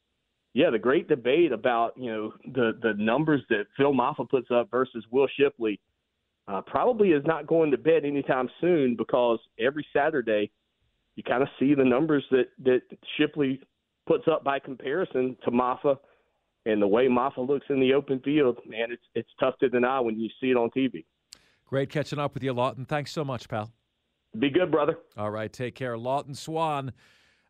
yeah, 0.55 0.71
the 0.71 0.79
great 0.79 1.07
debate 1.07 1.53
about 1.53 1.93
you 1.99 2.11
know 2.11 2.33
the 2.55 2.73
the 2.83 2.95
numbers 2.97 3.43
that 3.51 3.67
Phil 3.77 3.93
Mafah 3.93 4.29
puts 4.31 4.49
up 4.51 4.71
versus 4.71 5.05
Will 5.11 5.29
Shipley 5.39 5.79
uh, 6.49 6.63
probably 6.63 7.11
is 7.11 7.23
not 7.27 7.47
going 7.47 7.71
to 7.73 7.79
bed 7.79 8.07
anytime 8.07 8.49
soon 8.63 8.97
because 8.97 9.39
every 9.61 9.87
Saturday 9.93 10.51
you 11.15 11.23
kind 11.23 11.43
of 11.43 11.49
see 11.61 11.75
the 11.75 11.85
numbers 11.85 12.25
that 12.31 12.47
that 12.65 12.81
Shipley 13.19 13.61
puts 14.07 14.25
up 14.33 14.43
by 14.43 14.59
comparison 14.61 15.37
to 15.45 15.51
Mafah, 15.51 15.99
and 16.65 16.81
the 16.81 16.89
way 16.89 17.07
Mafah 17.07 17.47
looks 17.47 17.67
in 17.69 17.81
the 17.81 17.93
open 17.93 18.19
field, 18.21 18.59
man, 18.67 18.93
it's 18.93 19.05
it's 19.15 19.31
tough 19.39 19.59
to 19.59 19.69
deny 19.69 20.01
when 20.01 20.19
you 20.19 20.31
see 20.41 20.53
it 20.53 20.57
on 20.57 20.71
TV. 20.71 21.05
Great 21.67 21.91
catching 21.91 22.19
up 22.19 22.33
with 22.33 22.43
you, 22.43 22.55
Lawton. 22.55 22.87
Thanks 22.87 23.13
so 23.13 23.27
much, 23.27 23.47
pal. 23.47 23.71
Be 24.39 24.49
good, 24.49 24.71
brother. 24.71 24.99
All 25.19 25.31
right, 25.31 25.53
take 25.53 25.75
care, 25.75 25.99
Lawton 25.99 26.35
Swann 26.35 26.93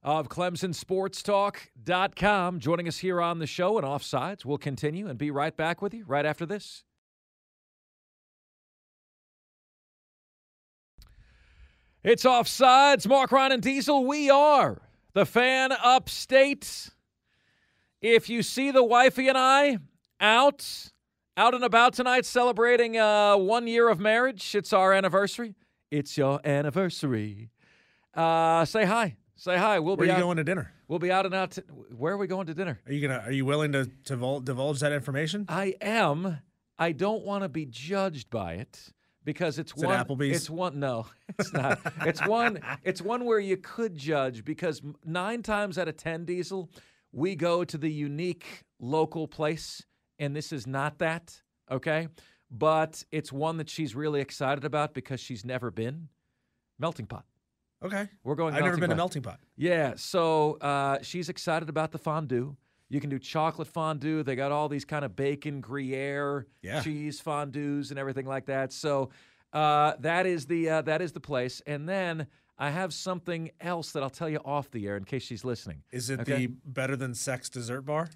of 0.04 0.28
ClemsonSportsTalk.com. 0.28 2.60
Joining 2.60 2.86
us 2.86 2.98
here 2.98 3.20
on 3.22 3.38
the 3.38 3.46
show 3.46 3.78
and 3.78 3.86
offsides. 3.86 4.44
We'll 4.44 4.58
continue 4.58 5.08
and 5.08 5.18
be 5.18 5.30
right 5.30 5.56
back 5.56 5.80
with 5.80 5.94
you 5.94 6.04
right 6.06 6.26
after 6.26 6.44
this. 6.44 6.84
It's 12.02 12.24
offsides. 12.24 13.08
Mark 13.08 13.32
Ryan 13.32 13.52
and 13.52 13.62
Diesel. 13.62 14.04
We 14.04 14.28
are 14.28 14.82
the 15.14 15.24
fan 15.24 15.72
upstate. 15.72 16.90
If 18.02 18.28
you 18.28 18.42
see 18.42 18.70
the 18.70 18.84
wifey 18.84 19.28
and 19.28 19.38
I 19.38 19.78
out, 20.20 20.90
out 21.38 21.54
and 21.54 21.64
about 21.64 21.94
tonight 21.94 22.26
celebrating 22.26 22.98
uh, 22.98 23.38
one 23.38 23.66
year 23.66 23.88
of 23.88 23.98
marriage, 23.98 24.54
it's 24.54 24.74
our 24.74 24.92
anniversary. 24.92 25.54
It's 25.90 26.18
your 26.18 26.38
anniversary. 26.44 27.48
Uh, 28.12 28.66
say 28.66 28.84
hi. 28.84 29.16
Say 29.36 29.56
hi. 29.56 29.78
We'll 29.80 29.96
Where 29.96 30.06
be 30.06 30.10
are 30.10 30.14
you 30.14 30.18
out, 30.18 30.26
going 30.26 30.36
to 30.36 30.44
dinner? 30.44 30.72
We'll 30.88 30.98
be 30.98 31.10
out 31.10 31.26
and 31.26 31.34
out. 31.34 31.52
To, 31.52 31.62
where 31.96 32.12
are 32.14 32.16
we 32.16 32.26
going 32.26 32.46
to 32.46 32.54
dinner? 32.54 32.80
Are 32.86 32.92
you 32.92 33.06
gonna? 33.06 33.22
Are 33.24 33.32
you 33.32 33.44
willing 33.44 33.72
to 33.72 33.90
to 34.04 34.16
vul- 34.16 34.40
divulge 34.40 34.80
that 34.80 34.92
information? 34.92 35.46
I 35.48 35.74
am. 35.80 36.38
I 36.78 36.92
don't 36.92 37.24
want 37.24 37.42
to 37.42 37.48
be 37.48 37.66
judged 37.66 38.30
by 38.30 38.54
it 38.54 38.92
because 39.24 39.58
it's 39.58 39.72
Is 39.76 39.82
it 39.82 39.86
one. 39.86 40.04
Applebee's? 40.04 40.36
It's 40.36 40.50
one. 40.50 40.78
No, 40.78 41.06
it's 41.38 41.52
not. 41.52 41.80
it's 42.02 42.24
one. 42.26 42.60
It's 42.84 43.02
one 43.02 43.24
where 43.24 43.40
you 43.40 43.56
could 43.56 43.96
judge 43.96 44.44
because 44.44 44.82
nine 45.04 45.42
times 45.42 45.78
out 45.78 45.88
of 45.88 45.96
ten, 45.96 46.24
Diesel, 46.24 46.70
we 47.12 47.34
go 47.34 47.64
to 47.64 47.76
the 47.78 47.90
unique 47.90 48.64
local 48.78 49.26
place, 49.26 49.84
and 50.18 50.34
this 50.34 50.52
is 50.52 50.66
not 50.66 50.98
that. 50.98 51.40
Okay, 51.70 52.08
but 52.50 53.02
it's 53.10 53.32
one 53.32 53.56
that 53.56 53.68
she's 53.70 53.94
really 53.96 54.20
excited 54.20 54.64
about 54.64 54.94
because 54.94 55.18
she's 55.20 55.44
never 55.44 55.70
been. 55.70 56.08
Melting 56.78 57.06
pot. 57.06 57.24
Okay. 57.84 58.08
We're 58.22 58.34
going. 58.34 58.54
I've 58.54 58.62
never 58.64 58.76
been 58.76 58.88
to 58.90 58.94
pot. 58.94 58.96
melting 58.96 59.22
pot. 59.22 59.40
Yeah, 59.56 59.94
so 59.96 60.54
uh, 60.60 60.98
she's 61.02 61.28
excited 61.28 61.68
about 61.68 61.92
the 61.92 61.98
fondue. 61.98 62.56
You 62.88 63.00
can 63.00 63.10
do 63.10 63.18
chocolate 63.18 63.68
fondue. 63.68 64.22
They 64.22 64.36
got 64.36 64.52
all 64.52 64.68
these 64.68 64.84
kind 64.84 65.04
of 65.04 65.14
bacon 65.16 65.60
Gruyere, 65.60 66.46
Yeah. 66.62 66.80
cheese 66.82 67.20
fondues, 67.20 67.90
and 67.90 67.98
everything 67.98 68.26
like 68.26 68.46
that. 68.46 68.72
So 68.72 69.10
uh, 69.52 69.94
that 70.00 70.26
is 70.26 70.46
the 70.46 70.68
uh, 70.70 70.82
that 70.82 71.02
is 71.02 71.12
the 71.12 71.20
place. 71.20 71.60
And 71.66 71.88
then 71.88 72.26
I 72.58 72.70
have 72.70 72.94
something 72.94 73.50
else 73.60 73.92
that 73.92 74.02
I'll 74.02 74.10
tell 74.10 74.28
you 74.28 74.38
off 74.44 74.70
the 74.70 74.86
air 74.86 74.96
in 74.96 75.04
case 75.04 75.22
she's 75.24 75.44
listening. 75.44 75.82
Is 75.92 76.08
it 76.08 76.20
Okay. 76.20 76.46
the 76.46 76.54
better 76.64 76.96
than 76.96 77.14
sex 77.14 77.48
dessert 77.48 77.82
bar? 77.82 78.08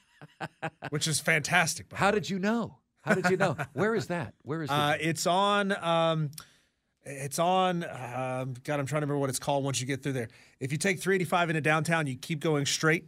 Which 0.90 1.06
is 1.06 1.20
fantastic. 1.20 1.86
How 1.92 2.10
did 2.10 2.28
you 2.30 2.38
know? 2.38 2.78
How 3.02 3.14
did 3.14 3.28
you 3.30 3.36
know? 3.36 3.56
Where 3.74 3.94
is 3.94 4.06
that? 4.06 4.34
Where 4.42 4.62
is 4.62 4.70
Uh, 4.70 4.96
it's 4.98 5.26
on. 5.26 5.72
Um, 5.84 6.30
it's 7.04 7.38
on. 7.38 7.84
Um, 7.84 8.54
God, 8.64 8.80
I'm 8.80 8.86
trying 8.86 9.00
to 9.00 9.06
remember 9.06 9.18
what 9.18 9.30
it's 9.30 9.38
called. 9.38 9.64
Once 9.64 9.80
you 9.80 9.86
get 9.86 10.02
through 10.02 10.12
there, 10.12 10.28
if 10.60 10.72
you 10.72 10.78
take 10.78 11.00
385 11.00 11.50
into 11.50 11.60
downtown, 11.60 12.06
you 12.06 12.16
keep 12.16 12.40
going 12.40 12.66
straight. 12.66 13.06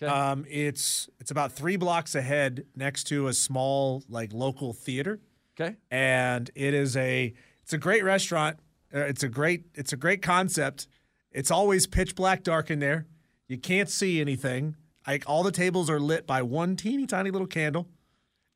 Okay. 0.00 0.12
Um, 0.12 0.44
it's 0.48 1.08
it's 1.20 1.30
about 1.30 1.52
three 1.52 1.76
blocks 1.76 2.14
ahead, 2.14 2.66
next 2.74 3.04
to 3.04 3.28
a 3.28 3.32
small 3.32 4.02
like 4.08 4.32
local 4.32 4.74
theater, 4.74 5.20
okay? 5.58 5.76
and 5.90 6.50
it 6.54 6.74
is 6.74 6.96
a 6.96 7.32
it's 7.62 7.72
a 7.72 7.78
great 7.78 8.04
restaurant. 8.04 8.58
Uh, 8.94 9.00
it's 9.00 9.22
a 9.22 9.28
great 9.28 9.64
it's 9.74 9.92
a 9.92 9.96
great 9.96 10.20
concept. 10.20 10.86
It's 11.32 11.50
always 11.50 11.86
pitch 11.86 12.14
black 12.14 12.42
dark 12.42 12.70
in 12.70 12.78
there. 12.78 13.06
You 13.48 13.56
can't 13.56 13.88
see 13.88 14.20
anything. 14.20 14.76
Like 15.06 15.24
all 15.26 15.42
the 15.42 15.52
tables 15.52 15.88
are 15.88 16.00
lit 16.00 16.26
by 16.26 16.42
one 16.42 16.76
teeny 16.76 17.06
tiny 17.06 17.30
little 17.30 17.46
candle, 17.46 17.88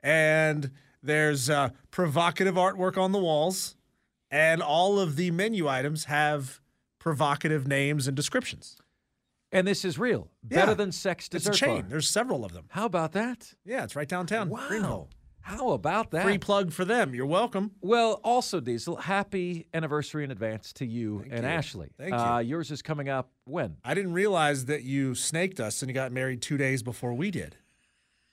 and 0.03 0.71
there's 1.03 1.49
uh, 1.49 1.71
provocative 1.91 2.57
artwork 2.57 2.99
on 2.99 3.13
the 3.13 3.19
walls, 3.19 3.77
and 4.31 4.63
all 4.63 4.99
of 5.01 5.17
the 5.17 5.31
menu 5.31 5.69
items 5.69 6.05
have 6.05 6.61
provocative 6.99 7.67
names 7.67 8.07
and 8.07 8.17
descriptions. 8.17 8.77
And 9.53 9.67
this 9.67 9.85
is 9.85 9.99
real. 9.99 10.29
Better 10.45 10.75
than 10.75 10.93
sex 10.93 11.25
It's 11.27 11.45
dessert 11.45 11.55
a 11.55 11.59
chain. 11.59 11.81
bar. 11.83 11.91
There's 11.91 12.09
several 12.09 12.45
of 12.45 12.53
them. 12.53 12.67
How 12.69 12.85
about 12.87 13.13
that? 13.13 13.55
Yeah, 13.65 13.83
it's 13.83 13.97
right 13.97 14.09
downtown. 14.09 14.49
Wow. 14.49 14.69
Greenville. 14.69 15.09
How 15.43 15.71
about 15.71 16.11
that? 16.13 16.23
Free 16.23 16.39
plug 16.39 16.71
for 16.71 16.85
them. 16.85 17.15
You're 17.15 17.27
welcome. 17.27 17.73
Well, 17.81 18.21
also, 18.23 18.61
Diesel, 18.61 18.97
happy 18.97 19.67
anniversary 19.75 20.23
in 20.23 20.31
advance 20.31 20.73
to 20.75 20.87
you 20.87 21.25
and 21.31 21.43
you. 21.43 21.49
Ashley. 21.49 21.89
Thank 21.99 22.13
Uh, 22.15 22.43
yours 22.45 22.71
is 22.71 22.83
coming 22.83 23.09
up 23.09 23.31
when? 23.47 23.79
I 23.83 23.95
didn't 23.95 24.13
realize 24.13 24.67
that 24.67 24.85
you 24.85 25.15
snaked 25.15 25.59
us 25.59 25.83
and 25.83 25.89
you 25.89 25.95
got 25.95 26.13
married 26.13 26.43
two 26.43 26.59
days 26.59 26.83
before 26.83 27.15
we 27.15 27.31
did. 27.31 27.57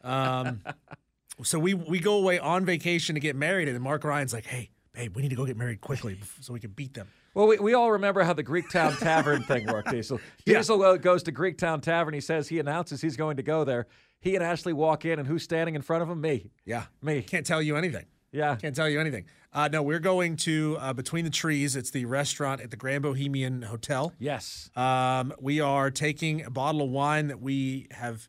Um, 0.04 0.62
so 1.44 1.58
we 1.58 1.74
we 1.74 2.00
go 2.00 2.18
away 2.18 2.38
on 2.40 2.66
vacation 2.66 3.16
to 3.16 3.22
get 3.22 3.36
married, 3.36 3.68
and 3.70 3.80
Mark 3.82 4.04
Ryan's 4.04 4.34
like, 4.34 4.46
"Hey, 4.46 4.70
babe, 4.98 5.16
we 5.16 5.22
need 5.22 5.30
to 5.30 5.36
go 5.36 5.46
get 5.46 5.58
married 5.58 5.82
quickly 5.82 6.20
so 6.42 6.54
we 6.54 6.60
can 6.60 6.72
beat 6.72 6.94
them." 6.94 7.08
Well, 7.34 7.48
we, 7.48 7.58
we 7.60 7.74
all 7.74 7.92
remember 7.92 8.24
how 8.24 8.34
the 8.34 8.44
Greektown 8.44 8.98
Tavern 8.98 9.44
thing 9.44 9.68
worked, 9.68 9.92
Diesel. 9.92 10.20
Yeah. 10.46 10.58
Diesel 10.58 10.82
uh, 10.82 10.98
goes 10.98 11.24
to 11.24 11.32
Greektown 11.32 11.82
Tavern. 11.82 12.14
He 12.14 12.22
says 12.22 12.48
he 12.48 12.60
announces 12.60 13.02
he's 13.02 13.16
going 13.16 13.38
to 13.38 13.44
go 13.44 13.64
there. 13.64 13.86
He 14.20 14.36
and 14.36 14.44
Ashley 14.44 14.74
walk 14.74 15.06
in, 15.06 15.20
and 15.20 15.28
who's 15.28 15.44
standing 15.44 15.76
in 15.76 15.82
front 15.84 16.02
of 16.04 16.10
him? 16.10 16.20
Me. 16.20 16.50
Yeah, 16.66 16.86
Me. 17.02 17.22
Can't 17.22 17.46
tell 17.46 17.62
you 17.62 17.76
anything. 17.78 18.06
Yeah. 18.32 18.56
Can't 18.56 18.76
tell 18.76 18.90
you 18.90 19.00
anything. 19.00 19.26
Uh, 19.54 19.68
no, 19.72 19.82
we're 19.82 20.00
going 20.00 20.36
to 20.36 20.78
uh, 20.80 20.94
Between 20.94 21.24
the 21.26 21.32
Trees. 21.32 21.76
It's 21.76 21.92
the 21.92 22.06
restaurant 22.06 22.62
at 22.62 22.72
the 22.72 22.78
Grand 22.78 23.04
Bohemian 23.04 23.62
Hotel. 23.62 24.14
Yes. 24.20 24.70
Um, 24.76 25.34
we 25.40 25.60
are 25.62 25.90
taking 25.92 26.44
a 26.44 26.50
bottle 26.50 26.82
of 26.82 26.90
wine 26.90 27.28
that 27.28 27.42
we 27.42 27.88
have 27.92 28.28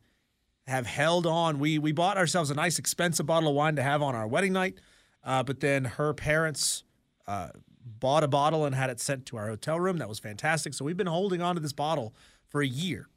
have 0.67 0.85
held 0.85 1.25
on. 1.25 1.59
We 1.59 1.79
we 1.79 1.91
bought 1.91 2.17
ourselves 2.17 2.49
a 2.51 2.55
nice 2.55 2.79
expensive 2.79 3.25
bottle 3.25 3.49
of 3.49 3.55
wine 3.55 3.75
to 3.75 3.83
have 3.83 4.01
on 4.01 4.15
our 4.15 4.27
wedding 4.27 4.53
night, 4.53 4.79
uh, 5.23 5.43
but 5.43 5.59
then 5.59 5.85
her 5.85 6.13
parents 6.13 6.83
uh, 7.27 7.49
bought 7.83 8.23
a 8.23 8.27
bottle 8.27 8.65
and 8.65 8.75
had 8.75 8.89
it 8.89 8.99
sent 8.99 9.25
to 9.27 9.37
our 9.37 9.47
hotel 9.47 9.79
room. 9.79 9.97
That 9.97 10.09
was 10.09 10.19
fantastic. 10.19 10.73
So 10.73 10.85
we've 10.85 10.97
been 10.97 11.07
holding 11.07 11.41
on 11.41 11.55
to 11.55 11.61
this 11.61 11.73
bottle 11.73 12.13
for 12.47 12.61
a 12.61 12.67
year. 12.67 13.07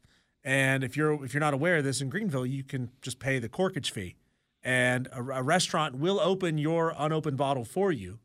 And 0.45 0.83
if 0.83 0.97
you're 0.97 1.25
if 1.25 1.33
you're 1.33 1.41
not 1.41 1.55
aware 1.55 1.77
of 1.77 1.85
this 1.85 2.01
in 2.01 2.09
Greenville, 2.09 2.47
you 2.47 2.65
can 2.65 2.91
just 3.01 3.19
pay 3.21 3.39
the 3.39 3.49
corkage 3.49 3.91
fee, 3.91 4.17
and 4.63 5.07
a, 5.13 5.21
a 5.21 5.43
restaurant 5.43 5.95
will 5.97 6.19
open 6.19 6.59
your 6.59 6.95
unopened 6.99 7.37
bottle 7.37 7.65
for 7.65 7.93
you. 7.93 8.19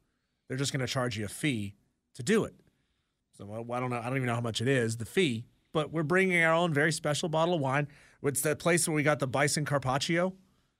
They're 0.48 0.58
just 0.58 0.74
going 0.74 0.86
to 0.86 0.92
charge 0.92 1.18
you 1.18 1.26
a 1.26 1.28
fee 1.30 1.76
to 2.16 2.24
do 2.24 2.44
it. 2.44 2.56
So 3.38 3.68
I 3.72 3.80
don't 3.80 3.92
know. 3.92 4.00
I 4.00 4.06
don't 4.08 4.16
even 4.16 4.26
know 4.26 4.36
how 4.36 4.42
much 4.42 4.62
it 4.62 4.68
is, 4.68 4.98
the 4.98 5.06
fee. 5.06 5.46
But 5.74 5.92
we're 5.92 6.02
bringing 6.02 6.44
our 6.44 6.54
own 6.54 6.74
very 6.74 6.92
special 6.92 7.30
bottle 7.30 7.54
of 7.54 7.62
wine. 7.62 7.88
It's 8.24 8.42
that 8.42 8.58
place 8.58 8.88
where 8.88 8.96
we 8.96 9.04
got 9.04 9.20
the 9.20 9.28
bison 9.28 9.64
carpaccio. 9.64 10.34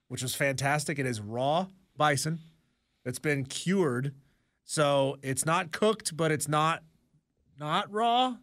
which 0.08 0.22
was 0.22 0.34
fantastic. 0.34 0.98
It 0.98 1.06
is 1.06 1.20
raw 1.20 1.66
bison 1.96 2.40
that's 3.08 3.18
been 3.18 3.42
cured, 3.46 4.12
so 4.64 5.16
it's 5.22 5.46
not 5.46 5.72
cooked, 5.72 6.14
but 6.14 6.30
it's 6.30 6.46
not 6.46 6.82
not 7.58 7.90
raw, 7.90 8.36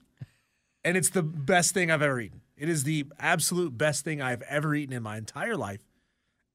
and 0.83 0.97
it's 0.97 1.11
the 1.11 1.21
best 1.21 1.71
thing 1.75 1.91
I've 1.91 2.01
ever 2.01 2.19
eaten. 2.19 2.41
It 2.57 2.67
is 2.67 2.83
the 2.83 3.05
absolute 3.19 3.77
best 3.77 4.03
thing 4.03 4.23
I've 4.23 4.41
ever 4.41 4.73
eaten 4.73 4.91
in 4.95 5.03
my 5.03 5.17
entire 5.17 5.55
life. 5.55 5.81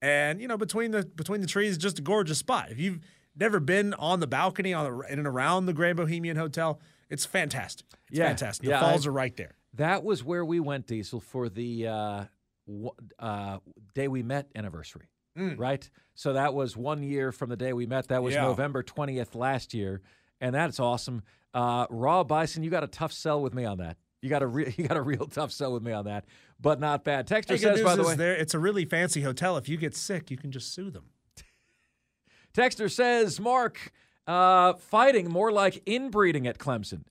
And 0.03 0.41
you 0.41 0.49
know, 0.49 0.57
between 0.59 0.91
the 0.91 1.05
between 1.05 1.41
the 1.41 1.47
trees, 1.47 1.79
just 1.79 2.01
a 2.01 2.03
gorgeous 2.03 2.39
spot. 2.39 2.73
If 2.73 2.81
you've 2.81 2.99
never 3.37 3.61
been 3.61 3.95
on 3.95 4.19
the 4.19 4.27
balcony 4.27 4.75
on 4.75 4.91
the 4.91 5.13
in 5.13 5.21
and 5.21 5.29
around 5.29 5.67
the 5.67 5.73
Grand 5.73 5.97
Bohemian 5.97 6.37
Hotel, 6.37 6.81
it's 7.09 7.25
fantastic. 7.25 7.87
It's 8.09 8.19
Yeah, 8.19 8.27
fantastic. 8.27 8.65
The 8.65 8.71
yeah, 8.73 8.81
falls 8.81 9.07
I- 9.07 9.11
are 9.11 9.13
right 9.13 9.37
there. 9.37 9.55
That 9.75 10.03
was 10.03 10.25
where 10.25 10.45
we 10.45 10.59
went, 10.59 10.89
Diesel, 10.89 11.21
for 11.21 11.49
the 11.49 11.87
uh, 11.87 12.25
w- 12.67 12.91
uh, 13.21 13.59
day 13.95 14.09
we 14.09 14.25
met 14.25 14.49
anniversary, 14.57 15.07
right? 15.37 15.89
So 16.15 16.33
that 16.35 16.55
was 16.55 16.77
one 16.77 17.03
year 17.03 17.33
from 17.33 17.49
the 17.51 17.57
day 17.57 17.73
we 17.73 17.87
met. 17.87 18.09
That 18.09 18.23
was 18.23 18.35
Yeah. 18.35 18.43
November 18.43 18.83
20th 18.83 19.35
last 19.35 19.73
year, 19.75 20.03
and 20.41 20.55
that's 20.55 20.79
awesome. 20.81 21.23
Uh, 21.55 21.87
Raw 21.91 22.23
Bison, 22.25 22.63
you 22.63 22.71
got 22.71 22.85
a 22.85 22.89
tough 22.89 23.13
sell 23.13 23.41
with 23.43 23.55
me 23.55 23.65
on 23.65 23.79
that. 23.79 23.97
You 24.23 24.29
got 24.29 24.43
a 24.43 24.47
re- 24.47 24.75
you 24.79 24.87
got 24.87 24.97
a 24.97 25.03
real 25.03 25.27
tough 25.27 25.51
sell 25.53 25.73
with 25.73 25.83
me 25.83 25.93
on 25.93 26.05
that, 26.05 26.25
but 26.61 26.79
not 26.81 27.05
bad. 27.05 27.27
Texter 27.27 27.51
Hey, 27.51 27.57
says, 27.59 27.83
by 27.83 27.97
the 27.97 28.05
way, 28.05 28.15
there, 28.15 28.35
it's 28.37 28.55
a 28.55 28.59
really 28.59 28.85
fancy 28.85 29.23
hotel. 29.23 29.57
If 29.57 29.69
you 29.69 29.77
get 29.77 29.97
sick, 29.97 30.31
you 30.31 30.37
can 30.37 30.51
just 30.53 30.75
sue 30.75 30.91
them. 30.91 31.05
Texter 32.55 32.91
says, 32.91 33.41
Mark, 33.41 33.93
uh, 34.27 34.75
fighting 34.75 35.31
more 35.31 35.53
like 35.53 35.83
inbreeding 35.87 36.47
at 36.47 36.59
Clemson. 36.59 37.05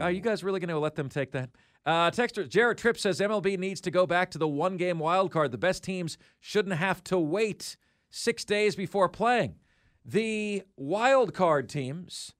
Are 0.00 0.12
you 0.12 0.20
guys 0.20 0.44
really 0.44 0.60
going 0.60 0.68
to 0.68 0.78
let 0.78 0.94
them 0.94 1.08
take 1.08 1.32
that? 1.32 1.50
Uh, 1.86 2.10
Texter 2.10 2.48
Jared 2.48 2.78
Tripp 2.78 2.98
says 2.98 3.20
MLB 3.20 3.56
needs 3.56 3.80
to 3.82 3.92
go 3.92 4.06
back 4.06 4.32
to 4.32 4.38
the 4.38 4.48
one 4.48 4.76
game 4.76 4.98
wild 4.98 5.30
card. 5.30 5.52
The 5.52 5.58
best 5.58 5.84
teams 5.84 6.18
shouldn't 6.40 6.74
have 6.74 7.02
to 7.04 7.18
wait 7.18 7.76
six 8.10 8.44
days 8.44 8.74
before 8.74 9.08
playing. 9.08 9.54
The 10.04 10.64
wild 10.76 11.32
card 11.32 11.68
teams 11.68 12.34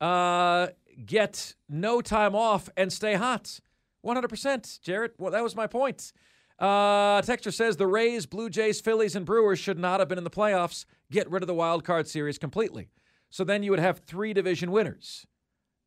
uh, 0.00 0.68
get 1.04 1.56
no 1.68 2.00
time 2.00 2.36
off 2.36 2.68
and 2.76 2.92
stay 2.92 3.14
hot. 3.14 3.58
100%, 4.06 4.80
Jarrett. 4.80 5.14
Well, 5.18 5.32
that 5.32 5.42
was 5.42 5.56
my 5.56 5.66
point. 5.66 6.12
Uh, 6.60 7.22
Texture 7.22 7.50
says 7.50 7.76
the 7.76 7.86
Rays, 7.88 8.24
Blue 8.24 8.50
Jays, 8.50 8.80
Phillies, 8.80 9.16
and 9.16 9.26
Brewers 9.26 9.58
should 9.58 9.78
not 9.78 9.98
have 9.98 10.08
been 10.08 10.18
in 10.18 10.24
the 10.24 10.30
playoffs. 10.30 10.84
Get 11.10 11.30
rid 11.30 11.42
of 11.42 11.48
the 11.48 11.54
wild 11.54 11.84
card 11.84 12.06
series 12.06 12.38
completely. 12.38 12.88
So 13.30 13.42
then 13.42 13.64
you 13.64 13.70
would 13.70 13.80
have 13.80 13.98
three 13.98 14.32
division 14.32 14.70
winners 14.70 15.26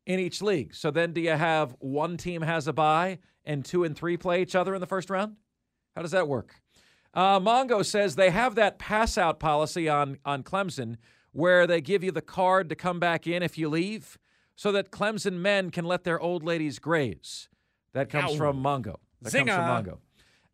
in 0.06 0.20
each 0.20 0.40
league. 0.40 0.74
So 0.74 0.90
then 0.90 1.12
do 1.12 1.20
you 1.20 1.30
have 1.30 1.74
one 1.80 2.16
team 2.16 2.42
has 2.42 2.68
a 2.68 2.72
bye 2.72 3.18
and 3.44 3.64
two 3.64 3.84
and 3.84 3.96
three 3.96 4.16
play 4.16 4.40
each 4.40 4.54
other 4.54 4.74
in 4.74 4.80
the 4.80 4.86
first 4.86 5.10
round? 5.10 5.36
How 5.94 6.02
does 6.02 6.12
that 6.12 6.28
work? 6.28 6.54
Uh, 7.12 7.40
Mongo 7.40 7.84
says 7.84 8.14
they 8.14 8.30
have 8.30 8.54
that 8.54 8.78
pass 8.78 9.18
out 9.18 9.40
policy 9.40 9.88
on, 9.88 10.18
on 10.24 10.42
Clemson 10.42 10.96
where 11.32 11.66
they 11.66 11.80
give 11.80 12.02
you 12.04 12.12
the 12.12 12.22
card 12.22 12.68
to 12.68 12.74
come 12.74 13.00
back 13.00 13.26
in 13.26 13.42
if 13.42 13.58
you 13.58 13.68
leave 13.68 14.18
so 14.54 14.72
that 14.72 14.90
Clemson 14.90 15.34
men 15.34 15.70
can 15.70 15.84
let 15.84 16.04
their 16.04 16.20
old 16.20 16.42
ladies 16.42 16.78
graze. 16.78 17.48
That 17.92 18.08
comes 18.08 18.32
Ow. 18.32 18.36
from 18.36 18.62
Mongo. 18.62 18.96
That 19.22 19.32
comes 19.32 19.50
from 19.50 19.64
Mongo. 19.64 19.98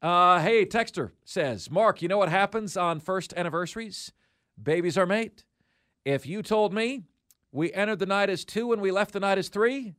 Uh, 0.00 0.40
hey, 0.40 0.66
Texter 0.66 1.12
says, 1.24 1.70
Mark, 1.70 2.02
you 2.02 2.08
know 2.08 2.18
what 2.18 2.28
happens 2.28 2.76
on 2.76 2.98
first 2.98 3.32
anniversaries? 3.36 4.12
Babies 4.60 4.98
are 4.98 5.06
made. 5.06 5.44
If 6.04 6.26
you 6.26 6.42
told 6.42 6.74
me 6.74 7.04
we 7.52 7.72
entered 7.72 7.98
the 7.98 8.06
night 8.06 8.30
as 8.30 8.44
two 8.44 8.72
and 8.72 8.82
we 8.82 8.90
left 8.90 9.12
the 9.12 9.20
night 9.20 9.38
as 9.38 9.48
three, 9.48 9.94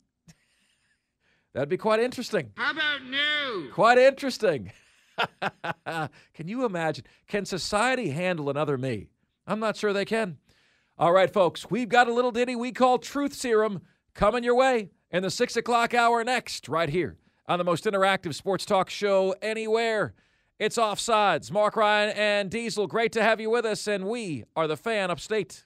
that'd 1.54 1.70
be 1.70 1.78
quite 1.78 2.00
interesting. 2.00 2.52
How 2.56 2.72
about 2.72 3.06
new? 3.06 3.70
Quite 3.72 4.00
interesting. 4.00 4.72
can 6.34 6.48
you 6.48 6.66
imagine? 6.66 7.06
Can 7.28 7.46
society 7.46 8.10
handle 8.10 8.50
another 8.50 8.78
me? 8.78 9.10
I'm 9.46 9.60
not 9.60 9.78
sure 9.78 9.94
they 9.94 10.06
can. 10.06 10.38
All 10.98 11.14
right, 11.14 11.32
folks, 11.32 11.70
we've 11.70 11.90
got 11.90 12.08
a 12.08 12.14
little 12.14 12.32
ditty 12.32 12.56
we 12.56 12.72
call 12.72 12.98
Truth 12.98 13.34
Serum 13.34 13.82
coming 14.14 14.44
your 14.44 14.56
way 14.56 14.90
in 15.12 15.24
the 15.24 15.30
six 15.30 15.56
o'clock 15.56 15.94
hour 15.94 16.24
next, 16.24 16.68
right 16.68 16.90
here 16.90 17.18
on 17.48 17.58
the 17.58 17.64
most 17.64 17.86
interactive 17.86 18.34
sports 18.34 18.66
talk 18.66 18.90
show 18.90 19.36
anywhere. 19.42 20.14
It's 20.60 20.78
Offsides. 20.78 21.52
Mark 21.52 21.76
Ryan 21.76 22.16
and 22.16 22.50
Diesel, 22.50 22.88
great 22.88 23.12
to 23.14 23.24
have 23.24 23.42
you 23.42 23.50
with 23.50 23.66
us, 23.66 23.88
and 23.88 24.06
we 24.06 24.44
are 24.56 24.68
the 24.68 24.78
fan 24.78 25.12
upstate. 25.12 25.66